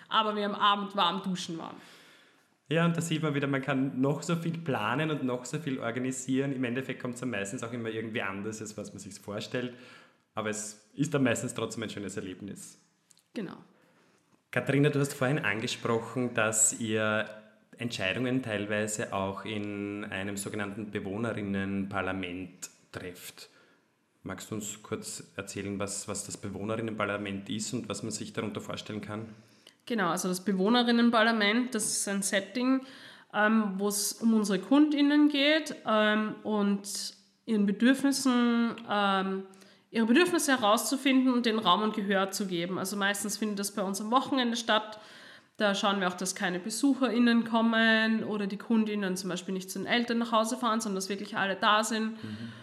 aber 0.08 0.38
wir 0.38 0.46
am 0.46 0.56
Abend 0.56 0.96
warm 0.96 1.22
duschen 1.24 1.58
waren. 1.58 1.76
Ja, 2.70 2.86
und 2.86 2.96
da 2.96 3.02
sieht 3.02 3.24
man 3.24 3.34
wieder, 3.34 3.48
man 3.48 3.64
kann 3.64 4.00
noch 4.00 4.22
so 4.22 4.36
viel 4.36 4.58
planen 4.58 5.10
und 5.10 5.24
noch 5.24 5.44
so 5.44 5.58
viel 5.58 5.80
organisieren. 5.80 6.54
Im 6.54 6.64
Endeffekt 6.64 7.02
kommt 7.02 7.16
es 7.16 7.20
dann 7.20 7.32
meistens 7.32 7.64
auch 7.64 7.74
immer 7.74 7.90
irgendwie 7.90 8.22
anders, 8.22 8.62
als 8.62 8.78
was 8.78 8.94
man 8.94 9.00
sich 9.00 9.20
vorstellt. 9.20 9.74
Aber 10.40 10.52
es 10.52 10.90
ist 10.94 11.14
dann 11.14 11.24
meistens 11.24 11.54
trotzdem 11.54 11.84
ein 11.84 11.90
schönes 11.90 12.16
Erlebnis. 12.16 12.80
Genau. 13.34 13.58
Katharina, 14.52 14.88
du 14.90 14.98
hast 15.02 15.14
vorhin 15.14 15.40
angesprochen, 15.40 16.34
dass 16.34 16.80
ihr 16.80 17.30
Entscheidungen 17.78 18.42
teilweise 18.42 19.12
auch 19.12 19.44
in 19.44 20.06
einem 20.06 20.38
sogenannten 20.38 20.92
Bewohnerinnenparlament 20.92 22.70
trefft. 22.94 23.50
Magst 24.24 24.50
du 24.50 24.56
uns 24.56 24.82
kurz 24.82 25.30
erzählen, 25.36 25.78
was, 25.78 26.08
was 26.08 26.26
das 26.26 26.38
Bewohnerinnenparlament 26.38 27.50
ist 27.50 27.74
und 27.74 27.90
was 27.90 28.02
man 28.02 28.14
sich 28.14 28.32
darunter 28.32 28.62
vorstellen 28.62 29.02
kann? 29.02 29.26
Genau, 29.88 30.08
also 30.08 30.30
das 30.30 30.46
Bewohnerinnenparlament, 30.46 31.76
das 31.76 31.86
ist 31.86 32.08
ein 32.08 32.22
Setting, 32.22 32.80
ähm, 33.34 33.74
wo 33.76 33.90
es 33.90 34.14
um 34.14 34.34
unsere 34.36 34.60
KundInnen 34.60 35.28
geht 35.28 35.76
ähm, 35.86 36.36
und 36.44 37.14
ihren 37.46 37.66
Bedürfnissen 37.66 38.76
ähm, 38.90 39.44
ihre 39.92 40.06
Bedürfnisse 40.06 40.52
herauszufinden 40.52 41.34
und 41.34 41.46
den 41.46 41.60
Raum 41.60 41.82
und 41.82 41.96
Gehör 41.96 42.32
zu 42.32 42.46
geben. 42.46 42.78
Also 42.78 42.96
meistens 42.96 43.38
findet 43.38 43.60
das 43.60 43.72
bei 43.72 43.82
uns 43.82 44.00
am 44.02 44.12
Wochenende 44.12 44.56
statt. 44.56 45.00
Da 45.58 45.76
schauen 45.76 46.00
wir 46.00 46.08
auch, 46.08 46.14
dass 46.14 46.36
keine 46.36 46.60
BesucherInnen 46.60 47.44
kommen 47.44 48.24
oder 48.24 48.48
die 48.48 48.58
KundInnen 48.58 49.18
zum 49.18 49.30
Beispiel 49.30 49.54
nicht 49.54 49.70
zu 49.70 49.80
den 49.80 49.88
Eltern 49.88 50.20
nach 50.20 50.32
Hause 50.32 50.58
fahren, 50.58 50.80
sondern 50.80 50.96
dass 50.96 51.10
wirklich 51.10 51.36
alle 51.36 51.56
da 51.56 51.84
sind. 51.84 52.24
Mhm. 52.24 52.54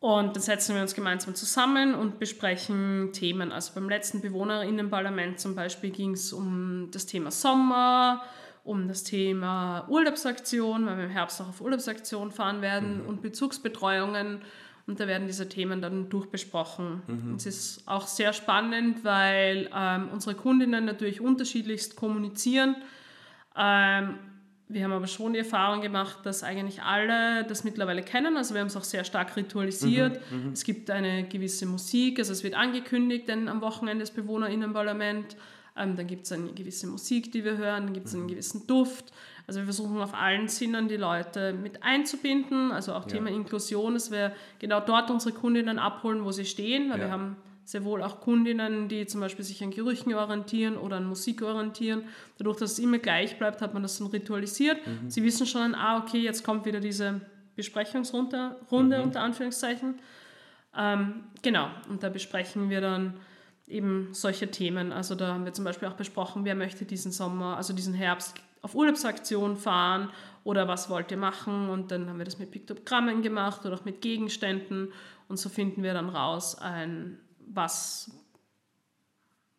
Und 0.00 0.36
dann 0.36 0.42
setzen 0.42 0.74
wir 0.74 0.82
uns 0.82 0.94
gemeinsam 0.94 1.34
zusammen 1.34 1.94
und 1.94 2.18
besprechen 2.18 3.10
Themen. 3.14 3.52
Also 3.52 3.72
beim 3.74 3.88
letzten 3.88 4.20
BewohnerInnenparlament 4.20 5.40
zum 5.40 5.54
Beispiel 5.54 5.88
ging 5.88 6.10
es 6.10 6.34
um 6.34 6.90
das 6.90 7.06
Thema 7.06 7.30
Sommer, 7.30 8.22
um 8.64 8.86
das 8.86 9.04
Thema 9.04 9.86
Urlaubsaktion, 9.88 10.84
weil 10.84 10.98
wir 10.98 11.04
im 11.04 11.10
Herbst 11.10 11.40
auch 11.40 11.48
auf 11.48 11.62
Urlaubsaktion 11.62 12.32
fahren 12.32 12.60
werden 12.60 13.02
mhm. 13.02 13.08
und 13.08 13.22
Bezugsbetreuungen 13.22 14.42
und 14.86 15.00
da 15.00 15.06
werden 15.06 15.26
diese 15.26 15.48
Themen 15.48 15.80
dann 15.80 16.10
durchbesprochen. 16.10 17.02
Mhm. 17.06 17.34
Es 17.36 17.46
ist 17.46 17.88
auch 17.88 18.06
sehr 18.06 18.32
spannend, 18.32 19.02
weil 19.02 19.70
ähm, 19.74 20.08
unsere 20.12 20.34
Kundinnen 20.34 20.84
natürlich 20.84 21.20
unterschiedlichst 21.20 21.96
kommunizieren. 21.96 22.76
Ähm, 23.56 24.18
wir 24.68 24.84
haben 24.84 24.92
aber 24.92 25.06
schon 25.06 25.34
die 25.34 25.40
Erfahrung 25.40 25.82
gemacht, 25.82 26.20
dass 26.24 26.42
eigentlich 26.42 26.82
alle 26.82 27.44
das 27.44 27.64
mittlerweile 27.64 28.02
kennen. 28.02 28.36
Also 28.36 28.54
wir 28.54 28.60
haben 28.60 28.68
es 28.68 28.76
auch 28.76 28.84
sehr 28.84 29.04
stark 29.04 29.36
ritualisiert. 29.36 30.20
Mhm, 30.30 30.46
mhm. 30.46 30.52
es 30.52 30.64
gibt 30.64 30.90
eine 30.90 31.24
gewisse 31.28 31.66
Musik, 31.66 32.18
also 32.18 32.32
es 32.32 32.42
wird 32.42 32.54
angekündigt 32.54 33.28
denn 33.28 33.48
am 33.48 33.60
Wochenende 33.60 34.02
das 34.02 34.10
Bewohnerinnenparlament. 34.10 35.36
Ähm, 35.76 35.96
dann 35.96 36.06
gibt 36.06 36.26
es 36.26 36.32
eine 36.32 36.52
gewisse 36.52 36.86
Musik, 36.86 37.32
die 37.32 37.44
wir 37.44 37.56
hören, 37.56 37.84
dann 37.84 37.94
gibt 37.94 38.06
es 38.06 38.14
einen 38.14 38.24
mhm. 38.24 38.28
gewissen 38.28 38.66
Duft. 38.66 39.12
Also 39.46 39.60
wir 39.60 39.64
versuchen 39.64 40.00
auf 40.00 40.14
allen 40.14 40.48
Sinnen 40.48 40.88
die 40.88 40.96
Leute 40.96 41.52
mit 41.52 41.82
einzubinden, 41.82 42.72
also 42.72 42.94
auch 42.94 43.04
Thema 43.04 43.28
ja. 43.28 43.36
Inklusion, 43.36 43.94
dass 43.94 44.10
wir 44.10 44.32
genau 44.58 44.80
dort 44.80 45.10
unsere 45.10 45.34
Kundinnen 45.34 45.78
abholen, 45.78 46.24
wo 46.24 46.32
sie 46.32 46.46
stehen, 46.46 46.90
weil 46.90 46.98
ja. 46.98 47.06
wir 47.06 47.12
haben 47.12 47.36
sehr 47.64 47.84
wohl 47.84 48.02
auch 48.02 48.20
Kundinnen, 48.20 48.88
die 48.88 49.06
zum 49.06 49.20
Beispiel 49.20 49.44
sich 49.44 49.62
an 49.62 49.70
Gerüchen 49.70 50.12
orientieren 50.14 50.76
oder 50.76 50.96
an 50.96 51.06
Musik 51.06 51.42
orientieren. 51.42 52.04
Dadurch, 52.38 52.58
dass 52.58 52.72
es 52.72 52.78
immer 52.78 52.98
gleich 52.98 53.38
bleibt, 53.38 53.62
hat 53.62 53.72
man 53.72 53.82
das 53.82 53.98
dann 53.98 54.08
ritualisiert. 54.08 54.86
Mhm. 54.86 55.10
Sie 55.10 55.22
wissen 55.22 55.46
schon, 55.46 55.74
ah, 55.74 55.98
okay, 55.98 56.18
jetzt 56.18 56.44
kommt 56.44 56.66
wieder 56.66 56.80
diese 56.80 57.22
Besprechungsrunde, 57.56 58.56
Runde, 58.70 58.98
mhm. 58.98 59.04
unter 59.04 59.20
Anführungszeichen. 59.22 59.94
Ähm, 60.76 61.24
genau, 61.42 61.68
und 61.88 62.02
da 62.02 62.08
besprechen 62.08 62.68
wir 62.68 62.80
dann 62.80 63.14
eben 63.66 64.08
solche 64.12 64.50
Themen. 64.50 64.92
Also 64.92 65.14
da 65.14 65.28
haben 65.28 65.44
wir 65.44 65.52
zum 65.52 65.64
Beispiel 65.64 65.88
auch 65.88 65.94
besprochen, 65.94 66.44
wer 66.44 66.54
möchte 66.54 66.84
diesen 66.84 67.12
Sommer, 67.12 67.56
also 67.56 67.72
diesen 67.72 67.94
Herbst 67.94 68.34
auf 68.64 68.74
Urlaubsaktion 68.74 69.56
fahren 69.56 70.10
oder 70.42 70.66
was 70.66 70.88
wollt 70.88 71.10
ihr 71.10 71.18
machen 71.18 71.68
und 71.68 71.90
dann 71.90 72.08
haben 72.08 72.16
wir 72.16 72.24
das 72.24 72.38
mit 72.38 72.50
Piktogrammen 72.50 73.20
gemacht 73.20 73.66
oder 73.66 73.74
auch 73.74 73.84
mit 73.84 74.00
Gegenständen 74.00 74.90
und 75.28 75.36
so 75.36 75.50
finden 75.50 75.82
wir 75.82 75.92
dann 75.92 76.08
raus, 76.08 76.56
ein, 76.56 77.18
was, 77.46 78.10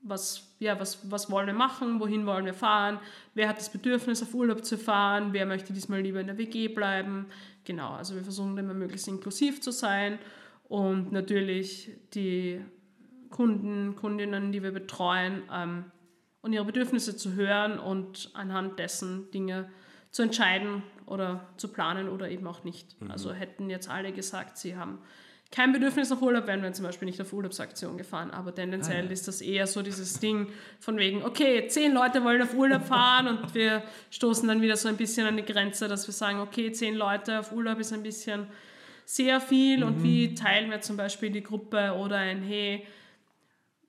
was, 0.02 0.56
ja, 0.58 0.80
was, 0.80 1.12
was 1.12 1.30
wollen 1.30 1.46
wir 1.46 1.54
machen, 1.54 2.00
wohin 2.00 2.26
wollen 2.26 2.46
wir 2.46 2.56
fahren, 2.56 3.00
wer 3.36 3.48
hat 3.48 3.60
das 3.60 3.72
Bedürfnis, 3.72 4.24
auf 4.24 4.34
Urlaub 4.34 4.66
zu 4.66 4.76
fahren, 4.76 5.34
wer 5.34 5.46
möchte 5.46 5.72
diesmal 5.72 6.02
lieber 6.02 6.20
in 6.20 6.28
der 6.28 6.40
WG 6.40 6.68
bleiben. 6.68 7.28
Genau, 7.64 7.92
also 7.92 8.16
wir 8.16 8.24
versuchen 8.24 8.58
immer 8.58 8.74
möglichst 8.74 9.08
inklusiv 9.08 9.62
zu 9.62 9.70
sein 9.70 10.18
und 10.68 11.12
natürlich 11.12 11.92
die 12.16 12.60
Kunden, 13.30 13.96
Kundinnen, 13.96 14.52
die 14.52 14.64
wir 14.64 14.72
betreuen, 14.72 15.44
ähm, 15.54 15.86
und 16.46 16.54
ihre 16.54 16.64
Bedürfnisse 16.64 17.18
zu 17.18 17.34
hören 17.34 17.80
und 17.80 18.30
anhand 18.36 18.78
dessen 18.78 19.32
Dinge 19.32 19.68
zu 20.12 20.22
entscheiden 20.22 20.84
oder 21.08 21.44
zu 21.58 21.70
planen 21.70 22.08
oder 22.08 22.30
eben 22.30 22.46
auch 22.46 22.64
nicht. 22.64 23.02
Mhm. 23.02 23.10
Also 23.10 23.34
hätten 23.34 23.68
jetzt 23.72 23.90
alle 23.90 24.12
gesagt, 24.12 24.60
sie 24.60 24.78
haben 24.78 25.00
kein 25.52 25.74
Bedürfnis 25.74 26.12
nach 26.12 26.22
Urlaub, 26.22 26.46
wären 26.46 26.62
wir 26.62 26.72
zum 26.74 26.86
Beispiel 26.86 27.08
nicht 27.08 27.20
auf 27.20 27.34
Urlaubsaktion 27.34 27.98
gefahren. 27.98 28.30
Aber 28.30 28.54
tendenziell 28.54 29.02
ah, 29.02 29.06
ja. 29.06 29.12
ist 29.12 29.28
das 29.28 29.42
eher 29.42 29.66
so 29.66 29.82
dieses 29.82 30.20
Ding 30.20 30.48
von 30.80 31.00
wegen, 31.00 31.24
okay, 31.24 31.68
zehn 31.68 31.92
Leute 31.92 32.24
wollen 32.24 32.44
auf 32.44 32.54
Urlaub 32.54 32.84
fahren 32.86 33.28
und 33.28 33.56
wir 33.56 33.82
stoßen 34.12 34.48
dann 34.48 34.62
wieder 34.62 34.78
so 34.78 34.88
ein 34.88 34.98
bisschen 34.98 35.26
an 35.26 35.38
die 35.38 35.46
Grenze, 35.46 35.88
dass 35.88 36.08
wir 36.08 36.14
sagen, 36.14 36.42
okay, 36.42 36.72
zehn 36.72 36.94
Leute 36.94 37.40
auf 37.40 37.52
Urlaub 37.52 37.80
ist 37.80 37.92
ein 37.92 38.04
bisschen 38.04 38.46
sehr 39.04 39.42
viel 39.42 39.78
mhm. 39.78 39.84
und 39.84 40.04
wie 40.04 40.36
teilen 40.36 40.70
wir 40.70 40.82
zum 40.82 40.96
Beispiel 40.96 41.32
die 41.32 41.42
Gruppe 41.42 41.94
oder 41.94 42.18
ein, 42.18 42.44
hey, 42.44 42.86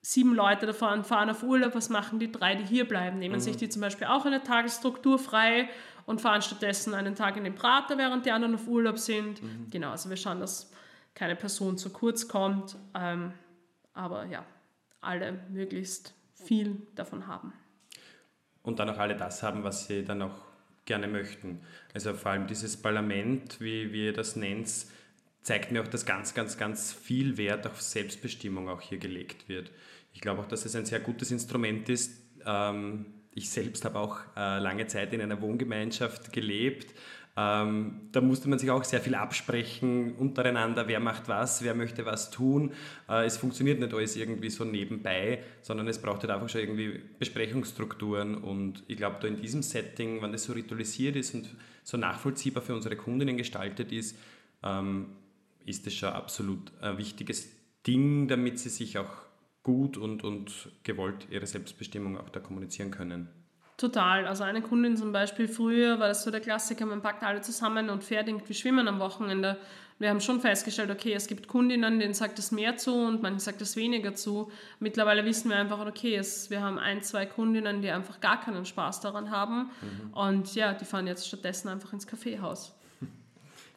sieben 0.07 0.37
Leute 0.37 0.67
davon 0.67 1.03
fahren 1.03 1.31
auf 1.31 1.43
Urlaub, 1.43 1.75
was 1.75 1.89
machen 1.89 2.21
die 2.21 2.31
drei, 2.31 2.55
die 2.55 2.65
hier 2.65 2.87
bleiben? 2.87 3.19
Nehmen 3.19 3.37
mhm. 3.37 3.41
sich 3.41 3.57
die 3.57 3.69
zum 3.69 3.83
Beispiel 3.83 4.07
auch 4.07 4.25
eine 4.25 4.41
Tagesstruktur 4.41 5.19
frei 5.19 5.69
und 6.07 6.21
fahren 6.21 6.43
stattdessen 6.43 6.95
einen 6.95 7.17
Tag 7.17 7.37
in 7.37 7.43
den 7.43 7.57
Prater, 7.57 7.99
während 7.99 8.25
die 8.25 8.31
anderen 8.31 8.55
auf 8.55 8.69
Urlaub 8.69 8.99
sind. 8.99 9.43
Mhm. 9.43 9.67
Genau, 9.69 9.91
also 9.91 10.09
wir 10.09 10.17
schauen, 10.17 10.39
dass 10.39 10.71
keine 11.15 11.35
Person 11.35 11.77
zu 11.77 11.91
kurz 11.91 12.29
kommt, 12.29 12.77
ähm, 12.95 13.33
aber 13.95 14.27
ja, 14.27 14.45
alle 15.01 15.41
möglichst 15.51 16.15
viel 16.35 16.87
davon 16.95 17.27
haben. 17.27 17.53
Und 18.63 18.79
dann 18.79 18.89
auch 18.91 18.99
alle 18.99 19.17
das 19.17 19.43
haben, 19.43 19.65
was 19.65 19.89
sie 19.89 20.05
dann 20.05 20.23
auch 20.23 20.37
gerne 20.85 21.09
möchten. 21.09 21.63
Also 21.95 22.15
vor 22.15 22.31
allem 22.31 22.47
dieses 22.47 22.77
Parlament, 22.81 23.61
wie, 23.61 23.93
wie 23.93 24.07
ihr 24.07 24.13
das 24.13 24.37
nennt, 24.37 24.69
zeigt 25.43 25.73
mir 25.73 25.83
auch, 25.83 25.89
dass 25.89 26.07
ganz, 26.07 26.35
ganz, 26.35 26.59
ganz 26.59 26.93
viel 26.93 27.37
Wert 27.37 27.67
auf 27.67 27.81
Selbstbestimmung 27.81 28.69
auch 28.69 28.81
hier 28.81 28.99
gelegt 28.99 29.49
wird. 29.49 29.73
Ich 30.17 30.23
glaube 30.23 30.41
auch, 30.41 30.47
dass 30.47 30.65
es 30.65 30.75
ein 30.75 30.87
sehr 30.87 31.01
gutes 31.01 31.31
Instrument 31.31 31.91
ist. 31.91 32.23
Ähm, 32.47 33.05
ich 33.35 33.51
selbst 33.51 33.85
habe 33.85 33.99
auch 33.99 34.19
äh, 34.35 34.59
lange 34.61 34.87
Zeit 34.87 35.13
in 35.13 35.21
einer 35.21 35.43
Wohngemeinschaft 35.43 36.33
gelebt. 36.33 36.95
Ähm, 37.37 38.09
da 38.13 38.23
musste 38.23 38.49
man 38.49 38.59
sich 38.59 38.71
auch 38.71 38.83
sehr 38.83 39.03
viel 39.03 39.15
absprechen 39.15 40.15
untereinander, 40.15 40.89
wer 40.89 41.01
macht 41.01 41.29
was, 41.29 41.63
wer 41.63 41.75
möchte 41.75 42.07
was 42.07 42.31
tun. 42.31 42.73
Äh, 43.11 43.27
es 43.27 43.37
funktioniert 43.37 43.79
nicht 43.79 43.93
alles 43.93 44.17
irgendwie 44.17 44.49
so 44.49 44.65
nebenbei, 44.65 45.43
sondern 45.61 45.87
es 45.87 46.01
braucht 46.01 46.23
halt 46.23 46.31
einfach 46.31 46.49
schon 46.49 46.63
irgendwie 46.63 46.99
Besprechungsstrukturen. 47.19 48.37
Und 48.37 48.85
ich 48.87 48.97
glaube, 48.97 49.19
da 49.21 49.29
in 49.29 49.37
diesem 49.37 49.63
Setting, 49.63 50.23
wenn 50.23 50.33
das 50.33 50.45
so 50.45 50.55
ritualisiert 50.55 51.15
ist 51.15 51.35
und 51.35 51.55
so 51.83 51.99
nachvollziehbar 51.99 52.63
für 52.63 52.75
unsere 52.75 52.97
Kundinnen 52.97 53.37
gestaltet 53.37 53.93
ist, 53.93 54.17
ähm, 54.63 55.09
ist 55.67 55.87
das 55.87 55.93
schon 55.93 56.09
absolut 56.09 56.73
ein 56.81 56.97
wichtiges 56.97 57.51
Ding, 57.87 58.29
damit 58.29 58.59
sie 58.59 58.71
sich 58.71 58.97
auch 58.97 59.26
gut 59.67 59.97
und, 59.97 60.23
und 60.23 60.69
gewollt 60.85 61.27
ihre 61.29 61.45
Selbstbestimmung 61.45 62.17
auch 62.19 62.29
da 62.29 62.39
kommunizieren 62.39 62.93
können. 62.93 63.29
Total. 63.77 64.25
Also 64.25 64.45
eine 64.45 64.63
Kundin 64.63 64.97
zum 64.97 65.11
Beispiel, 65.11 65.49
früher 65.49 65.99
war 65.99 66.07
das 66.07 66.23
so 66.23 66.31
der 66.31 66.41
Klassiker, 66.41 66.87
man 66.87 67.03
packt 67.03 67.25
alle 67.25 67.41
zusammen 67.41 67.91
und 67.91 68.05
fährt 68.05 68.29
irgendwie 68.29 68.55
schwimmen 68.55 68.87
am 68.87 69.01
Wochenende. 69.01 69.59
Wir 69.99 70.11
haben 70.11 70.21
schon 70.21 70.41
festgestellt, 70.41 70.91
okay, 70.91 71.15
es 71.15 71.27
gibt 71.27 71.49
Kundinnen, 71.49 71.99
denen 71.99 72.15
sagt 72.15 72.39
das 72.39 72.53
mehr 72.53 72.77
zu 72.77 72.95
und 72.95 73.23
manchen 73.23 73.41
sagt 73.41 73.61
das 73.61 73.75
weniger 73.75 74.15
zu. 74.15 74.53
Mittlerweile 74.79 75.25
wissen 75.25 75.51
wir 75.51 75.57
einfach, 75.57 75.85
okay, 75.85 76.15
es, 76.15 76.49
wir 76.49 76.63
haben 76.63 76.79
ein, 76.79 77.03
zwei 77.03 77.27
Kundinnen, 77.27 77.83
die 77.83 77.91
einfach 77.91 78.21
gar 78.21 78.41
keinen 78.41 78.67
Spaß 78.67 79.01
daran 79.01 79.33
haben. 79.33 79.71
Mhm. 79.83 80.13
Und 80.15 80.55
ja, 80.55 80.75
die 80.75 80.85
fahren 80.85 81.09
jetzt 81.09 81.27
stattdessen 81.27 81.69
einfach 81.69 81.93
ins 81.93 82.07
Kaffeehaus. 82.07 82.76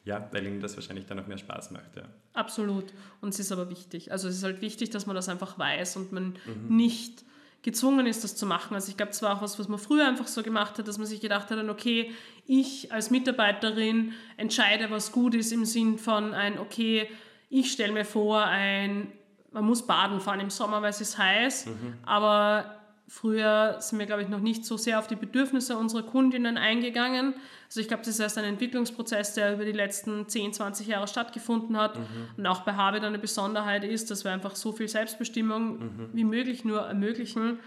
Ja, 0.06 0.28
weil 0.32 0.46
ihnen 0.48 0.60
das 0.60 0.76
wahrscheinlich 0.76 1.06
dann 1.06 1.20
auch 1.20 1.28
mehr 1.28 1.38
Spaß 1.38 1.72
macht. 1.72 1.96
Ja. 1.96 2.04
Absolut. 2.34 2.86
Und 3.22 3.30
es 3.30 3.40
ist 3.40 3.52
aber 3.52 3.70
wichtig. 3.70 4.12
Also 4.12 4.28
es 4.28 4.38
ist 4.38 4.44
halt 4.44 4.62
wichtig, 4.62 4.90
dass 4.90 5.06
man 5.06 5.16
das 5.16 5.30
einfach 5.30 5.60
weiß 5.60 5.98
und 5.98 6.12
man 6.12 6.38
mhm. 6.46 6.76
nicht 6.76 7.24
gezwungen 7.62 8.08
ist, 8.08 8.24
das 8.24 8.36
zu 8.36 8.46
machen. 8.46 8.74
Also 8.74 8.90
ich 8.90 8.98
glaube, 8.98 9.12
es 9.12 9.22
war 9.22 9.36
auch 9.36 9.42
was, 9.42 9.60
was 9.60 9.68
man 9.68 9.80
früher 9.80 10.08
einfach 10.08 10.28
so 10.28 10.44
gemacht 10.44 10.78
hat, 10.78 10.88
dass 10.88 10.98
man 10.98 11.08
sich 11.08 11.20
gedacht 11.20 11.52
hat, 11.52 11.70
okay, 11.70 12.12
ich 12.46 12.92
als 12.92 13.12
Mitarbeiterin 13.12 14.14
entscheide, 14.38 14.90
was 14.90 15.12
gut 15.12 15.36
ist 15.36 15.52
im 15.52 15.66
Sinn 15.66 15.98
von 15.98 16.34
ein, 16.34 16.58
okay, 16.58 17.10
ich 17.50 17.72
stelle 17.72 17.92
mir 17.92 18.06
vor, 18.06 18.44
ein, 18.46 19.12
man 19.52 19.66
muss 19.66 19.86
baden 19.86 20.22
fahren 20.22 20.40
im 20.40 20.50
Sommer, 20.50 20.82
weil 20.82 20.92
es 20.92 21.02
ist 21.02 21.18
heiß, 21.18 21.66
mhm. 21.66 21.96
aber 22.06 22.79
Früher 23.10 23.78
sind 23.80 23.98
wir, 23.98 24.06
glaube 24.06 24.22
ich, 24.22 24.30
noch 24.30 24.40
nicht 24.40 24.64
so 24.64 24.78
sehr 24.78 25.00
auf 25.00 25.08
die 25.08 25.16
Bedürfnisse 25.16 25.76
unserer 25.76 26.04
Kundinnen 26.04 26.58
eingegangen. 26.58 27.34
Also 27.66 27.82
ich 27.82 27.88
glaube, 27.88 28.04
das 28.04 28.14
ist 28.14 28.20
erst 28.20 28.38
ein 28.38 28.44
Entwicklungsprozess, 28.44 29.34
der 29.34 29.56
über 29.56 29.66
die 29.66 29.72
letzten 29.72 30.28
10, 30.28 30.54
20 30.54 30.86
Jahre 30.88 31.08
stattgefunden 31.08 31.76
hat. 31.76 31.98
Mhm. 31.98 32.04
Und 32.38 32.46
auch 32.46 32.62
bei 32.62 32.74
Harvard 32.74 33.04
eine 33.04 33.18
Besonderheit 33.18 33.84
ist, 33.84 34.12
dass 34.12 34.26
wir 34.26 34.32
einfach 34.32 34.56
so 34.56 34.74
viel 34.74 34.88
Selbstbestimmung 34.88 35.80
mhm. 35.80 36.10
wie 36.14 36.24
möglich 36.24 36.66
nur 36.66 36.82
ermöglichen, 36.82 37.58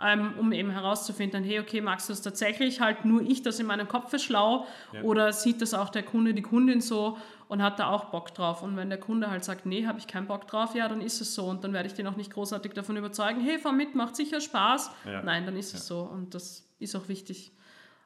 ähm, 0.00 0.34
um 0.38 0.52
eben 0.52 0.70
herauszufinden, 0.70 1.42
hey, 1.42 1.58
okay, 1.58 1.80
magst 1.80 2.08
du 2.08 2.12
das 2.12 2.22
tatsächlich? 2.22 2.80
Halt 2.80 3.04
nur 3.04 3.22
ich 3.22 3.42
das 3.42 3.58
in 3.58 3.66
meinem 3.66 3.88
Kopf 3.88 4.16
schlau 4.20 4.66
ja. 4.92 5.02
oder 5.02 5.32
sieht 5.32 5.62
das 5.62 5.74
auch 5.74 5.88
der 5.88 6.04
Kunde, 6.04 6.32
die 6.32 6.42
Kundin 6.42 6.80
so 6.80 7.18
und 7.52 7.62
hat 7.62 7.78
da 7.78 7.88
auch 7.88 8.06
Bock 8.06 8.34
drauf? 8.34 8.62
Und 8.62 8.78
wenn 8.78 8.88
der 8.88 8.98
Kunde 8.98 9.30
halt 9.30 9.44
sagt, 9.44 9.66
nee, 9.66 9.86
habe 9.86 9.98
ich 9.98 10.06
keinen 10.06 10.26
Bock 10.26 10.48
drauf, 10.48 10.74
ja, 10.74 10.88
dann 10.88 11.02
ist 11.02 11.20
es 11.20 11.34
so 11.34 11.44
und 11.44 11.62
dann 11.62 11.74
werde 11.74 11.86
ich 11.86 11.92
den 11.92 12.06
auch 12.06 12.16
nicht 12.16 12.32
großartig 12.32 12.72
davon 12.72 12.96
überzeugen, 12.96 13.42
hey, 13.42 13.58
fahr 13.58 13.72
mit, 13.72 13.94
macht 13.94 14.16
sicher 14.16 14.40
Spaß. 14.40 14.90
Ja. 15.04 15.22
Nein, 15.22 15.44
dann 15.44 15.54
ist 15.58 15.74
ja. 15.74 15.78
es 15.78 15.86
so 15.86 16.00
und 16.00 16.34
das 16.34 16.66
ist 16.78 16.96
auch 16.96 17.08
wichtig. 17.08 17.52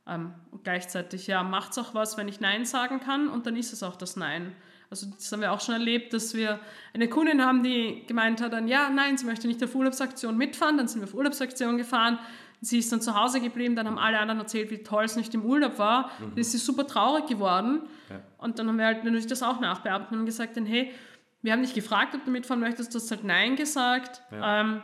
Ähm, 0.05 0.35
und 0.51 0.65
gleichzeitig, 0.65 1.29
ja, 1.29 1.45
macht 1.45 1.71
es 1.71 1.79
auch 1.79 1.95
was, 1.95 2.17
wenn 2.17 2.27
ich 2.27 2.41
Nein 2.41 2.65
sagen 2.65 2.99
kann 2.99 3.29
und 3.29 3.47
dann 3.47 3.55
ist 3.55 3.73
es 3.73 3.85
auch 3.85 3.95
das 3.95 4.17
Nein. 4.17 4.53
Also 4.91 5.07
das 5.15 5.31
haben 5.31 5.41
wir 5.41 5.53
auch 5.53 5.61
schon 5.61 5.75
erlebt, 5.75 6.13
dass 6.13 6.35
wir 6.35 6.59
eine 6.93 7.09
Kundin 7.09 7.45
haben, 7.45 7.63
die 7.63 8.03
gemeint 8.09 8.41
hat 8.41 8.53
dann, 8.53 8.67
ja, 8.67 8.91
nein, 8.91 9.17
sie 9.17 9.27
möchte 9.27 9.47
nicht 9.47 9.63
auf 9.63 9.77
Urlaubsaktion 9.77 10.37
mitfahren. 10.37 10.77
Dann 10.77 10.89
sind 10.89 11.03
wir 11.03 11.09
auf 11.09 11.15
Urlaubsaktion 11.15 11.77
gefahren. 11.77 12.19
Sie 12.61 12.79
ist 12.79 12.91
dann 12.91 13.01
zu 13.01 13.15
Hause 13.15 13.41
geblieben, 13.41 13.77
dann 13.77 13.87
haben 13.87 13.99
alle 13.99 14.19
anderen 14.19 14.41
erzählt, 14.41 14.71
wie 14.71 14.83
toll 14.83 15.05
es 15.05 15.17
nicht 15.17 15.35
im 15.35 15.45
Urlaub 15.45 15.79
war. 15.79 16.11
Mhm. 16.19 16.31
Dann 16.31 16.39
ist 16.39 16.53
sie 16.53 16.59
super 16.59 16.87
traurig 16.87 17.27
geworden. 17.27 17.83
Ja. 18.09 18.21
Und 18.39 18.59
dann 18.59 18.69
haben 18.69 18.79
wir 18.79 18.87
halt 18.87 19.05
natürlich 19.05 19.27
das 19.27 19.43
auch 19.43 19.61
nachbearbeitet 19.61 20.13
und 20.13 20.19
haben 20.19 20.27
gesagt, 20.27 20.57
dann, 20.57 20.67
hey, 20.67 20.93
wir 21.43 21.53
haben 21.53 21.63
dich 21.63 21.75
gefragt, 21.75 22.15
ob 22.15 22.25
du 22.25 22.31
mitfahren 22.31 22.61
möchtest, 22.61 22.95
du 22.95 22.99
hast 22.99 23.11
halt 23.11 23.25
Nein 23.25 23.57
gesagt. 23.57 24.23
Ja. 24.33 24.61
Ähm, 24.63 24.83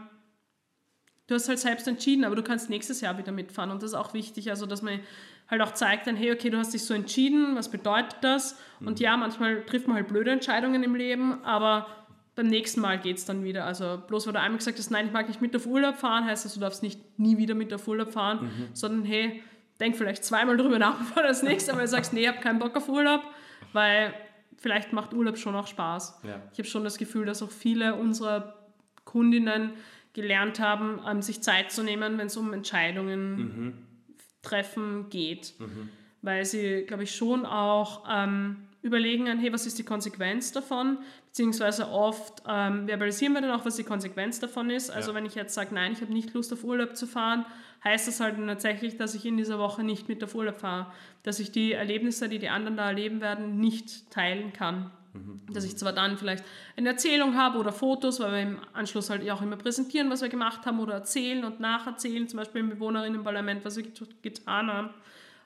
du 1.27 1.35
hast 1.35 1.49
halt 1.49 1.59
selbst 1.59 1.89
entschieden, 1.89 2.25
aber 2.25 2.37
du 2.37 2.43
kannst 2.43 2.71
nächstes 2.71 3.01
Jahr 3.01 3.19
wieder 3.19 3.33
mitfahren. 3.33 3.71
Und 3.71 3.83
das 3.83 3.91
ist 3.93 3.97
auch 3.97 4.15
wichtig, 4.15 4.51
also 4.51 4.67
dass 4.67 4.83
man 4.83 5.01
halt 5.49 5.63
auch 5.63 5.73
zeigt 5.75 6.07
dann, 6.07 6.17
hey, 6.17 6.33
okay, 6.33 6.51
du 6.51 6.59
hast 6.59 6.73
dich 6.73 6.85
so 6.85 6.95
entschieden, 6.95 7.57
was 7.57 7.71
bedeutet 7.71 8.17
das? 8.23 8.59
Und 8.81 8.99
mhm. 8.99 9.05
ja, 9.05 9.17
manchmal 9.17 9.65
trifft 9.65 9.87
man 9.87 9.97
halt 9.97 10.09
blöde 10.09 10.31
Entscheidungen 10.31 10.83
im 10.83 10.95
Leben, 10.95 11.43
aber 11.45 11.87
beim 12.35 12.47
nächsten 12.47 12.81
Mal 12.81 12.99
geht 12.99 13.19
es 13.19 13.25
dann 13.25 13.45
wieder. 13.45 13.65
Also 13.65 14.03
bloß 14.07 14.27
weil 14.27 14.33
du 14.33 14.41
einmal 14.41 14.59
gesagt 14.59 14.79
hast, 14.79 14.91
nein, 14.91 15.07
ich 15.07 15.13
mag 15.13 15.29
nicht 15.29 15.41
mit 15.41 15.55
auf 15.55 15.67
Urlaub 15.67 15.97
fahren, 15.97 16.25
heißt 16.25 16.45
das, 16.45 16.55
du 16.55 16.61
darfst 16.61 16.83
nicht 16.83 17.19
nie 17.19 17.39
wieder 17.39 17.55
mit 17.55 17.73
auf 17.73 17.87
Urlaub 17.89 18.13
fahren, 18.13 18.45
mhm. 18.45 18.69
sondern 18.73 19.05
hey, 19.05 19.43
denk 19.81 19.97
vielleicht 19.97 20.25
zweimal 20.25 20.57
drüber 20.57 20.79
nach, 20.79 20.95
bevor 20.99 21.23
du 21.23 21.29
das 21.29 21.43
nächste 21.43 21.75
Mal 21.75 21.87
sagst, 21.87 22.13
nee, 22.13 22.23
ich 22.23 22.29
habe 22.29 22.41
keinen 22.41 22.59
Bock 22.59 22.77
auf 22.77 22.89
Urlaub, 22.89 23.23
weil 23.73 24.15
vielleicht 24.57 24.93
macht 24.93 25.13
Urlaub 25.13 25.37
schon 25.37 25.55
auch 25.55 25.67
Spaß. 25.67 26.21
Ja. 26.23 26.41
Ich 26.53 26.59
habe 26.59 26.69
schon 26.69 26.85
das 26.85 26.99
Gefühl, 26.99 27.27
dass 27.27 27.43
auch 27.43 27.51
viele 27.51 27.95
unserer 27.95 28.55
Kundinnen 29.05 29.73
gelernt 30.13 30.61
haben, 30.61 31.01
ähm, 31.09 31.23
sich 31.23 31.43
Zeit 31.43 31.73
zu 31.73 31.83
nehmen, 31.83 32.19
wenn 32.19 32.27
es 32.27 32.37
um 32.37 32.53
Entscheidungen 32.53 33.37
mhm 33.37 33.75
treffen 34.43 35.09
geht. 35.09 35.55
Mhm. 35.59 35.89
Weil 36.21 36.45
sie, 36.45 36.83
glaube 36.83 37.05
ich, 37.05 37.15
schon 37.15 37.47
auch 37.47 38.05
ähm, 38.09 38.69
überlegen, 38.83 39.27
hey, 39.39 39.53
was 39.53 39.67
ist 39.67 39.79
die 39.79 39.85
Konsequenz 39.85 40.53
davon? 40.53 40.99
Beziehungsweise 41.33 41.89
oft 41.89 42.43
ähm, 42.47 42.87
verbalisieren 42.87 43.33
wir 43.33 43.41
dann 43.41 43.53
auch, 43.53 43.65
was 43.65 43.77
die 43.77 43.85
Konsequenz 43.85 44.39
davon 44.39 44.69
ist. 44.69 44.91
Also 44.91 45.13
ja. 45.13 45.17
wenn 45.17 45.25
ich 45.25 45.35
jetzt 45.35 45.55
sage, 45.55 45.75
nein, 45.75 45.93
ich 45.93 46.03
habe 46.03 46.13
nicht 46.13 46.35
Lust 46.35 46.53
auf 46.53 46.63
Urlaub 46.63 46.95
zu 46.95 47.07
fahren, 47.07 47.47
heißt 47.83 48.07
das 48.07 48.21
halt 48.21 48.37
tatsächlich, 48.47 48.99
dass 48.99 49.15
ich 49.15 49.25
in 49.25 49.39
dieser 49.39 49.59
Woche 49.59 49.83
nicht 49.83 50.11
mit 50.11 50.23
auf 50.23 50.35
Urlaub 50.35 50.61
fahre. 50.61 50.93
Dass 51.23 51.41
ich 51.41 51.51
die 51.51 51.73
Erlebnisse, 51.73 52.29
die 52.29 52.39
die 52.39 52.51
anderen 52.51 52.77
da 52.77 52.89
erleben 52.89 53.23
werden, 53.23 53.59
nicht 53.59 54.11
teilen 54.11 54.53
kann. 54.53 54.91
Mhm. 55.15 55.41
Dass 55.51 55.65
ich 55.65 55.79
zwar 55.79 55.95
dann 55.95 56.19
vielleicht 56.19 56.45
eine 56.77 56.91
Erzählung 56.91 57.35
habe 57.35 57.59
oder 57.59 57.73
Fotos, 57.73 58.21
weil 58.21 58.33
wir 58.33 58.41
im 58.43 58.59
Anschluss 58.75 59.09
halt 59.09 59.27
auch 59.31 59.41
immer 59.41 59.57
präsentieren, 59.57 60.11
was 60.11 60.21
wir 60.21 60.29
gemacht 60.29 60.67
haben 60.67 60.81
oder 60.81 60.93
erzählen 60.93 61.45
und 61.45 61.61
nacherzählen, 61.61 62.29
zum 62.29 62.41
Beispiel 62.41 62.61
im 62.61 62.69
Bewohnerinnenparlament, 62.69 63.65
was 63.65 63.79
wir 63.79 63.87
getan 64.21 64.71
haben 64.71 64.91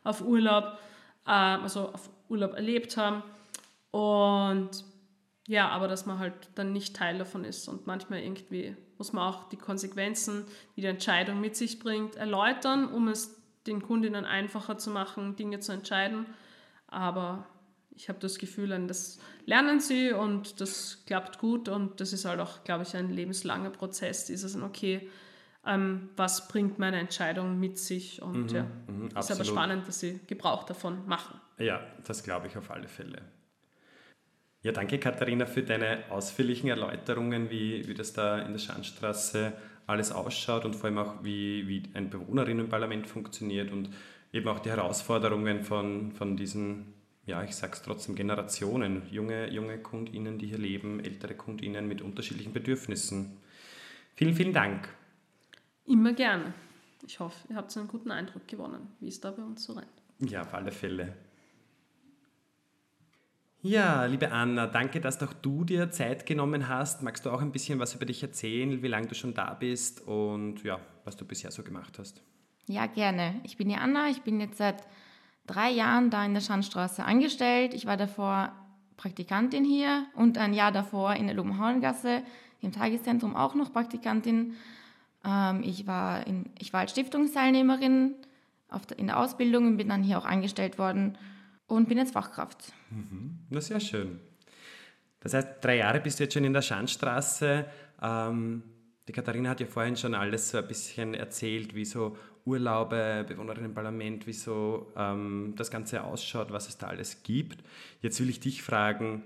auf 0.03 0.21
Urlaub, 0.21 0.81
äh, 1.27 1.31
also 1.31 1.91
auf 1.91 2.11
Urlaub 2.29 2.55
erlebt 2.55 2.97
haben. 2.97 3.23
Und 3.93 4.85
ja, 5.47 5.69
aber 5.69 5.89
dass 5.89 6.07
man 6.07 6.19
halt 6.19 6.35
dann 6.55 6.73
nicht 6.73 6.97
Teil 6.97 7.19
davon 7.19 7.45
ist 7.45 7.69
und 7.69 7.87
manchmal 7.87 8.21
irgendwie 8.21 8.77
muss 8.99 9.13
man 9.13 9.29
auch 9.29 9.49
die 9.49 9.57
Konsequenzen, 9.57 10.45
die 10.77 10.81
die 10.81 10.87
Entscheidung 10.87 11.41
mit 11.41 11.55
sich 11.57 11.79
bringt, 11.79 12.17
erläutern, 12.17 12.89
um 12.93 13.09
es 13.09 13.37
den 13.67 13.83
Kundinnen 13.83 14.25
einfacher 14.25 14.79
zu 14.79 14.91
machen, 14.91 15.37
Dinge 15.37 15.61
zu 15.61 15.73
entscheiden. 15.73 16.27
Aber 16.87 17.47
ich 17.95 18.09
habe 18.09 18.19
das 18.21 18.39
Gefühl, 18.39 18.69
das 18.87 19.19
lernen 19.45 19.81
sie 19.81 20.13
und 20.13 20.61
das 20.61 21.03
klappt 21.07 21.39
gut 21.39 21.69
und 21.69 22.01
das 22.01 22.13
ist 22.13 22.25
halt 22.25 22.41
auch, 22.41 22.65
glaube 22.65 22.85
ich, 22.85 22.97
ein 22.97 23.11
lebenslanger 23.11 23.71
Prozess, 23.71 24.25
dieses, 24.25 24.57
okay, 24.61 25.11
ähm, 25.67 26.11
was 26.17 26.47
bringt 26.49 26.79
meine 26.79 26.99
Entscheidung 26.99 27.59
mit 27.59 27.79
sich. 27.79 28.23
Und 28.23 28.53
Mhm, 28.53 28.57
ja, 28.57 28.63
mhm, 28.87 29.07
ist 29.09 29.13
aber 29.17 29.19
absolut. 29.19 29.47
spannend, 29.47 29.89
dass 29.89 30.01
sie 30.01 30.21
Gebrauch 30.27 30.65
davon 30.65 31.07
machen. 31.07 31.41
Ja, 31.59 31.81
das 32.05 32.23
glaube 32.23 32.47
ich 32.47 32.57
auf 32.57 32.71
alle 32.71 32.87
Fälle. 32.87 33.21
Ja, 34.67 34.73
danke 34.73 34.99
Katharina 34.99 35.47
für 35.47 35.63
deine 35.63 36.03
ausführlichen 36.11 36.69
Erläuterungen, 36.69 37.51
wie, 37.51 37.87
wie 37.87 37.95
das 37.95 38.13
da 38.15 38.41
in 38.41 38.51
der 38.51 38.59
Schanstraße 38.59 39.53
alles 39.87 40.11
ausschaut 40.11 40.65
und 40.65 40.75
vor 40.75 40.87
allem 40.87 40.99
auch, 40.99 41.23
wie, 41.23 41.69
wie 41.69 41.85
ein 41.95 42.11
Bewohnerinnenparlament 42.11 43.07
funktioniert 43.07 43.71
und 43.71 43.91
eben 44.33 44.49
auch 44.49 44.59
die 44.59 44.71
Herausforderungen 44.71 45.63
von, 45.63 46.11
von 46.11 46.37
diesen, 46.37 46.95
ja, 47.27 47.45
ich 47.45 47.55
sag's 47.55 47.83
trotzdem, 47.83 48.17
Generationen, 48.17 49.03
junge, 49.09 49.49
junge 49.53 49.79
KundInnen, 49.79 50.37
die 50.37 50.49
hier 50.49 50.59
leben, 50.59 50.99
ältere 50.99 51.37
KundInnen 51.37 51.87
mit 51.87 52.03
unterschiedlichen 52.03 52.53
Bedürfnissen. 52.53 53.37
Vielen, 54.17 54.35
vielen 54.35 54.53
Dank. 54.53 54.89
Immer 55.85 56.13
gerne. 56.13 56.55
Ich 57.07 57.21
hoffe, 57.21 57.37
ihr 57.51 57.55
habt 57.55 57.77
einen 57.77 57.87
guten 57.87 58.11
Eindruck 58.11 58.49
gewonnen, 58.49 58.89
wie 58.99 59.07
es 59.07 59.21
da 59.21 59.31
bei 59.31 59.45
uns 59.45 59.63
so 59.63 59.75
rennt. 59.75 59.87
Ja, 60.19 60.43
auf 60.43 60.53
alle 60.55 60.73
Fälle. 60.73 61.15
Ja, 63.67 64.05
liebe 64.05 64.31
Anna, 64.31 64.69
danke, 64.69 65.01
dass 65.01 65.21
auch 65.25 65.33
du 65.33 65.65
dir 65.65 65.91
Zeit 65.91 66.25
genommen 66.25 66.69
hast. 66.69 67.03
Magst 67.03 67.27
du 67.27 67.31
auch 67.31 67.41
ein 67.41 67.51
bisschen 67.51 67.81
was 67.81 67.97
über 67.97 68.07
dich 68.07 68.23
erzählen, 68.23 68.81
wie 68.81 68.87
lange 68.87 69.09
du 69.09 69.17
schon 69.17 69.35
da 69.35 69.55
bist 69.55 70.07
und 70.07 70.63
ja, 70.63 70.79
was 71.05 71.17
du 71.17 71.25
bisher 71.25 71.51
so 71.51 71.65
gemacht 71.65 71.99
hast? 71.99 72.23
Ja, 72.69 72.87
gerne. 72.87 73.41
Ich 73.43 73.57
bin 73.57 73.69
die 73.69 73.75
Anna. 73.75 74.09
Ich 74.09 74.23
bin 74.23 74.39
jetzt 74.41 74.59
seit 74.59 74.77
drei 75.49 75.71
Jahren 75.71 76.11
da 76.11 76.25
in 76.25 76.33
der 76.33 76.43
Schandstraße 76.43 77.05
angestellt. 77.05 77.75
Ich 77.75 77.87
war 77.87 77.97
davor 77.97 78.53
Praktikantin 78.97 79.65
hier 79.65 80.07
und 80.15 80.39
ein 80.39 80.55
Jahr 80.55 80.71
davor 80.71 81.17
in 81.17 81.27
der 81.27 81.35
Lobenhauengasse 81.35 82.23
im 82.61 82.71
Tageszentrum 82.71 83.35
auch 83.35 83.57
noch 83.57 83.73
Praktikantin. 83.73 84.55
Ähm, 85.25 85.65
ich, 85.65 85.89
war 85.89 86.25
in, 86.25 86.51
ich 86.57 86.73
war 86.73 86.83
als 86.83 86.93
Stiftungsteilnehmerin 86.93 88.15
in 88.97 89.07
der 89.09 89.19
Ausbildung 89.19 89.67
und 89.67 89.77
bin 89.77 89.89
dann 89.89 90.05
hier 90.05 90.19
auch 90.19 90.25
angestellt 90.25 90.79
worden 90.79 91.19
und 91.67 91.89
bin 91.89 91.99
jetzt 91.99 92.13
Fachkraft. 92.13 92.73
Na, 93.51 93.61
sehr 93.61 93.81
schön. 93.81 94.21
Das 95.21 95.35
heißt, 95.35 95.49
drei 95.61 95.79
Jahre 95.79 96.01
bist 96.01 96.19
du 96.19 96.25
jetzt 96.25 96.35
schon 96.35 96.45
in 96.45 96.53
der 96.53 96.63
Schandstraße. 96.63 97.67
Ähm, 98.01 98.63
die 99.09 99.13
Katharina 99.13 99.51
hat 99.51 99.61
ja 99.61 99.67
vorhin 99.67 99.97
schon 99.97 100.15
alles 100.15 100.51
so 100.51 100.59
ein 100.59 100.69
bisschen 100.69 101.15
erzählt, 101.15 101.75
wie 101.75 101.85
so 101.85 102.17
Urlaube, 102.45 103.25
Bewohnerinnenparlament, 103.27 104.27
wie 104.27 104.33
so 104.33 104.93
ähm, 104.97 105.55
das 105.57 105.71
Ganze 105.71 106.05
ausschaut, 106.05 106.53
was 106.53 106.69
es 106.69 106.79
da 106.79 106.87
alles 106.87 107.23
gibt. 107.23 107.65
Jetzt 108.03 108.21
will 108.21 108.31
ich 108.31 108.39
dich 108.41 108.63
fragen, 108.63 109.25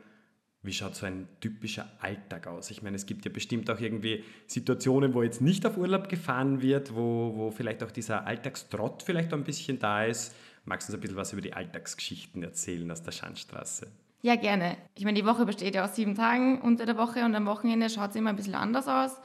wie 0.62 0.72
schaut 0.72 0.95
so 0.95 1.07
ein 1.07 1.26
typischer 1.41 1.86
Alltag 2.01 2.47
aus? 2.47 2.70
Ich 2.70 2.82
meine, 2.82 2.97
es 2.97 3.07
gibt 3.07 3.24
ja 3.24 3.30
bestimmt 3.30 3.70
auch 3.70 3.80
irgendwie 3.80 4.24
Situationen, 4.47 5.14
wo 5.14 5.22
jetzt 5.22 5.41
nicht 5.41 5.64
auf 5.64 5.78
Urlaub 5.78 6.09
gefahren 6.09 6.61
wird, 6.61 6.95
wo, 6.95 7.34
wo 7.34 7.51
vielleicht 7.51 7.82
auch 7.82 7.91
dieser 7.91 8.26
Alltagstrott 8.26 9.03
vielleicht 9.03 9.32
ein 9.32 9.45
bisschen 9.45 9.78
da 9.78 10.05
ist. 10.05 10.34
Magst 10.65 10.89
du 10.89 10.93
uns 10.93 10.99
ein 10.99 11.01
bisschen 11.01 11.17
was 11.17 11.33
über 11.33 11.43
die 11.43 11.53
Alltagsgeschichten 11.53 12.43
erzählen 12.43 12.91
aus 12.91 13.03
der 13.03 13.13
Schandstraße? 13.13 13.89
Ja, 14.23 14.37
gerne. 14.37 14.77
Ich 14.95 15.05
meine, 15.05 15.19
die 15.19 15.27
Woche 15.27 15.47
besteht 15.47 15.75
ja 15.75 15.85
aus 15.85 15.97
sieben 15.97 16.15
Tagen 16.15 16.61
unter 16.61 16.85
der 16.85 16.99
Woche 16.99 17.25
und 17.25 17.35
am 17.35 17.47
Wochenende 17.47 17.89
schaut 17.89 18.11
es 18.11 18.17
immer 18.17 18.31
ein 18.31 18.37
bisschen 18.37 18.55
anders 18.55 18.87
aus. 18.87 19.19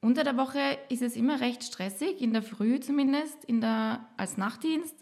Unter 0.00 0.22
der 0.22 0.36
Woche 0.36 0.60
ist 0.90 1.02
es 1.02 1.16
immer 1.16 1.40
recht 1.40 1.64
stressig, 1.64 2.20
in 2.20 2.32
der 2.32 2.42
Früh 2.42 2.78
zumindest, 2.78 3.44
in 3.46 3.60
der, 3.60 4.06
als 4.16 4.36
Nachtdienst. 4.36 4.94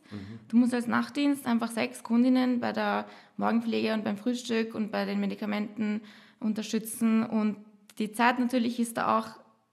Du 0.48 0.56
musst 0.56 0.72
als 0.72 0.86
Nachtdienst 0.86 1.46
einfach 1.46 1.70
sechs 1.70 2.02
Kundinnen 2.02 2.60
bei 2.60 2.72
der 2.72 3.06
Morgenpflege 3.36 3.92
und 3.92 4.04
beim 4.04 4.16
Frühstück 4.16 4.74
und 4.74 4.90
bei 4.90 5.04
den 5.04 5.20
Medikamenten 5.20 6.00
unterstützen. 6.40 7.24
Und 7.24 7.58
die 7.98 8.12
Zeit 8.12 8.38
natürlich 8.38 8.80
ist 8.80 8.96
da 8.96 9.18
auch 9.18 9.28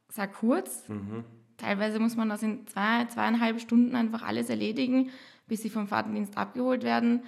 sehr 0.09 0.27
kurz. 0.27 0.83
Teilweise 1.55 1.99
muss 1.99 2.17
man 2.17 2.27
das 2.27 2.43
in 2.43 2.67
zwei, 2.67 3.05
zweieinhalb 3.05 3.61
Stunden 3.61 3.95
einfach 3.95 4.23
alles 4.23 4.49
erledigen, 4.49 5.09
bis 5.47 5.61
sie 5.61 5.69
vom 5.69 5.87
Fahrtendienst 5.87 6.37
abgeholt 6.37 6.83
werden. 6.83 7.23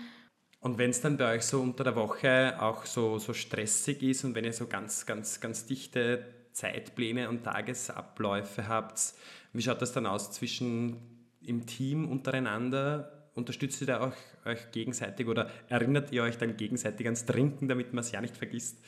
Und 0.59 0.77
wenn 0.77 0.89
es 0.89 1.01
dann 1.01 1.17
bei 1.17 1.35
euch 1.35 1.43
so 1.43 1.61
unter 1.61 1.83
der 1.83 1.95
Woche 1.95 2.55
auch 2.59 2.85
so, 2.85 3.19
so 3.19 3.33
stressig 3.33 4.01
ist 4.01 4.23
und 4.23 4.33
wenn 4.33 4.45
ihr 4.45 4.53
so 4.53 4.65
ganz, 4.65 5.05
ganz, 5.05 5.39
ganz 5.39 5.65
dichte 5.65 6.25
Zeitpläne 6.53 7.29
und 7.29 7.43
Tagesabläufe 7.43 8.67
habt, 8.67 9.13
wie 9.53 9.61
schaut 9.61 9.81
das 9.81 9.93
dann 9.93 10.05
aus 10.05 10.31
zwischen 10.31 10.97
im 11.41 11.65
Team 11.67 12.09
untereinander? 12.09 13.29
Unterstützt 13.35 13.81
ihr 13.81 13.87
da 13.87 13.99
auch 13.99 14.13
euch 14.45 14.71
gegenseitig 14.71 15.27
oder 15.27 15.51
erinnert 15.69 16.11
ihr 16.11 16.23
euch 16.23 16.37
dann 16.37 16.57
gegenseitig 16.57 17.05
ans 17.05 17.25
Trinken, 17.25 17.67
damit 17.67 17.93
man 17.93 18.03
es 18.03 18.11
ja 18.11 18.21
nicht 18.21 18.35
vergisst? 18.35 18.79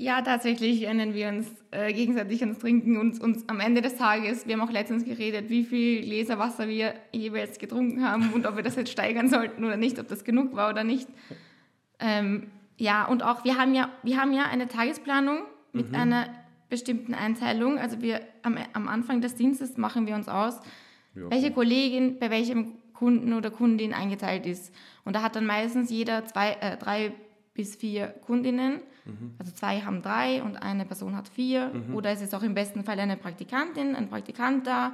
Ja, 0.00 0.22
tatsächlich 0.22 0.84
erinnern 0.84 1.12
wir 1.12 1.28
uns 1.28 1.46
äh, 1.72 1.92
gegenseitig 1.92 2.40
ans 2.40 2.58
Trinken 2.58 2.96
und 2.96 3.20
uns 3.20 3.46
am 3.50 3.60
Ende 3.60 3.82
des 3.82 3.96
Tages, 3.96 4.46
wir 4.46 4.54
haben 4.54 4.66
auch 4.66 4.72
letztens 4.72 5.04
geredet, 5.04 5.50
wie 5.50 5.62
viel 5.62 6.00
Gläser 6.00 6.38
Wasser 6.38 6.68
wir 6.68 6.94
jeweils 7.12 7.58
getrunken 7.58 8.02
haben 8.02 8.32
und 8.32 8.46
ob 8.46 8.56
wir 8.56 8.62
das 8.62 8.76
jetzt 8.76 8.90
steigern 8.90 9.28
sollten 9.28 9.62
oder 9.62 9.76
nicht, 9.76 9.98
ob 9.98 10.08
das 10.08 10.24
genug 10.24 10.56
war 10.56 10.70
oder 10.70 10.84
nicht. 10.84 11.06
Ähm, 11.98 12.46
ja, 12.78 13.04
und 13.04 13.22
auch 13.22 13.44
wir 13.44 13.58
haben 13.58 13.74
ja, 13.74 13.90
wir 14.02 14.16
haben 14.16 14.32
ja 14.32 14.44
eine 14.44 14.68
Tagesplanung 14.68 15.42
mit 15.74 15.94
einer 15.94 16.30
bestimmten 16.70 17.12
Einteilung. 17.12 17.76
Also 17.76 18.00
wir 18.00 18.22
am, 18.40 18.56
am 18.72 18.88
Anfang 18.88 19.20
des 19.20 19.34
Dienstes 19.34 19.76
machen 19.76 20.06
wir 20.06 20.14
uns 20.14 20.30
aus, 20.30 20.60
welche 21.12 21.50
Kollegin 21.50 22.18
bei 22.18 22.30
welchem 22.30 22.72
Kunden 22.94 23.34
oder 23.34 23.50
Kundin 23.50 23.92
eingeteilt 23.92 24.46
ist. 24.46 24.74
Und 25.04 25.14
da 25.14 25.20
hat 25.20 25.36
dann 25.36 25.44
meistens 25.44 25.90
jeder 25.90 26.24
zwei, 26.24 26.52
äh, 26.62 26.78
drei 26.78 27.12
bis 27.52 27.76
vier 27.76 28.06
Kundinnen. 28.06 28.80
Also 29.38 29.52
zwei 29.52 29.80
haben 29.80 30.02
drei 30.02 30.42
und 30.42 30.56
eine 30.56 30.84
Person 30.84 31.16
hat 31.16 31.28
vier. 31.28 31.70
Oder 31.94 32.10
es 32.10 32.20
ist 32.22 32.34
auch 32.34 32.42
im 32.42 32.54
besten 32.54 32.84
Fall 32.84 32.98
eine 33.00 33.16
Praktikantin, 33.16 33.96
ein 33.96 34.08
Praktikant 34.08 34.66
da. 34.66 34.92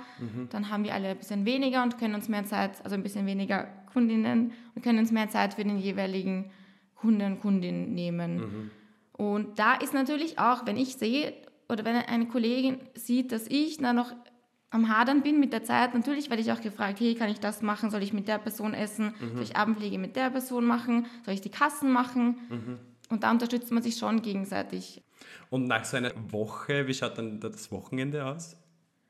Dann 0.51 0.71
haben 0.71 0.85
wir 0.85 0.95
alle 0.95 1.09
ein 1.09 1.17
bisschen 1.19 1.45
weniger 1.45 1.83
und 1.83 1.99
können 1.99 2.15
uns 2.15 2.29
mehr 2.29 2.45
Zeit, 2.45 2.73
also 2.85 2.95
ein 2.95 3.03
bisschen 3.03 3.27
weniger 3.27 3.67
Kundinnen 3.93 4.53
und 4.75 4.83
können 4.83 4.99
uns 4.99 5.11
mehr 5.13 5.29
Zeit 5.29 5.55
für 5.55 5.65
den 5.65 5.79
jeweiligen 5.79 6.51
Kunden 6.95 7.23
und 7.23 7.41
Kundin 7.41 7.95
nehmen. 7.95 8.71
Und 9.13 9.59
da 9.59 9.75
ist 9.75 9.95
natürlich 9.95 10.39
auch, 10.39 10.67
wenn 10.67 10.77
ich 10.77 10.97
sehe 10.97 11.33
oder 11.69 11.85
wenn 11.85 11.97
eine 11.97 12.27
Kollegin 12.27 12.79
sieht, 12.95 13.33
dass 13.33 13.47
ich 13.49 13.79
da 13.79 13.93
noch 13.93 14.15
am 14.71 14.89
Hadern 14.95 15.23
bin 15.23 15.41
mit 15.41 15.53
der 15.53 15.63
Zeit, 15.65 15.95
natürlich 15.95 16.29
werde 16.29 16.43
ich 16.43 16.53
auch 16.53 16.61
gefragt, 16.61 17.01
hey, 17.01 17.15
kann 17.15 17.31
ich 17.31 17.41
das 17.41 17.63
machen? 17.63 17.91
Soll 17.91 18.03
ich 18.03 18.13
mit 18.13 18.29
der 18.29 18.39
Person 18.39 18.75
essen? 18.75 19.15
Soll 19.35 19.43
ich 19.45 19.57
Abendpflege 19.57 19.97
mit 19.99 20.17
der 20.17 20.29
Person 20.31 20.65
machen? 20.65 21.07
Soll 21.25 21.35
ich 21.35 21.41
die 21.41 21.51
Kassen 21.51 21.91
machen? 21.93 22.37
Und 23.09 23.23
da 23.23 23.31
unterstützt 23.31 23.71
man 23.71 23.83
sich 23.83 23.97
schon 23.97 24.23
gegenseitig. 24.23 25.03
Und 25.51 25.67
nach 25.67 25.85
so 25.85 25.97
einer 25.97 26.13
Woche, 26.31 26.87
wie 26.87 26.95
schaut 26.95 27.19
dann 27.19 27.41
das 27.41 27.71
Wochenende 27.71 28.25
aus? 28.25 28.57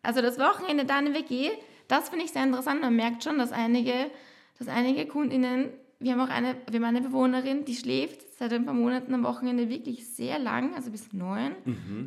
Also 0.03 0.20
das 0.22 0.38
Wochenende 0.38 0.84
da 0.84 0.99
in 0.99 1.07
der 1.07 1.14
WG, 1.14 1.51
das 1.88 2.11
finde 2.11 2.24
ich 2.24 2.32
sehr 2.32 2.44
interessant. 2.44 2.80
Man 2.80 2.94
merkt 2.94 3.24
schon, 3.24 3.38
dass 3.38 3.53
einige, 3.53 4.11
dass 4.59 4.68
einige 4.68 5.07
KundInnen, 5.07 5.70
wir 5.99 6.12
haben 6.12 6.20
auch 6.20 6.28
eine, 6.28 6.57
wir 6.70 6.78
haben 6.78 6.84
eine 6.84 7.01
Bewohnerin, 7.01 7.64
die 7.64 7.74
schläft 7.74 8.20
seit 8.38 8.53
ein 8.53 8.66
paar 8.66 8.74
Monaten 8.74 9.14
am 9.14 9.24
Wochenende 9.24 9.70
wirklich 9.70 10.07
sehr 10.07 10.38
lang, 10.38 10.74
also 10.74 10.90
bis 10.90 11.12
neun, 11.14 11.53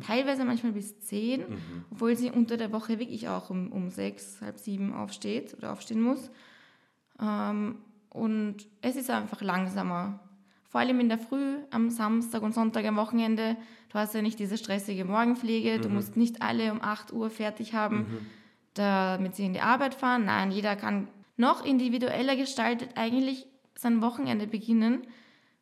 teilweise 0.06 0.44
manchmal 0.44 0.72
bis 0.72 1.00
zehn, 1.00 1.44
obwohl 1.90 2.16
sie 2.16 2.30
unter 2.30 2.56
der 2.56 2.70
Woche 2.72 3.00
wirklich 3.00 3.28
auch 3.28 3.50
um, 3.50 3.72
um 3.72 3.90
sechs, 3.90 4.40
halb 4.40 4.58
sieben 4.58 4.94
aufsteht 4.94 5.54
oder 5.54 5.72
aufstehen 5.72 6.00
muss. 6.00 6.30
Ähm, 7.20 7.78
und 8.10 8.68
es 8.80 8.96
ist 8.96 9.10
einfach 9.10 9.40
langsamer. 9.42 10.20
Vor 10.70 10.80
allem 10.80 11.00
in 11.00 11.08
der 11.08 11.18
Früh, 11.18 11.56
am 11.72 11.90
Samstag 11.90 12.42
und 12.42 12.54
Sonntag 12.54 12.84
am 12.86 12.94
Wochenende. 12.96 13.56
Du 13.88 13.98
hast 13.98 14.14
ja 14.14 14.22
nicht 14.22 14.38
diese 14.38 14.56
stressige 14.56 15.04
Morgenpflege. 15.04 15.80
Du 15.80 15.88
musst 15.88 16.16
nicht 16.16 16.42
alle 16.42 16.70
um 16.70 16.80
8 16.80 17.12
Uhr 17.12 17.28
fertig 17.28 17.74
haben, 17.74 18.06
damit 18.74 19.34
sie 19.34 19.44
in 19.46 19.52
die 19.52 19.60
Arbeit 19.62 19.96
fahren. 19.96 20.26
Nein, 20.26 20.52
jeder 20.52 20.76
kann 20.76 21.08
noch 21.36 21.64
individueller 21.64 22.36
gestaltet 22.36 22.90
eigentlich 22.94 23.46
sein 23.74 24.00
Wochenende 24.00 24.46
beginnen 24.46 25.02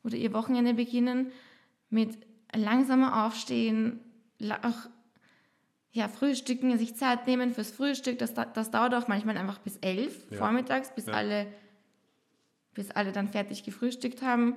oder 0.04 0.16
ihr 0.16 0.34
Wochenende 0.34 0.74
beginnen 0.74 1.32
mit 1.88 2.18
langsamer 2.54 3.24
Aufstehen, 3.24 4.00
auch 4.62 4.90
ja, 5.92 6.08
frühstücken, 6.08 6.76
sich 6.76 6.96
Zeit 6.96 7.26
nehmen 7.26 7.54
fürs 7.54 7.70
Frühstück. 7.70 8.18
Das, 8.18 8.34
da- 8.34 8.44
das 8.44 8.70
dauert 8.70 8.94
auch 8.94 9.08
manchmal 9.08 9.38
einfach 9.38 9.58
bis 9.58 9.78
elf 9.78 10.30
Ja. 10.30 10.36
vormittags, 10.36 10.94
bis 10.94 11.06
Ja. 11.06 11.14
alle 11.14 11.46
bis 12.74 12.90
alle 12.92 13.10
dann 13.10 13.26
fertig 13.28 13.64
gefrühstückt 13.64 14.22
haben. 14.22 14.54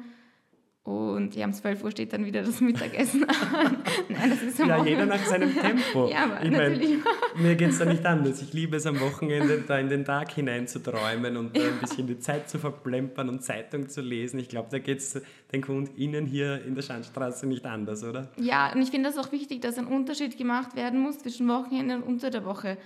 Und 0.83 1.35
ja, 1.35 1.45
um 1.45 1.53
12 1.53 1.83
Uhr 1.83 1.91
steht 1.91 2.11
dann 2.11 2.25
wieder 2.25 2.41
das 2.41 2.59
Mittagessen 2.59 3.23
an. 3.29 3.77
Nein, 4.09 4.29
das 4.31 4.41
ist 4.41 4.59
am 4.59 4.67
Ja, 4.67 4.77
Wochenende. 4.79 4.89
jeder 4.89 5.05
nach 5.05 5.23
seinem 5.25 5.53
Tempo. 5.55 6.07
Ja, 6.11 6.23
aber 6.23 6.43
ich 6.43 6.49
mein, 6.49 6.71
natürlich. 6.73 6.97
mir 7.35 7.55
geht 7.55 7.69
es 7.69 7.77
da 7.77 7.85
nicht 7.85 8.03
anders. 8.03 8.41
Ich 8.41 8.51
liebe 8.53 8.77
es 8.77 8.87
am 8.87 8.99
Wochenende, 8.99 9.63
da 9.67 9.77
in 9.77 9.89
den 9.89 10.05
Tag 10.05 10.31
hineinzuträumen 10.31 11.37
und 11.37 11.55
da 11.55 11.61
ein 11.61 11.79
bisschen 11.79 12.07
die 12.07 12.17
Zeit 12.17 12.49
zu 12.49 12.57
verplempern 12.57 13.29
und 13.29 13.43
Zeitung 13.43 13.89
zu 13.89 14.01
lesen. 14.01 14.39
Ich 14.39 14.49
glaube, 14.49 14.69
da 14.71 14.79
geht 14.79 14.97
es 14.97 15.21
den 15.51 15.61
KundInnen 15.61 16.25
hier 16.25 16.65
in 16.65 16.73
der 16.73 16.81
Schandstraße 16.81 17.45
nicht 17.45 17.65
anders, 17.67 18.03
oder? 18.03 18.31
Ja, 18.37 18.73
und 18.73 18.81
ich 18.81 18.89
finde 18.89 19.09
das 19.11 19.19
auch 19.19 19.31
wichtig, 19.31 19.61
dass 19.61 19.77
ein 19.77 19.85
Unterschied 19.85 20.35
gemacht 20.35 20.75
werden 20.75 20.99
muss 20.99 21.19
zwischen 21.19 21.47
Wochenende 21.47 21.97
und 21.97 22.03
unter 22.03 22.31
der 22.31 22.43
Woche. 22.43 22.77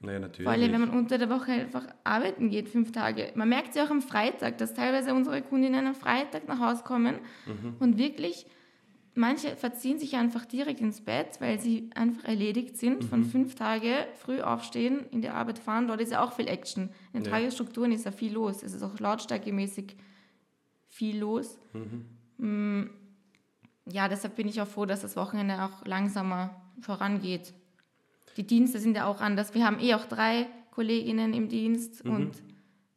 Naja, 0.00 0.20
natürlich. 0.20 0.44
Vor 0.44 0.52
allem, 0.52 0.72
wenn 0.72 0.80
man 0.80 0.90
unter 0.90 1.18
der 1.18 1.28
Woche 1.28 1.50
einfach 1.52 1.86
arbeiten 2.04 2.50
geht, 2.50 2.68
fünf 2.68 2.92
Tage. 2.92 3.32
Man 3.34 3.48
merkt 3.48 3.74
ja 3.74 3.84
auch 3.84 3.90
am 3.90 4.00
Freitag, 4.00 4.58
dass 4.58 4.72
teilweise 4.74 5.12
unsere 5.12 5.42
Kundinnen 5.42 5.86
am 5.86 5.94
Freitag 5.94 6.46
nach 6.46 6.60
Hause 6.60 6.84
kommen 6.84 7.16
und 7.80 7.98
wirklich 7.98 8.46
manche 9.14 9.56
verziehen 9.56 9.98
sich 9.98 10.14
einfach 10.14 10.44
direkt 10.44 10.80
ins 10.80 11.00
Bett, 11.00 11.40
weil 11.40 11.58
sie 11.58 11.90
einfach 11.96 12.22
erledigt 12.22 12.76
sind 12.76 13.02
von 13.02 13.24
fünf 13.24 13.56
Tage 13.56 14.06
früh 14.14 14.40
aufstehen, 14.40 15.06
in 15.10 15.20
die 15.22 15.30
Arbeit 15.30 15.58
fahren. 15.58 15.88
Dort 15.88 16.00
ist 16.00 16.12
ja 16.12 16.22
auch 16.22 16.32
viel 16.32 16.46
Action. 16.46 16.90
In 17.12 17.22
den 17.22 17.24
Ja. 17.24 17.30
Tagesstrukturen 17.32 17.90
ist 17.90 18.04
ja 18.04 18.12
viel 18.12 18.32
los. 18.32 18.62
Es 18.62 18.72
ist 18.74 18.82
auch 18.84 19.00
lautstärkemäßig 19.00 19.96
viel 20.86 21.18
los. 21.18 21.58
Mm, 22.38 22.84
Ja, 23.90 24.06
deshalb 24.06 24.36
bin 24.36 24.46
ich 24.48 24.60
auch 24.60 24.68
froh, 24.68 24.84
dass 24.84 25.00
das 25.00 25.16
Wochenende 25.16 25.62
auch 25.64 25.84
langsamer 25.86 26.54
vorangeht. 26.82 27.54
Die 28.38 28.46
Dienste 28.46 28.78
sind 28.78 28.96
ja 28.96 29.06
auch 29.06 29.20
anders. 29.20 29.52
Wir 29.52 29.66
haben 29.66 29.80
eh 29.80 29.94
auch 29.94 30.06
drei 30.06 30.46
Kolleginnen 30.70 31.34
im 31.34 31.48
Dienst 31.48 32.04
und 32.04 32.30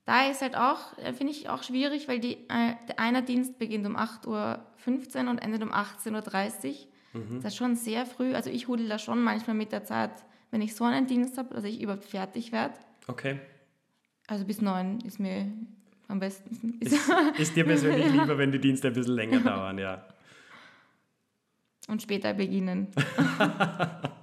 da 0.05 0.29
ist 0.29 0.41
halt 0.41 0.55
auch, 0.55 0.97
äh, 0.99 1.13
finde 1.13 1.33
ich 1.33 1.49
auch 1.49 1.63
schwierig, 1.63 2.07
weil 2.07 2.19
die, 2.19 2.33
äh, 2.33 2.75
der 2.87 2.99
eine 2.99 3.23
Dienst 3.23 3.57
beginnt 3.57 3.85
um 3.87 3.95
8.15 3.97 4.27
Uhr 5.23 5.29
und 5.29 5.39
endet 5.39 5.63
um 5.63 5.71
18.30 5.71 6.11
Uhr. 6.13 7.21
Das 7.41 7.53
ist 7.53 7.57
schon 7.57 7.75
sehr 7.75 8.05
früh. 8.05 8.33
Also 8.33 8.49
ich 8.49 8.67
hudel 8.67 8.87
da 8.87 8.99
schon 8.99 9.21
manchmal 9.21 9.55
mit 9.55 9.71
der 9.71 9.83
Zeit, 9.83 10.11
wenn 10.51 10.61
ich 10.61 10.75
so 10.75 10.83
einen 10.83 11.07
Dienst 11.07 11.37
habe, 11.37 11.53
dass 11.53 11.63
ich 11.63 11.81
überhaupt 11.81 12.05
fertig 12.05 12.51
werde. 12.51 12.75
Okay. 13.07 13.39
Also 14.27 14.45
bis 14.45 14.61
neun 14.61 15.01
ist 15.01 15.19
mir 15.19 15.47
am 16.07 16.19
besten. 16.19 16.77
Ist, 16.79 17.09
ist 17.37 17.55
dir 17.55 17.65
persönlich 17.65 18.11
lieber, 18.11 18.37
wenn 18.37 18.51
die 18.51 18.59
Dienste 18.59 18.89
ein 18.89 18.93
bisschen 18.93 19.15
länger 19.15 19.39
dauern, 19.39 19.77
ja. 19.77 20.05
und 21.87 22.01
später 22.01 22.33
beginnen. 22.33 22.87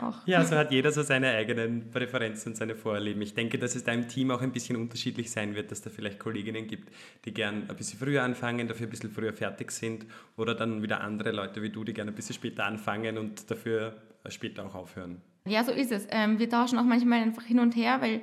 auch. 0.00 0.26
Ja, 0.26 0.44
so 0.44 0.56
hat 0.56 0.70
jeder 0.70 0.92
so 0.92 1.02
seine 1.02 1.30
eigenen 1.30 1.90
Präferenzen 1.90 2.52
und 2.52 2.56
seine 2.56 2.74
Vorlieben. 2.74 3.20
Ich 3.22 3.34
denke, 3.34 3.58
dass 3.58 3.74
es 3.74 3.84
da 3.84 3.92
im 3.92 4.08
Team 4.08 4.30
auch 4.30 4.40
ein 4.40 4.52
bisschen 4.52 4.76
unterschiedlich 4.76 5.30
sein 5.30 5.54
wird, 5.54 5.70
dass 5.70 5.82
da 5.82 5.90
vielleicht 5.90 6.18
Kolleginnen 6.18 6.66
gibt, 6.66 6.92
die 7.24 7.32
gern 7.32 7.68
ein 7.68 7.76
bisschen 7.76 7.98
früher 7.98 8.22
anfangen, 8.22 8.68
dafür 8.68 8.86
ein 8.86 8.90
bisschen 8.90 9.10
früher 9.10 9.32
fertig 9.32 9.70
sind 9.70 10.06
oder 10.36 10.54
dann 10.54 10.82
wieder 10.82 11.00
andere 11.00 11.32
Leute 11.32 11.62
wie 11.62 11.70
du, 11.70 11.84
die 11.84 11.94
gerne 11.94 12.12
ein 12.12 12.14
bisschen 12.14 12.34
später 12.34 12.64
anfangen 12.64 13.18
und 13.18 13.50
dafür 13.50 13.96
später 14.28 14.64
auch 14.66 14.74
aufhören. 14.74 15.20
Ja, 15.46 15.64
so 15.64 15.72
ist 15.72 15.92
es. 15.92 16.06
Ähm, 16.10 16.38
wir 16.38 16.48
tauschen 16.48 16.78
auch 16.78 16.84
manchmal 16.84 17.22
einfach 17.22 17.44
hin 17.44 17.58
und 17.58 17.74
her, 17.74 17.98
weil 18.00 18.20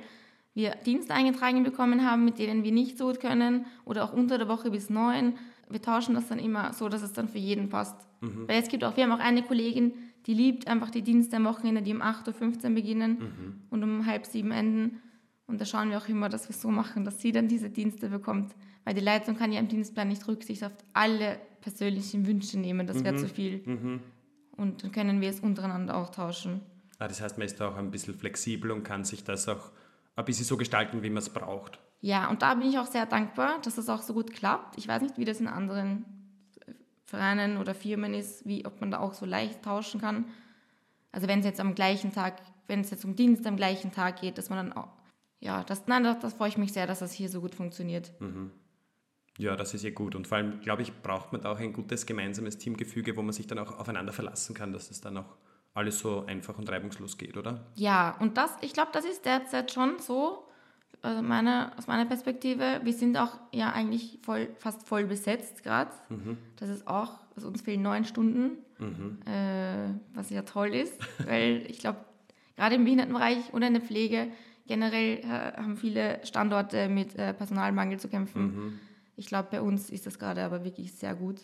wir 0.54 0.70
Dienste 0.86 1.12
eingetragen 1.12 1.64
bekommen 1.64 2.08
haben, 2.08 2.24
mit 2.24 2.38
denen 2.38 2.64
wir 2.64 2.72
nicht 2.72 2.96
so 2.96 3.08
gut 3.08 3.20
können 3.20 3.66
oder 3.84 4.04
auch 4.04 4.12
unter 4.12 4.38
der 4.38 4.48
Woche 4.48 4.70
bis 4.70 4.90
neun. 4.90 5.34
Wir 5.68 5.82
tauschen 5.82 6.14
das 6.14 6.28
dann 6.28 6.38
immer 6.38 6.72
so, 6.72 6.88
dass 6.88 7.02
es 7.02 7.12
dann 7.12 7.28
für 7.28 7.38
jeden 7.38 7.68
passt. 7.68 8.06
Weil 8.20 8.62
es 8.62 8.68
gibt 8.68 8.82
auch, 8.82 8.96
wir 8.96 9.04
haben 9.04 9.12
auch 9.12 9.20
eine 9.20 9.42
Kollegin, 9.42 9.92
die 10.26 10.34
liebt 10.34 10.66
einfach 10.66 10.90
die 10.90 11.02
Dienste 11.02 11.36
am 11.36 11.44
Wochenende, 11.44 11.82
die 11.82 11.94
um 11.94 12.02
8.15 12.02 12.64
Uhr 12.64 12.74
beginnen 12.74 13.64
und 13.70 13.82
um 13.82 14.06
halb 14.06 14.26
sieben 14.26 14.50
enden. 14.50 15.00
Und 15.46 15.60
da 15.60 15.64
schauen 15.64 15.90
wir 15.90 15.98
auch 15.98 16.08
immer, 16.08 16.28
dass 16.28 16.48
wir 16.48 16.50
es 16.50 16.60
so 16.60 16.70
machen, 16.70 17.04
dass 17.04 17.20
sie 17.20 17.30
dann 17.30 17.46
diese 17.46 17.70
Dienste 17.70 18.08
bekommt. 18.08 18.54
Weil 18.84 18.94
die 18.94 19.00
Leitung 19.00 19.36
kann 19.36 19.52
ja 19.52 19.60
im 19.60 19.68
Dienstplan 19.68 20.08
nicht 20.08 20.26
Rücksicht 20.26 20.64
auf 20.64 20.72
alle 20.92 21.38
persönlichen 21.60 22.26
Wünsche 22.26 22.58
nehmen. 22.58 22.86
Das 22.86 23.04
wäre 23.04 23.16
zu 23.16 23.28
viel. 23.28 23.62
Und 24.56 24.82
dann 24.82 24.92
können 24.92 25.20
wir 25.20 25.30
es 25.30 25.40
untereinander 25.40 25.96
auch 25.96 26.10
tauschen. 26.10 26.60
Ah, 26.98 27.08
das 27.08 27.20
heißt, 27.20 27.38
man 27.38 27.46
ist 27.46 27.60
da 27.60 27.68
auch 27.68 27.76
ein 27.76 27.90
bisschen 27.90 28.14
flexibel 28.14 28.70
und 28.70 28.82
kann 28.82 29.04
sich 29.04 29.22
das 29.22 29.48
auch 29.48 29.70
ein 30.16 30.24
bisschen 30.24 30.46
so 30.46 30.56
gestalten, 30.56 31.02
wie 31.02 31.10
man 31.10 31.18
es 31.18 31.28
braucht. 31.28 31.78
Ja, 32.00 32.28
und 32.30 32.42
da 32.42 32.54
bin 32.54 32.68
ich 32.68 32.78
auch 32.78 32.86
sehr 32.86 33.06
dankbar, 33.06 33.60
dass 33.62 33.76
das 33.76 33.88
auch 33.88 34.02
so 34.02 34.14
gut 34.14 34.32
klappt. 34.32 34.78
Ich 34.78 34.88
weiß 34.88 35.02
nicht, 35.02 35.18
wie 35.18 35.24
das 35.24 35.40
in 35.40 35.46
anderen 35.46 36.04
Vereinen 37.06 37.56
oder 37.56 37.74
Firmen 37.74 38.14
ist, 38.14 38.46
wie 38.46 38.66
ob 38.66 38.80
man 38.80 38.90
da 38.90 38.98
auch 38.98 39.14
so 39.14 39.24
leicht 39.24 39.62
tauschen 39.62 40.00
kann. 40.00 40.26
Also 41.12 41.28
wenn 41.28 41.38
es 41.38 41.46
jetzt 41.46 41.60
am 41.60 41.74
gleichen 41.74 42.12
Tag, 42.12 42.42
wenn 42.66 42.80
es 42.80 42.90
jetzt 42.90 43.04
um 43.04 43.16
Dienst 43.16 43.46
am 43.46 43.56
gleichen 43.56 43.92
Tag 43.92 44.20
geht, 44.20 44.38
dass 44.38 44.50
man 44.50 44.58
dann 44.58 44.76
auch, 44.76 44.88
ja, 45.40 45.62
das, 45.64 45.86
nein, 45.86 46.04
das, 46.04 46.18
das 46.18 46.34
freue 46.34 46.48
ich 46.48 46.58
mich 46.58 46.72
sehr, 46.72 46.86
dass 46.86 46.98
das 46.98 47.12
hier 47.12 47.28
so 47.28 47.40
gut 47.40 47.54
funktioniert. 47.54 48.12
Ja, 49.38 49.54
das 49.54 49.74
ist 49.74 49.84
ja 49.84 49.90
gut. 49.90 50.14
Und 50.14 50.26
vor 50.26 50.38
allem, 50.38 50.60
glaube 50.60 50.82
ich, 50.82 50.92
braucht 51.02 51.32
man 51.32 51.42
da 51.42 51.52
auch 51.52 51.60
ein 51.60 51.72
gutes 51.72 52.06
gemeinsames 52.06 52.58
Teamgefüge, 52.58 53.16
wo 53.16 53.22
man 53.22 53.32
sich 53.32 53.46
dann 53.46 53.58
auch 53.58 53.78
aufeinander 53.78 54.12
verlassen 54.12 54.54
kann, 54.54 54.72
dass 54.72 54.90
es 54.90 55.00
dann 55.00 55.16
auch 55.18 55.36
alles 55.74 55.98
so 55.98 56.24
einfach 56.24 56.58
und 56.58 56.70
reibungslos 56.70 57.18
geht, 57.18 57.36
oder? 57.36 57.66
Ja, 57.74 58.16
und 58.18 58.36
das, 58.38 58.50
ich 58.62 58.72
glaube, 58.72 58.90
das 58.92 59.04
ist 59.04 59.26
derzeit 59.26 59.70
schon 59.70 59.98
so, 59.98 60.45
also 61.06 61.22
meine, 61.22 61.70
aus 61.78 61.86
meiner 61.86 62.04
Perspektive. 62.04 62.80
Wir 62.82 62.92
sind 62.92 63.16
auch 63.16 63.38
ja 63.52 63.72
eigentlich 63.72 64.18
voll, 64.22 64.48
fast 64.58 64.86
voll 64.86 65.04
besetzt 65.04 65.62
gerade. 65.62 65.90
Das 66.56 66.68
ist 66.68 66.88
auch, 66.88 67.20
also 67.36 67.46
uns 67.48 67.62
fehlen 67.62 67.82
neun 67.82 68.04
Stunden, 68.04 68.58
äh, 69.24 69.88
was 70.14 70.30
ja 70.30 70.42
toll 70.42 70.74
ist, 70.74 70.98
weil 71.26 71.64
ich 71.68 71.78
glaube, 71.78 71.98
gerade 72.56 72.74
im 72.74 72.84
Behindertenbereich 72.84 73.54
oder 73.54 73.68
in 73.68 73.74
der 73.74 73.82
Pflege 73.82 74.28
generell 74.66 75.18
äh, 75.18 75.56
haben 75.56 75.76
viele 75.76 76.18
Standorte 76.24 76.88
mit 76.88 77.14
äh, 77.16 77.32
Personalmangel 77.32 78.00
zu 78.00 78.08
kämpfen. 78.08 78.80
Ich 79.16 79.26
glaube, 79.26 79.48
bei 79.52 79.60
uns 79.60 79.90
ist 79.90 80.06
das 80.06 80.18
gerade 80.18 80.42
aber 80.42 80.64
wirklich 80.64 80.92
sehr 80.92 81.14
gut. 81.14 81.40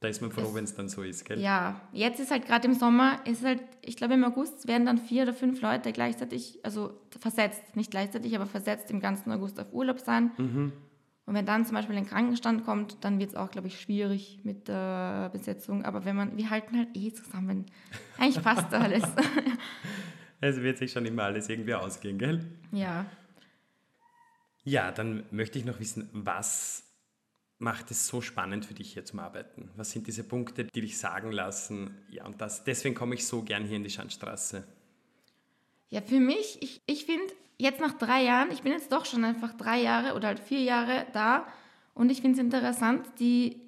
Da 0.00 0.08
ist 0.08 0.22
man 0.22 0.32
froh, 0.32 0.54
wenn 0.54 0.64
es 0.64 0.74
dann 0.74 0.88
so 0.88 1.02
ist, 1.02 1.26
gell? 1.26 1.38
Ja, 1.38 1.78
jetzt 1.92 2.20
ist 2.20 2.30
halt 2.30 2.46
gerade 2.46 2.66
im 2.66 2.72
Sommer, 2.74 3.20
ist 3.26 3.44
halt, 3.44 3.60
ich 3.82 3.96
glaube 3.96 4.14
im 4.14 4.24
August 4.24 4.66
werden 4.66 4.86
dann 4.86 4.96
vier 4.96 5.24
oder 5.24 5.34
fünf 5.34 5.60
Leute 5.60 5.92
gleichzeitig, 5.92 6.58
also 6.62 6.98
versetzt, 7.20 7.76
nicht 7.76 7.90
gleichzeitig, 7.90 8.34
aber 8.34 8.46
versetzt 8.46 8.90
im 8.90 9.00
ganzen 9.00 9.30
August 9.30 9.60
auf 9.60 9.72
Urlaub 9.74 9.98
sein. 10.00 10.30
Und 11.26 11.34
wenn 11.34 11.44
dann 11.44 11.66
zum 11.66 11.74
Beispiel 11.74 11.96
ein 11.96 12.06
Krankenstand 12.06 12.64
kommt, 12.64 13.04
dann 13.04 13.18
wird 13.18 13.30
es 13.30 13.36
auch, 13.36 13.50
glaube 13.50 13.68
ich, 13.68 13.78
schwierig 13.78 14.40
mit 14.42 14.68
der 14.68 15.28
Besetzung. 15.32 15.84
Aber 15.84 16.06
wenn 16.06 16.16
man, 16.16 16.36
wir 16.36 16.48
halten 16.48 16.76
halt 16.78 16.88
eh 16.94 17.12
zusammen. 17.12 17.66
Eigentlich 18.18 18.42
passt 18.42 18.72
alles. 18.74 19.04
Es 20.40 20.56
wird 20.62 20.78
sich 20.78 20.90
schon 20.92 21.04
immer 21.04 21.24
alles 21.24 21.48
irgendwie 21.50 21.74
ausgehen, 21.74 22.18
gell? 22.18 22.40
ja. 22.72 23.04
Ja, 24.62 24.92
dann 24.92 25.24
möchte 25.30 25.58
ich 25.58 25.64
noch 25.64 25.80
wissen, 25.80 26.10
was 26.12 26.89
macht 27.60 27.90
es 27.90 28.06
so 28.06 28.20
spannend 28.20 28.64
für 28.64 28.74
dich 28.74 28.94
hier 28.94 29.04
zum 29.04 29.18
Arbeiten? 29.20 29.70
Was 29.76 29.90
sind 29.90 30.06
diese 30.06 30.24
Punkte, 30.24 30.64
die 30.64 30.80
dich 30.80 30.98
sagen 30.98 31.30
lassen? 31.30 31.94
Ja, 32.10 32.24
und 32.24 32.40
das, 32.40 32.64
deswegen 32.64 32.94
komme 32.94 33.14
ich 33.14 33.26
so 33.26 33.42
gern 33.42 33.64
hier 33.64 33.76
in 33.76 33.84
die 33.84 33.90
Schandstraße. 33.90 34.64
Ja, 35.90 36.00
für 36.00 36.20
mich, 36.20 36.58
ich, 36.62 36.80
ich 36.86 37.04
finde, 37.04 37.32
jetzt 37.58 37.80
nach 37.80 37.92
drei 37.92 38.24
Jahren, 38.24 38.50
ich 38.50 38.62
bin 38.62 38.72
jetzt 38.72 38.90
doch 38.90 39.04
schon 39.04 39.24
einfach 39.24 39.52
drei 39.54 39.80
Jahre 39.80 40.14
oder 40.14 40.28
halt 40.28 40.40
vier 40.40 40.62
Jahre 40.62 41.06
da 41.12 41.46
und 41.92 42.10
ich 42.10 42.22
finde 42.22 42.38
es 42.38 42.44
interessant, 42.44 43.06
die, 43.18 43.60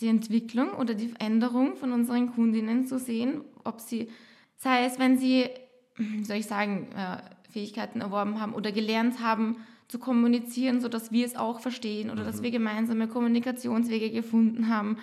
die 0.00 0.08
Entwicklung 0.08 0.72
oder 0.72 0.94
die 0.94 1.08
Veränderung 1.08 1.76
von 1.76 1.92
unseren 1.92 2.34
Kundinnen 2.34 2.88
zu 2.88 2.98
sehen, 2.98 3.42
ob 3.62 3.80
sie, 3.80 4.10
sei 4.56 4.84
es, 4.84 4.98
wenn 4.98 5.16
sie, 5.16 5.48
soll 6.24 6.38
ich 6.38 6.46
sagen, 6.46 6.90
äh, 6.92 7.18
Fähigkeiten 7.50 8.00
erworben 8.00 8.40
haben 8.40 8.54
oder 8.54 8.72
gelernt 8.72 9.20
haben 9.20 9.58
zu 9.88 9.98
kommunizieren, 9.98 10.80
sodass 10.80 11.10
wir 11.12 11.24
es 11.26 11.34
auch 11.36 11.60
verstehen 11.60 12.10
oder 12.10 12.22
dass 12.24 12.42
wir 12.42 12.50
gemeinsame 12.50 13.08
Kommunikationswege 13.08 14.10
gefunden 14.10 14.68
haben. 14.68 14.98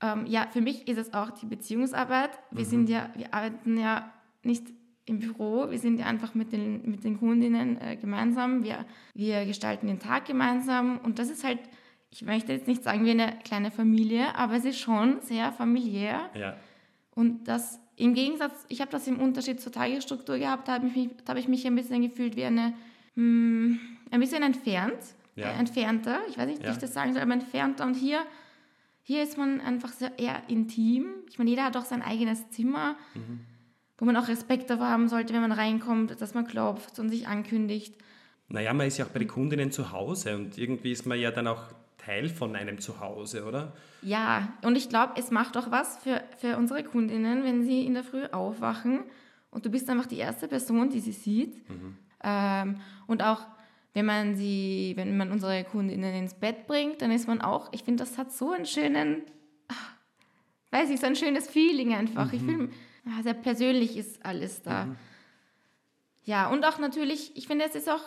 Ähm, 0.00 0.26
ja, 0.26 0.46
für 0.50 0.60
mich 0.60 0.88
ist 0.88 0.98
es 0.98 1.14
auch 1.14 1.30
die 1.30 1.46
Beziehungsarbeit. 1.46 2.30
Wir 2.50 2.64
sind 2.64 2.88
ja, 2.88 3.10
wir 3.16 3.32
arbeiten 3.34 3.78
ja 3.78 4.10
nicht 4.42 4.66
im 5.04 5.18
Büro, 5.18 5.70
wir 5.70 5.78
sind 5.78 5.98
ja 5.98 6.06
einfach 6.06 6.34
mit 6.34 6.52
den, 6.52 6.88
mit 6.90 7.02
den 7.04 7.18
Kundinnen 7.18 7.80
äh, 7.80 7.96
gemeinsam. 7.96 8.62
Wir, 8.64 8.84
wir 9.14 9.44
gestalten 9.46 9.86
den 9.88 9.98
Tag 9.98 10.26
gemeinsam 10.26 10.98
und 10.98 11.18
das 11.18 11.28
ist 11.30 11.44
halt, 11.44 11.58
ich 12.10 12.22
möchte 12.22 12.52
jetzt 12.52 12.68
nicht 12.68 12.82
sagen 12.84 13.04
wie 13.04 13.10
eine 13.10 13.36
kleine 13.44 13.70
Familie, 13.70 14.34
aber 14.36 14.54
es 14.54 14.64
ist 14.64 14.78
schon 14.78 15.20
sehr 15.22 15.50
familiär. 15.52 16.30
Ja, 16.38 16.56
Und 17.14 17.48
das 17.48 17.80
im 17.96 18.14
Gegensatz, 18.14 18.64
ich 18.68 18.80
habe 18.80 18.90
das 18.90 19.06
im 19.06 19.18
Unterschied 19.20 19.60
zur 19.60 19.70
Tagesstruktur 19.72 20.38
gehabt, 20.38 20.66
da 20.68 20.74
habe 20.74 20.86
ich, 20.86 20.94
mich- 20.96 21.10
da 21.24 21.30
habe 21.30 21.40
ich 21.40 21.48
mich 21.48 21.66
ein 21.66 21.74
bisschen 21.74 22.02
gefühlt 22.02 22.36
wie 22.36 22.44
eine, 22.44 22.74
hm, 23.14 23.78
ein 24.10 24.20
bisschen 24.20 24.42
entfernt, 24.42 24.98
Ja. 25.36 25.50
äh, 25.50 25.58
entfernter, 25.58 26.18
ich 26.28 26.36
weiß 26.38 26.46
nicht, 26.48 26.60
wie 26.62 26.66
Ja. 26.66 26.72
ich 26.72 26.78
das 26.78 26.92
sagen 26.94 27.12
soll, 27.12 27.22
aber 27.22 27.32
entfernter. 27.32 27.84
Und 27.86 27.94
hier, 27.94 28.20
hier 29.02 29.22
ist 29.22 29.38
man 29.38 29.60
einfach 29.60 29.90
sehr 29.92 30.18
eher 30.18 30.42
intim. 30.48 31.06
Ich 31.28 31.38
meine, 31.38 31.50
jeder 31.50 31.64
hat 31.64 31.76
auch 31.76 31.84
sein 31.84 32.02
eigenes 32.02 32.48
Zimmer, 32.50 32.96
Mhm. 33.14 33.40
wo 33.98 34.04
man 34.04 34.16
auch 34.16 34.28
Respekt 34.28 34.68
davor 34.70 34.88
haben 34.88 35.08
sollte, 35.08 35.32
wenn 35.34 35.40
man 35.42 35.52
reinkommt, 35.52 36.20
dass 36.20 36.34
man 36.34 36.46
klopft 36.46 36.98
und 36.98 37.08
sich 37.08 37.26
ankündigt. 37.28 37.94
naja, 38.48 38.74
man 38.74 38.86
ist 38.86 38.98
ja 38.98 39.06
auch 39.06 39.10
bei 39.10 39.18
den 39.18 39.28
Kundinnen 39.28 39.70
zu 39.72 39.92
Hause 39.92 40.36
und 40.36 40.58
irgendwie 40.58 40.92
ist 40.92 41.06
man 41.06 41.18
ja 41.18 41.30
dann 41.30 41.46
auch 41.46 41.62
Teil 41.96 42.28
von 42.28 42.54
einem 42.54 42.80
Zuhause, 42.80 43.46
oder? 43.46 43.72
Ja, 44.02 44.52
und 44.62 44.76
ich 44.76 44.90
glaube, 44.90 45.14
es 45.16 45.30
macht 45.30 45.56
auch 45.56 45.70
was 45.70 45.96
für, 45.98 46.22
für 46.36 46.58
unsere 46.58 46.84
Kundinnen, 46.84 47.44
wenn 47.44 47.62
sie 47.64 47.86
in 47.86 47.94
der 47.94 48.04
Früh 48.04 48.26
aufwachen 48.26 49.04
und 49.50 49.64
du 49.64 49.70
bist 49.70 49.88
einfach 49.88 50.04
die 50.04 50.18
erste 50.18 50.48
Person, 50.48 50.90
die 50.90 51.00
sie 51.00 51.12
sieht. 51.12 51.54
Ähm, 52.22 52.80
und 53.06 53.22
auch 53.22 53.46
wenn 53.94 54.06
man 54.06 54.36
sie, 54.36 54.94
wenn 54.96 55.16
man 55.16 55.30
unsere 55.30 55.64
Kundinnen 55.64 56.14
ins 56.14 56.34
Bett 56.34 56.66
bringt, 56.66 57.02
dann 57.02 57.10
ist 57.10 57.28
man 57.28 57.40
auch, 57.40 57.68
ich 57.72 57.84
finde, 57.84 58.04
das 58.04 58.16
hat 58.16 58.32
so 58.32 58.52
einen 58.52 58.66
schönen, 58.66 59.22
ah, 59.68 59.74
weiß 60.70 60.90
ich, 60.90 61.00
so 61.00 61.06
ein 61.06 61.16
schönes 61.16 61.48
Feeling 61.48 61.94
einfach. 61.94 62.32
Ich 62.32 62.40
fühle, 62.42 62.70
ah, 63.06 63.22
sehr 63.22 63.34
persönlich 63.34 63.96
ist 63.96 64.24
alles 64.24 64.62
da. 64.62 64.88
Ja, 66.24 66.48
und 66.48 66.64
auch 66.64 66.78
natürlich, 66.78 67.36
ich 67.36 67.46
finde, 67.46 67.64
es 67.64 67.74
ist 67.74 67.90
auch 67.90 68.02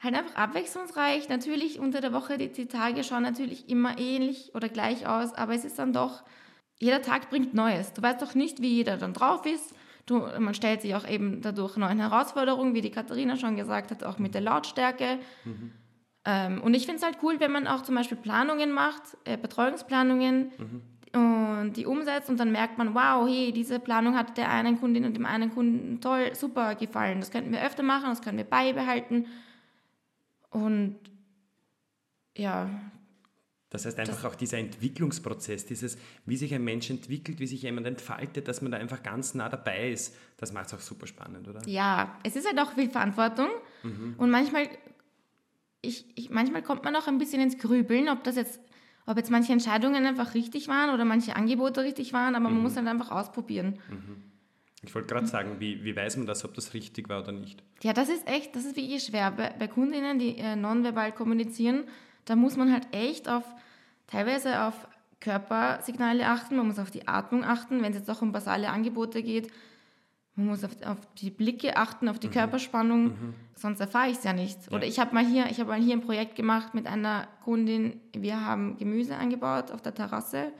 halt 0.00 0.14
einfach 0.14 0.34
abwechslungsreich. 0.34 1.28
Natürlich 1.28 1.78
unter 1.78 2.00
der 2.00 2.12
Woche, 2.12 2.38
die, 2.38 2.48
die 2.48 2.66
Tage 2.66 3.04
schauen 3.04 3.22
natürlich 3.22 3.68
immer 3.68 3.98
ähnlich 3.98 4.54
oder 4.54 4.68
gleich 4.68 5.06
aus, 5.06 5.34
aber 5.34 5.54
es 5.54 5.64
ist 5.64 5.78
dann 5.78 5.92
doch, 5.92 6.24
jeder 6.78 7.02
Tag 7.02 7.28
bringt 7.28 7.54
Neues. 7.54 7.92
Du 7.92 8.02
weißt 8.02 8.22
doch 8.22 8.34
nicht, 8.34 8.62
wie 8.62 8.68
jeder 8.68 8.96
dann 8.96 9.12
drauf 9.12 9.44
ist. 9.44 9.74
Du, 10.06 10.26
man 10.38 10.54
stellt 10.54 10.82
sich 10.82 10.94
auch 10.94 11.06
eben 11.08 11.40
dadurch 11.42 11.76
neuen 11.76 12.00
Herausforderungen, 12.00 12.74
wie 12.74 12.80
die 12.80 12.90
Katharina 12.90 13.36
schon 13.36 13.56
gesagt 13.56 13.90
hat, 13.90 14.04
auch 14.04 14.18
mit 14.18 14.34
der 14.34 14.40
Lautstärke. 14.40 15.18
Ähm, 16.24 16.60
und 16.62 16.74
ich 16.74 16.86
finde 16.86 16.98
es 16.98 17.04
halt 17.04 17.18
cool, 17.22 17.40
wenn 17.40 17.52
man 17.52 17.66
auch 17.66 17.82
zum 17.82 17.94
Beispiel 17.94 18.18
Planungen 18.18 18.72
macht, 18.72 19.02
äh, 19.24 19.36
Betreuungsplanungen 19.36 20.52
und 21.12 21.76
die 21.76 21.86
umsetzt 21.86 22.30
und 22.30 22.38
dann 22.38 22.52
merkt 22.52 22.78
man, 22.78 22.94
wow, 22.94 23.26
hey, 23.28 23.52
diese 23.52 23.80
Planung 23.80 24.16
hat 24.16 24.36
der 24.36 24.50
einen 24.50 24.78
Kundin 24.78 25.04
und 25.04 25.14
dem 25.14 25.26
einen 25.26 25.52
Kunden 25.52 26.00
toll, 26.00 26.34
super 26.34 26.74
gefallen. 26.74 27.20
Das 27.20 27.30
könnten 27.30 27.52
wir 27.52 27.64
öfter 27.64 27.82
machen, 27.82 28.10
das 28.10 28.22
können 28.22 28.38
wir 28.38 28.44
beibehalten. 28.44 29.26
Und 30.50 30.98
ja, 32.36 32.68
Das 33.70 33.86
heißt 33.86 33.98
einfach 34.00 34.24
auch 34.24 34.34
dieser 34.34 34.58
Entwicklungsprozess, 34.58 35.64
dieses, 35.64 35.96
wie 36.26 36.36
sich 36.36 36.52
ein 36.52 36.64
Mensch 36.64 36.90
entwickelt, 36.90 37.38
wie 37.38 37.46
sich 37.46 37.62
jemand 37.62 37.86
entfaltet, 37.86 38.48
dass 38.48 38.62
man 38.62 38.72
da 38.72 38.78
einfach 38.78 39.02
ganz 39.02 39.34
nah 39.34 39.48
dabei 39.48 39.92
ist, 39.92 40.16
das 40.38 40.52
macht 40.52 40.66
es 40.66 40.74
auch 40.74 40.80
super 40.80 41.06
spannend, 41.06 41.46
oder? 41.46 41.66
Ja, 41.66 42.18
es 42.24 42.34
ist 42.34 42.46
halt 42.46 42.58
auch 42.58 42.72
viel 42.72 42.90
Verantwortung 42.90 43.48
und 44.18 44.30
manchmal, 44.30 44.68
ich, 45.82 46.04
ich, 46.16 46.30
manchmal 46.30 46.62
kommt 46.62 46.82
man 46.82 46.96
auch 46.96 47.06
ein 47.06 47.18
bisschen 47.18 47.40
ins 47.40 47.58
Grübeln, 47.58 48.08
ob 48.08 48.24
das 48.24 48.34
jetzt, 48.34 48.60
ob 49.06 49.16
jetzt 49.16 49.30
manche 49.30 49.52
Entscheidungen 49.52 50.04
einfach 50.04 50.34
richtig 50.34 50.66
waren 50.66 50.92
oder 50.92 51.04
manche 51.04 51.36
Angebote 51.36 51.84
richtig 51.84 52.12
waren, 52.12 52.34
aber 52.34 52.50
man 52.50 52.60
muss 52.62 52.76
halt 52.76 52.88
einfach 52.88 53.12
ausprobieren. 53.12 53.78
Ich 54.82 54.94
wollte 54.94 55.08
gerade 55.14 55.26
sagen, 55.26 55.56
wie, 55.60 55.84
wie 55.84 55.94
weiß 55.94 56.16
man 56.16 56.26
das, 56.26 56.44
ob 56.44 56.54
das 56.54 56.74
richtig 56.74 57.08
war 57.08 57.22
oder 57.22 57.32
nicht? 57.32 57.62
Ja, 57.82 57.92
das 57.92 58.08
ist 58.08 58.26
echt, 58.26 58.56
das 58.56 58.64
ist 58.64 58.76
wirklich 58.76 59.04
schwer. 59.04 59.30
Bei, 59.30 59.54
bei 59.58 59.68
Kundinnen, 59.68 60.18
die 60.18 60.38
äh, 60.38 60.56
nonverbal 60.56 61.12
kommunizieren, 61.12 61.84
da 62.24 62.36
muss 62.36 62.56
man 62.56 62.72
halt 62.72 62.86
echt 62.92 63.28
auf, 63.28 63.44
teilweise 64.06 64.62
auf 64.62 64.74
Körpersignale 65.20 66.26
achten, 66.26 66.56
man 66.56 66.66
muss 66.66 66.78
auf 66.78 66.90
die 66.90 67.06
Atmung 67.06 67.44
achten, 67.44 67.82
wenn 67.82 67.92
es 67.92 67.98
jetzt 67.98 68.10
auch 68.10 68.22
um 68.22 68.32
basale 68.32 68.70
Angebote 68.70 69.22
geht. 69.22 69.50
Man 70.36 70.46
muss 70.46 70.64
auf, 70.64 70.70
auf 70.86 70.96
die 71.18 71.28
Blicke 71.30 71.76
achten, 71.76 72.08
auf 72.08 72.18
die 72.18 72.28
Körperspannung, 72.28 73.34
sonst 73.54 73.80
erfahre 73.80 74.08
ich 74.10 74.18
es 74.18 74.24
ja 74.24 74.32
nicht. 74.32 74.56
Oder 74.70 74.84
Ja. 74.84 74.88
ich 74.88 74.98
habe 74.98 75.14
mal 75.14 75.26
hier, 75.26 75.46
ich 75.50 75.60
habe 75.60 75.70
mal 75.70 75.80
hier 75.80 75.94
ein 75.94 76.00
Projekt 76.00 76.36
gemacht 76.36 76.72
mit 76.72 76.86
einer 76.86 77.26
Kundin. 77.44 78.00
Wir 78.16 78.42
haben 78.44 78.78
Gemüse 78.78 79.16
angebaut 79.16 79.70
auf 79.72 79.82
der 79.82 79.92
Terrasse 79.94 80.52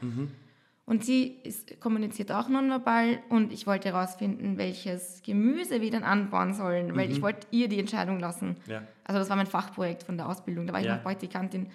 und 0.90 1.04
sie 1.04 1.36
ist, 1.44 1.80
kommuniziert 1.80 2.32
auch 2.32 2.48
nonverbal 2.48 3.20
und 3.28 3.52
ich 3.52 3.64
wollte 3.64 3.90
herausfinden, 3.92 4.58
welches 4.58 5.22
Gemüse 5.22 5.80
wir 5.80 5.90
dann 5.92 6.02
anbauen 6.02 6.52
sollen, 6.52 6.96
weil 6.96 7.12
ich 7.12 7.22
wollte 7.22 7.46
ihr 7.52 7.68
die 7.68 7.78
Entscheidung 7.78 8.18
lassen. 8.18 8.56
Ja. 8.66 8.82
Also 9.04 9.20
das 9.20 9.28
war 9.30 9.36
mein 9.36 9.46
Fachprojekt 9.46 10.02
von 10.02 10.16
der 10.16 10.28
Ausbildung, 10.28 10.66
da 10.66 10.72
war 10.72 10.80
ich 10.80 10.86
Ja. 10.86 10.96
noch 10.96 11.02
Praktikantin. 11.04 11.66
Und 11.66 11.70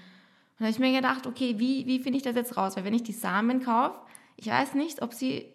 da 0.59 0.65
habe 0.65 0.71
ich 0.71 0.79
mir 0.79 0.93
gedacht, 0.93 1.27
okay, 1.27 1.55
wie, 1.59 1.85
wie 1.87 1.99
finde 1.99 2.17
ich 2.17 2.23
das 2.23 2.35
jetzt 2.35 2.57
raus? 2.57 2.75
Weil 2.75 2.83
wenn 2.83 2.93
ich 2.93 3.03
die 3.03 3.13
Samen 3.13 3.61
kaufe, 3.63 3.97
ich 4.35 4.47
weiß 4.47 4.73
nicht, 4.73 5.01
ob 5.01 5.13
sie, 5.13 5.45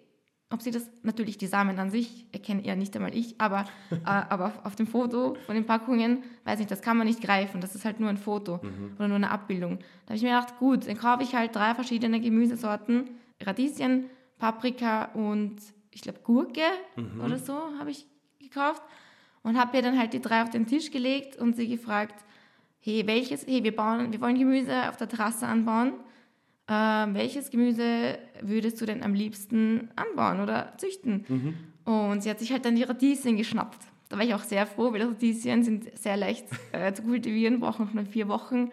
ob 0.49 0.63
sie 0.63 0.71
das, 0.71 0.89
natürlich 1.03 1.37
die 1.37 1.47
Samen 1.47 1.79
an 1.79 1.91
sich 1.91 2.25
erkenne 2.33 2.65
ja 2.65 2.75
nicht 2.75 2.97
einmal 2.97 3.15
ich, 3.15 3.39
aber, 3.43 3.67
äh, 3.91 3.97
aber 4.05 4.47
auf, 4.47 4.65
auf 4.65 4.77
dem 4.77 4.87
Foto 4.87 5.37
von 5.45 5.55
den 5.55 5.67
Packungen, 5.67 6.23
weiß 6.45 6.61
nicht, 6.61 6.71
das 6.71 6.81
kann 6.81 6.97
man 6.97 7.07
nicht 7.07 7.21
greifen, 7.21 7.61
das 7.61 7.75
ist 7.75 7.85
halt 7.85 8.01
nur 8.01 8.09
ein 8.09 8.17
Foto 8.17 8.59
oder 8.97 9.09
nur 9.09 9.17
eine 9.17 9.31
Abbildung. 9.31 9.81
Da 10.07 10.15
habe 10.15 10.17
ich 10.17 10.23
mir 10.23 10.31
gedacht, 10.31 10.59
gut, 10.59 10.89
dann 10.89 10.97
kaufe 10.97 11.23
ich 11.25 11.35
halt 11.35 11.55
drei 11.55 11.75
verschiedene 11.75 12.21
Gemüsesorten, 12.23 13.11
Radieschen, 13.43 14.11
Paprika 14.39 15.07
und 15.15 15.57
ich 15.91 16.03
glaube 16.03 16.21
Gurke 16.23 16.63
oder 17.25 17.39
so 17.39 17.55
habe 17.79 17.91
ich 17.91 18.07
gekauft 18.39 18.83
und 19.43 19.59
habe 19.59 19.77
ihr 19.77 19.83
dann 19.83 19.99
halt 19.99 20.13
die 20.13 20.21
drei 20.21 20.43
auf 20.43 20.51
den 20.51 20.67
Tisch 20.67 20.91
gelegt 20.91 21.37
und 21.37 21.57
sie 21.57 21.69
gefragt, 21.69 22.25
hey, 22.81 23.07
welches, 23.07 23.47
hey, 23.47 23.63
wir, 23.65 23.75
bauen, 23.75 24.13
wir 24.13 24.21
wollen 24.21 24.39
Gemüse 24.39 24.89
auf 24.89 24.97
der 24.97 25.09
Terrasse 25.09 25.47
anbauen. 25.47 25.95
Ähm, 26.69 27.15
welches 27.15 27.51
Gemüse 27.51 28.19
würdest 28.41 28.81
du 28.81 28.87
denn 28.87 29.03
am 29.03 29.13
liebsten 29.15 29.91
anbauen 29.97 30.41
oder 30.41 30.75
züchten? 30.79 31.25
Und 31.85 32.23
sie 32.23 32.31
hat 32.31 32.39
sich 32.39 32.53
halt 32.53 32.65
dann 32.65 32.77
die 32.77 32.85
Radieschen 32.85 33.37
geschnappt. 33.37 33.87
Da 34.09 34.17
war 34.17 34.25
ich 34.25 34.35
auch 34.35 34.43
sehr 34.43 34.67
froh, 34.67 34.93
weil 34.93 35.03
Radieschen 35.03 35.63
sind 35.63 35.99
sehr 35.99 36.17
leicht 36.17 36.47
äh, 36.73 36.93
zu 36.93 37.03
kultivieren, 37.03 37.61
brauchen 37.61 37.91
nur 37.93 38.05
vier 38.07 38.29
Wochen. 38.29 38.71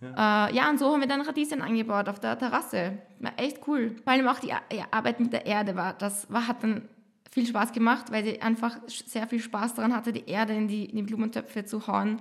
Ja. 0.00 0.48
Äh, 0.48 0.54
ja, 0.56 0.68
und 0.70 0.78
so 0.78 0.92
haben 0.92 1.00
wir 1.00 1.08
dann 1.08 1.22
Radieschen 1.22 1.62
angebaut 1.62 2.08
auf 2.08 2.20
der 2.20 2.38
Terrasse. 2.38 2.98
War 3.20 3.32
echt 3.38 3.66
cool. 3.66 3.96
Vor 4.04 4.12
allem 4.12 4.28
auch 4.28 4.38
die 4.38 4.52
Arbeit 4.90 5.20
mit 5.20 5.32
der 5.32 5.46
Erde 5.46 5.74
war, 5.74 5.94
das 5.94 6.30
war, 6.30 6.46
hat 6.48 6.62
dann 6.62 6.88
viel 7.30 7.46
Spaß 7.46 7.72
gemacht, 7.72 8.10
weil 8.10 8.24
sie 8.24 8.40
einfach 8.42 8.76
sehr 8.86 9.26
viel 9.26 9.40
Spaß 9.40 9.74
daran 9.74 9.94
hatte, 9.94 10.12
die 10.12 10.26
Erde 10.28 10.54
in 10.54 10.68
die, 10.68 10.84
in 10.86 10.96
die 10.96 11.02
Blumentöpfe 11.02 11.64
zu 11.64 11.86
hauen, 11.86 12.20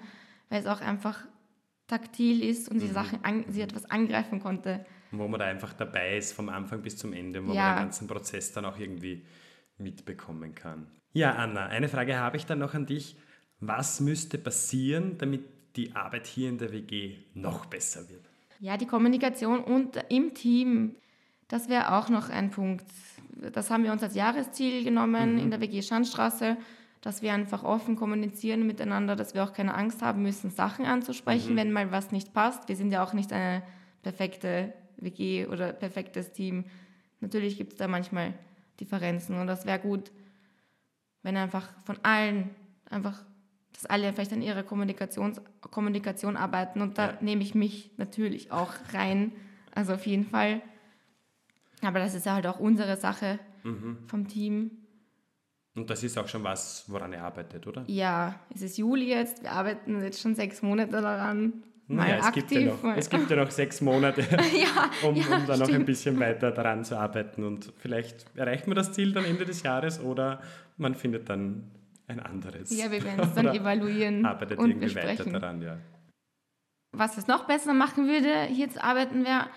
weil 0.49 0.61
es 0.61 0.67
auch 0.67 0.81
einfach 0.81 1.19
taktil 1.87 2.43
ist 2.43 2.69
und 2.69 2.79
sie 2.79 2.87
Sachen 2.87 3.23
an, 3.23 3.45
sie 3.49 3.61
etwas 3.61 3.89
angreifen 3.89 4.39
konnte. 4.41 4.85
Wo 5.11 5.27
man 5.27 5.39
da 5.39 5.45
einfach 5.45 5.73
dabei 5.73 6.17
ist, 6.17 6.33
vom 6.33 6.49
Anfang 6.49 6.81
bis 6.81 6.97
zum 6.97 7.13
Ende, 7.13 7.45
wo 7.45 7.53
Ja. 7.53 7.61
man 7.63 7.75
den 7.75 7.83
ganzen 7.83 8.07
Prozess 8.07 8.51
dann 8.53 8.65
auch 8.65 8.77
irgendwie 8.79 9.23
mitbekommen 9.77 10.55
kann. 10.55 10.87
Ja, 11.13 11.33
Anna, 11.35 11.67
eine 11.67 11.87
Frage 11.89 12.17
habe 12.17 12.37
ich 12.37 12.45
dann 12.45 12.59
noch 12.59 12.73
an 12.73 12.85
dich. 12.85 13.15
Was 13.59 13.99
müsste 14.01 14.37
passieren, 14.37 15.17
damit 15.17 15.54
die 15.75 15.95
Arbeit 15.95 16.27
hier 16.27 16.49
in 16.49 16.57
der 16.57 16.71
WG 16.71 17.15
noch 17.33 17.65
besser 17.65 18.07
wird? 18.09 18.25
Ja, 18.59 18.77
die 18.77 18.85
Kommunikation 18.85 19.59
und 19.59 19.97
im 20.09 20.33
Team, 20.33 20.95
das 21.47 21.69
wäre 21.69 21.95
auch 21.97 22.09
noch 22.09 22.29
ein 22.29 22.51
Punkt. 22.51 22.85
Das 23.53 23.69
haben 23.69 23.83
wir 23.83 23.91
uns 23.91 24.01
als 24.01 24.15
Jahresziel 24.15 24.83
genommen 24.83 25.37
in 25.37 25.51
der 25.51 25.59
WG 25.59 25.81
Schandstraße, 25.81 26.57
dass 27.01 27.21
wir 27.21 27.33
einfach 27.33 27.63
offen 27.63 27.95
kommunizieren 27.95 28.65
miteinander, 28.65 29.15
dass 29.15 29.33
wir 29.33 29.43
auch 29.43 29.53
keine 29.53 29.75
Angst 29.75 30.01
haben 30.01 30.23
müssen, 30.23 30.49
Sachen 30.49 30.85
anzusprechen, 30.85 31.55
wenn 31.55 31.71
mal 31.71 31.91
was 31.91 32.11
nicht 32.11 32.33
passt. 32.33 32.67
Wir 32.67 32.75
sind 32.75 32.91
ja 32.91 33.03
auch 33.03 33.13
nicht 33.13 33.31
eine 33.31 33.61
perfekte 34.01 34.73
WG 34.97 35.45
oder 35.45 35.73
perfektes 35.73 36.31
Team. 36.31 36.65
Natürlich 37.19 37.57
gibt 37.57 37.73
es 37.73 37.77
da 37.77 37.87
manchmal 37.87 38.33
Differenzen 38.79 39.37
und 39.37 39.47
das 39.47 39.65
wäre 39.65 39.79
gut, 39.79 40.11
wenn 41.21 41.37
einfach 41.37 41.69
von 41.83 41.97
allen 42.03 42.49
einfach, 42.89 43.23
dass 43.75 43.85
alle 43.85 44.11
vielleicht 44.13 44.33
an 44.33 44.41
ihrer 44.41 44.63
Kommunikations 44.63 45.41
Kommunikation 45.61 46.37
arbeiten 46.37 46.81
und 46.81 46.97
da 46.97 47.07
Ja. 47.11 47.17
nehme 47.21 47.41
ich 47.43 47.53
mich 47.55 47.91
natürlich 47.97 48.51
auch 48.51 48.73
rein, 48.93 49.31
also 49.73 49.93
auf 49.93 50.05
jeden 50.07 50.25
Fall. 50.25 50.61
Aber 51.81 51.99
das 51.99 52.15
ist 52.15 52.25
ja 52.25 52.33
halt 52.33 52.47
auch 52.47 52.59
unsere 52.59 52.95
Sache 52.97 53.39
vom 54.07 54.27
Team. 54.27 54.71
Und 55.75 55.89
das 55.89 56.03
ist 56.03 56.17
auch 56.17 56.27
schon 56.27 56.43
was, 56.43 56.85
woran 56.87 57.11
ihr 57.11 57.21
arbeitet, 57.23 57.67
oder? 57.67 57.83
Ja, 57.87 58.39
es 58.53 58.61
ist 58.61 58.77
Juli 58.77 59.09
jetzt, 59.09 59.43
wir 59.43 59.51
arbeiten 59.51 60.01
jetzt 60.01 60.21
schon 60.21 60.35
sechs 60.35 60.61
Monate 60.61 60.91
daran. 61.01 61.63
Mal 61.87 62.07
Naja, 62.07 62.17
es, 62.19 62.25
aktiv. 62.27 62.47
gibt 62.47 62.61
ja 62.63 62.71
noch, 62.71 62.95
es 62.97 63.09
gibt 63.09 63.29
ja 63.29 63.35
noch 63.35 63.51
sechs 63.51 63.81
Monate, 63.81 64.21
ja, 64.55 65.07
um, 65.07 65.15
ja, 65.15 65.35
um 65.35 65.45
da 65.45 65.57
noch 65.57 65.69
ein 65.69 65.83
bisschen 65.85 66.19
weiter 66.19 66.51
daran 66.51 66.83
zu 66.85 66.97
arbeiten. 66.97 67.43
Und 67.43 67.73
vielleicht 67.77 68.25
erreicht 68.35 68.67
man 68.67 68.75
das 68.75 68.93
Ziel 68.93 69.11
dann 69.13 69.25
Ende 69.25 69.45
des 69.45 69.61
Jahres 69.63 69.99
oder 69.99 70.41
man 70.77 70.95
findet 70.95 71.29
dann 71.29 71.69
ein 72.07 72.19
anderes. 72.19 72.69
Ja, 72.75 72.91
wir 72.91 73.03
werden 73.03 73.21
es 73.21 73.33
dann 73.33 73.47
evaluieren 73.55 74.25
arbeitet 74.25 74.59
und 74.59 74.69
irgendwie 74.69 74.95
weiter 74.95 75.07
besprechen. 75.07 75.33
daran, 75.33 75.61
ja. 75.61 75.77
was 76.91 77.17
es 77.17 77.27
noch 77.27 77.45
besser 77.45 77.73
machen 77.73 78.07
würde, 78.07 78.43
hier 78.43 78.69
zu 78.69 78.83
arbeiten, 78.83 79.25
wäre 79.25 79.49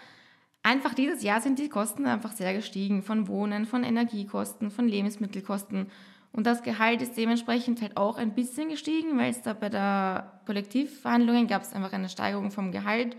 einfach 0.63 0.95
dieses 0.95 1.23
Jahr 1.23 1.41
sind 1.41 1.59
die 1.59 1.69
Kosten 1.69 2.07
einfach 2.07 2.33
sehr 2.33 2.55
gestiegen. 2.55 3.03
Von 3.03 3.29
Wohnen, 3.29 3.67
von 3.67 3.85
Energiekosten, 3.85 4.71
von 4.71 4.89
Lebensmittelkosten. 4.89 5.91
Und 6.33 6.47
das 6.47 6.63
Gehalt 6.63 7.03
ist 7.03 7.17
dementsprechend 7.17 7.81
halt 7.81 7.97
auch 7.97 8.19
ein 8.19 8.35
bisschen 8.35 8.69
gestiegen, 8.69 9.19
weil 9.19 9.31
es 9.31 9.43
da 9.43 9.55
bei 9.55 9.71
der 9.71 10.41
Kollektivverhandlungen 10.47 11.47
gab 11.47 11.63
es 11.63 11.73
einfach 11.73 11.93
eine 11.93 12.09
Steigerung 12.09 12.51
vom 12.51 12.71
Gehalt. 12.71 13.17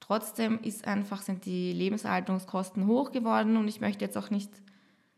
Trotzdem 0.00 0.58
ist 0.62 0.86
einfach, 0.86 1.22
sind 1.22 1.44
die 1.44 1.72
Lebenserhaltungskosten 1.72 2.86
hoch 2.86 3.12
geworden 3.12 3.56
und 3.56 3.68
ich 3.68 3.80
möchte 3.80 4.04
jetzt 4.04 4.18
auch 4.18 4.30
nicht 4.30 4.50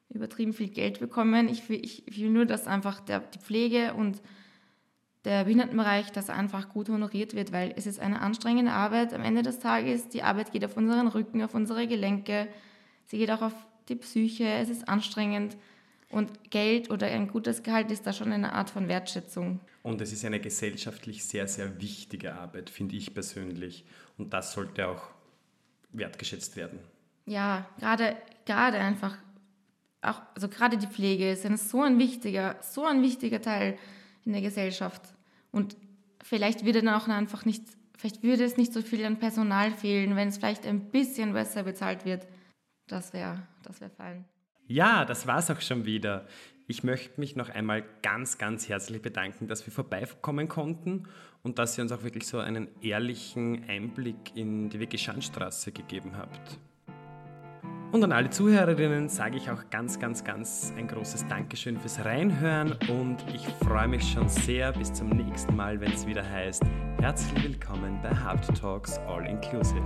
übertrieben 0.08 0.52
viel 0.52 0.68
Geld 0.68 1.00
bekommen. 1.00 1.48
Ich 1.48 1.68
will, 1.68 1.84
ich, 1.84 2.06
ich 2.06 2.20
will 2.20 2.30
nur, 2.30 2.46
dass 2.46 2.66
einfach 2.66 3.00
der, 3.00 3.20
die 3.20 3.38
Pflege 3.38 3.94
und 3.94 4.22
der 5.24 5.44
Behindertenbereich, 5.44 6.12
dass 6.12 6.28
einfach 6.28 6.68
gut 6.68 6.88
honoriert 6.88 7.34
wird, 7.34 7.52
weil 7.52 7.72
es 7.76 7.86
ist 7.86 7.98
eine 7.98 8.20
anstrengende 8.20 8.72
Arbeit 8.72 9.14
am 9.14 9.22
Ende 9.22 9.42
des 9.42 9.58
Tages. 9.58 10.08
Die 10.08 10.22
Arbeit 10.22 10.52
geht 10.52 10.64
auf 10.64 10.76
unseren 10.76 11.08
Rücken, 11.08 11.42
auf 11.42 11.54
unsere 11.54 11.86
Gelenke, 11.86 12.48
sie 13.06 13.18
geht 13.18 13.30
auch 13.30 13.42
auf 13.42 13.54
die 13.88 13.96
Psyche, 13.96 14.44
es 14.44 14.68
ist 14.68 14.88
anstrengend. 14.88 15.56
Und 16.10 16.50
Geld 16.50 16.90
oder 16.90 17.08
ein 17.08 17.26
gutes 17.28 17.62
Gehalt 17.62 17.90
ist 17.90 18.06
da 18.06 18.12
schon 18.12 18.32
eine 18.32 18.52
Art 18.52 18.70
von 18.70 18.86
Wertschätzung. 18.86 19.60
Und 19.82 20.00
es 20.00 20.12
ist 20.12 20.24
eine 20.24 20.38
gesellschaftlich 20.38 21.24
sehr, 21.24 21.48
sehr 21.48 21.80
wichtige 21.80 22.34
Arbeit, 22.34 22.70
finde 22.70 22.94
ich 22.94 23.14
persönlich. 23.14 23.84
Und 24.16 24.32
das 24.32 24.52
sollte 24.52 24.86
auch 24.86 25.02
wertgeschätzt 25.90 26.56
werden. 26.56 26.78
Ja, 27.26 27.66
gerade, 27.78 28.16
gerade 28.44 28.78
einfach, 28.78 29.16
auch, 30.04 30.22
also 30.34 30.48
gerade 30.48 30.76
die 30.76 30.86
Pflege 30.86 31.30
ist 31.30 31.44
ein, 31.46 31.56
so 31.56 31.82
ein 31.82 31.98
wichtiger, 31.98 32.56
so 32.62 32.84
ein 32.84 33.02
wichtiger 33.02 33.40
Teil 33.40 33.78
in 34.24 34.32
der 34.32 34.42
Gesellschaft. 34.42 35.02
Und 35.50 35.76
vielleicht 36.22 36.64
würde 36.64 36.82
dann 36.82 36.94
auch 36.94 37.08
einfach 37.08 37.44
nicht, 37.44 37.62
vielleicht 37.96 38.22
würde 38.22 38.44
es 38.44 38.56
nicht 38.56 38.72
so 38.72 38.82
viel 38.82 39.04
an 39.04 39.18
Personal 39.18 39.72
fehlen, 39.72 40.16
wenn 40.16 40.28
es 40.28 40.38
vielleicht 40.38 40.66
ein 40.66 40.90
bisschen 40.90 41.32
besser 41.32 41.62
bezahlt 41.62 42.04
wird. 42.04 42.26
Das 42.86 43.12
wäre, 43.12 43.42
das 43.62 43.80
wäre 43.80 43.90
fein. 43.90 44.24
Ja, 44.66 45.04
das 45.04 45.26
war's 45.26 45.50
auch 45.50 45.60
schon 45.60 45.84
wieder. 45.84 46.26
Ich 46.66 46.82
möchte 46.82 47.20
mich 47.20 47.36
noch 47.36 47.50
einmal 47.50 47.84
ganz, 48.02 48.38
ganz 48.38 48.68
herzlich 48.68 49.02
bedanken, 49.02 49.48
dass 49.48 49.66
wir 49.66 49.72
vorbeikommen 49.72 50.48
konnten 50.48 51.06
und 51.42 51.58
dass 51.58 51.76
ihr 51.76 51.82
uns 51.82 51.92
auch 51.92 52.02
wirklich 52.02 52.26
so 52.26 52.38
einen 52.38 52.68
ehrlichen 52.80 53.68
Einblick 53.68 54.34
in 54.34 54.70
die 54.70 54.80
WG 54.80 54.96
Schandstraße 54.96 55.72
gegeben 55.72 56.16
habt. 56.16 56.58
Und 57.94 58.02
an 58.02 58.10
alle 58.10 58.28
Zuhörerinnen 58.28 59.08
sage 59.08 59.36
ich 59.36 59.48
auch 59.52 59.70
ganz, 59.70 60.00
ganz, 60.00 60.24
ganz 60.24 60.72
ein 60.76 60.88
großes 60.88 61.28
Dankeschön 61.28 61.78
fürs 61.78 62.04
Reinhören 62.04 62.72
und 62.88 63.18
ich 63.32 63.46
freue 63.64 63.86
mich 63.86 64.02
schon 64.10 64.28
sehr 64.28 64.72
bis 64.72 64.92
zum 64.92 65.10
nächsten 65.10 65.54
Mal, 65.54 65.80
wenn 65.80 65.92
es 65.92 66.04
wieder 66.04 66.28
heißt, 66.28 66.64
herzlich 67.00 67.44
willkommen 67.44 68.00
bei 68.02 68.10
Hard 68.10 68.44
Talks 68.58 68.98
All 69.06 69.24
Inclusive. 69.24 69.84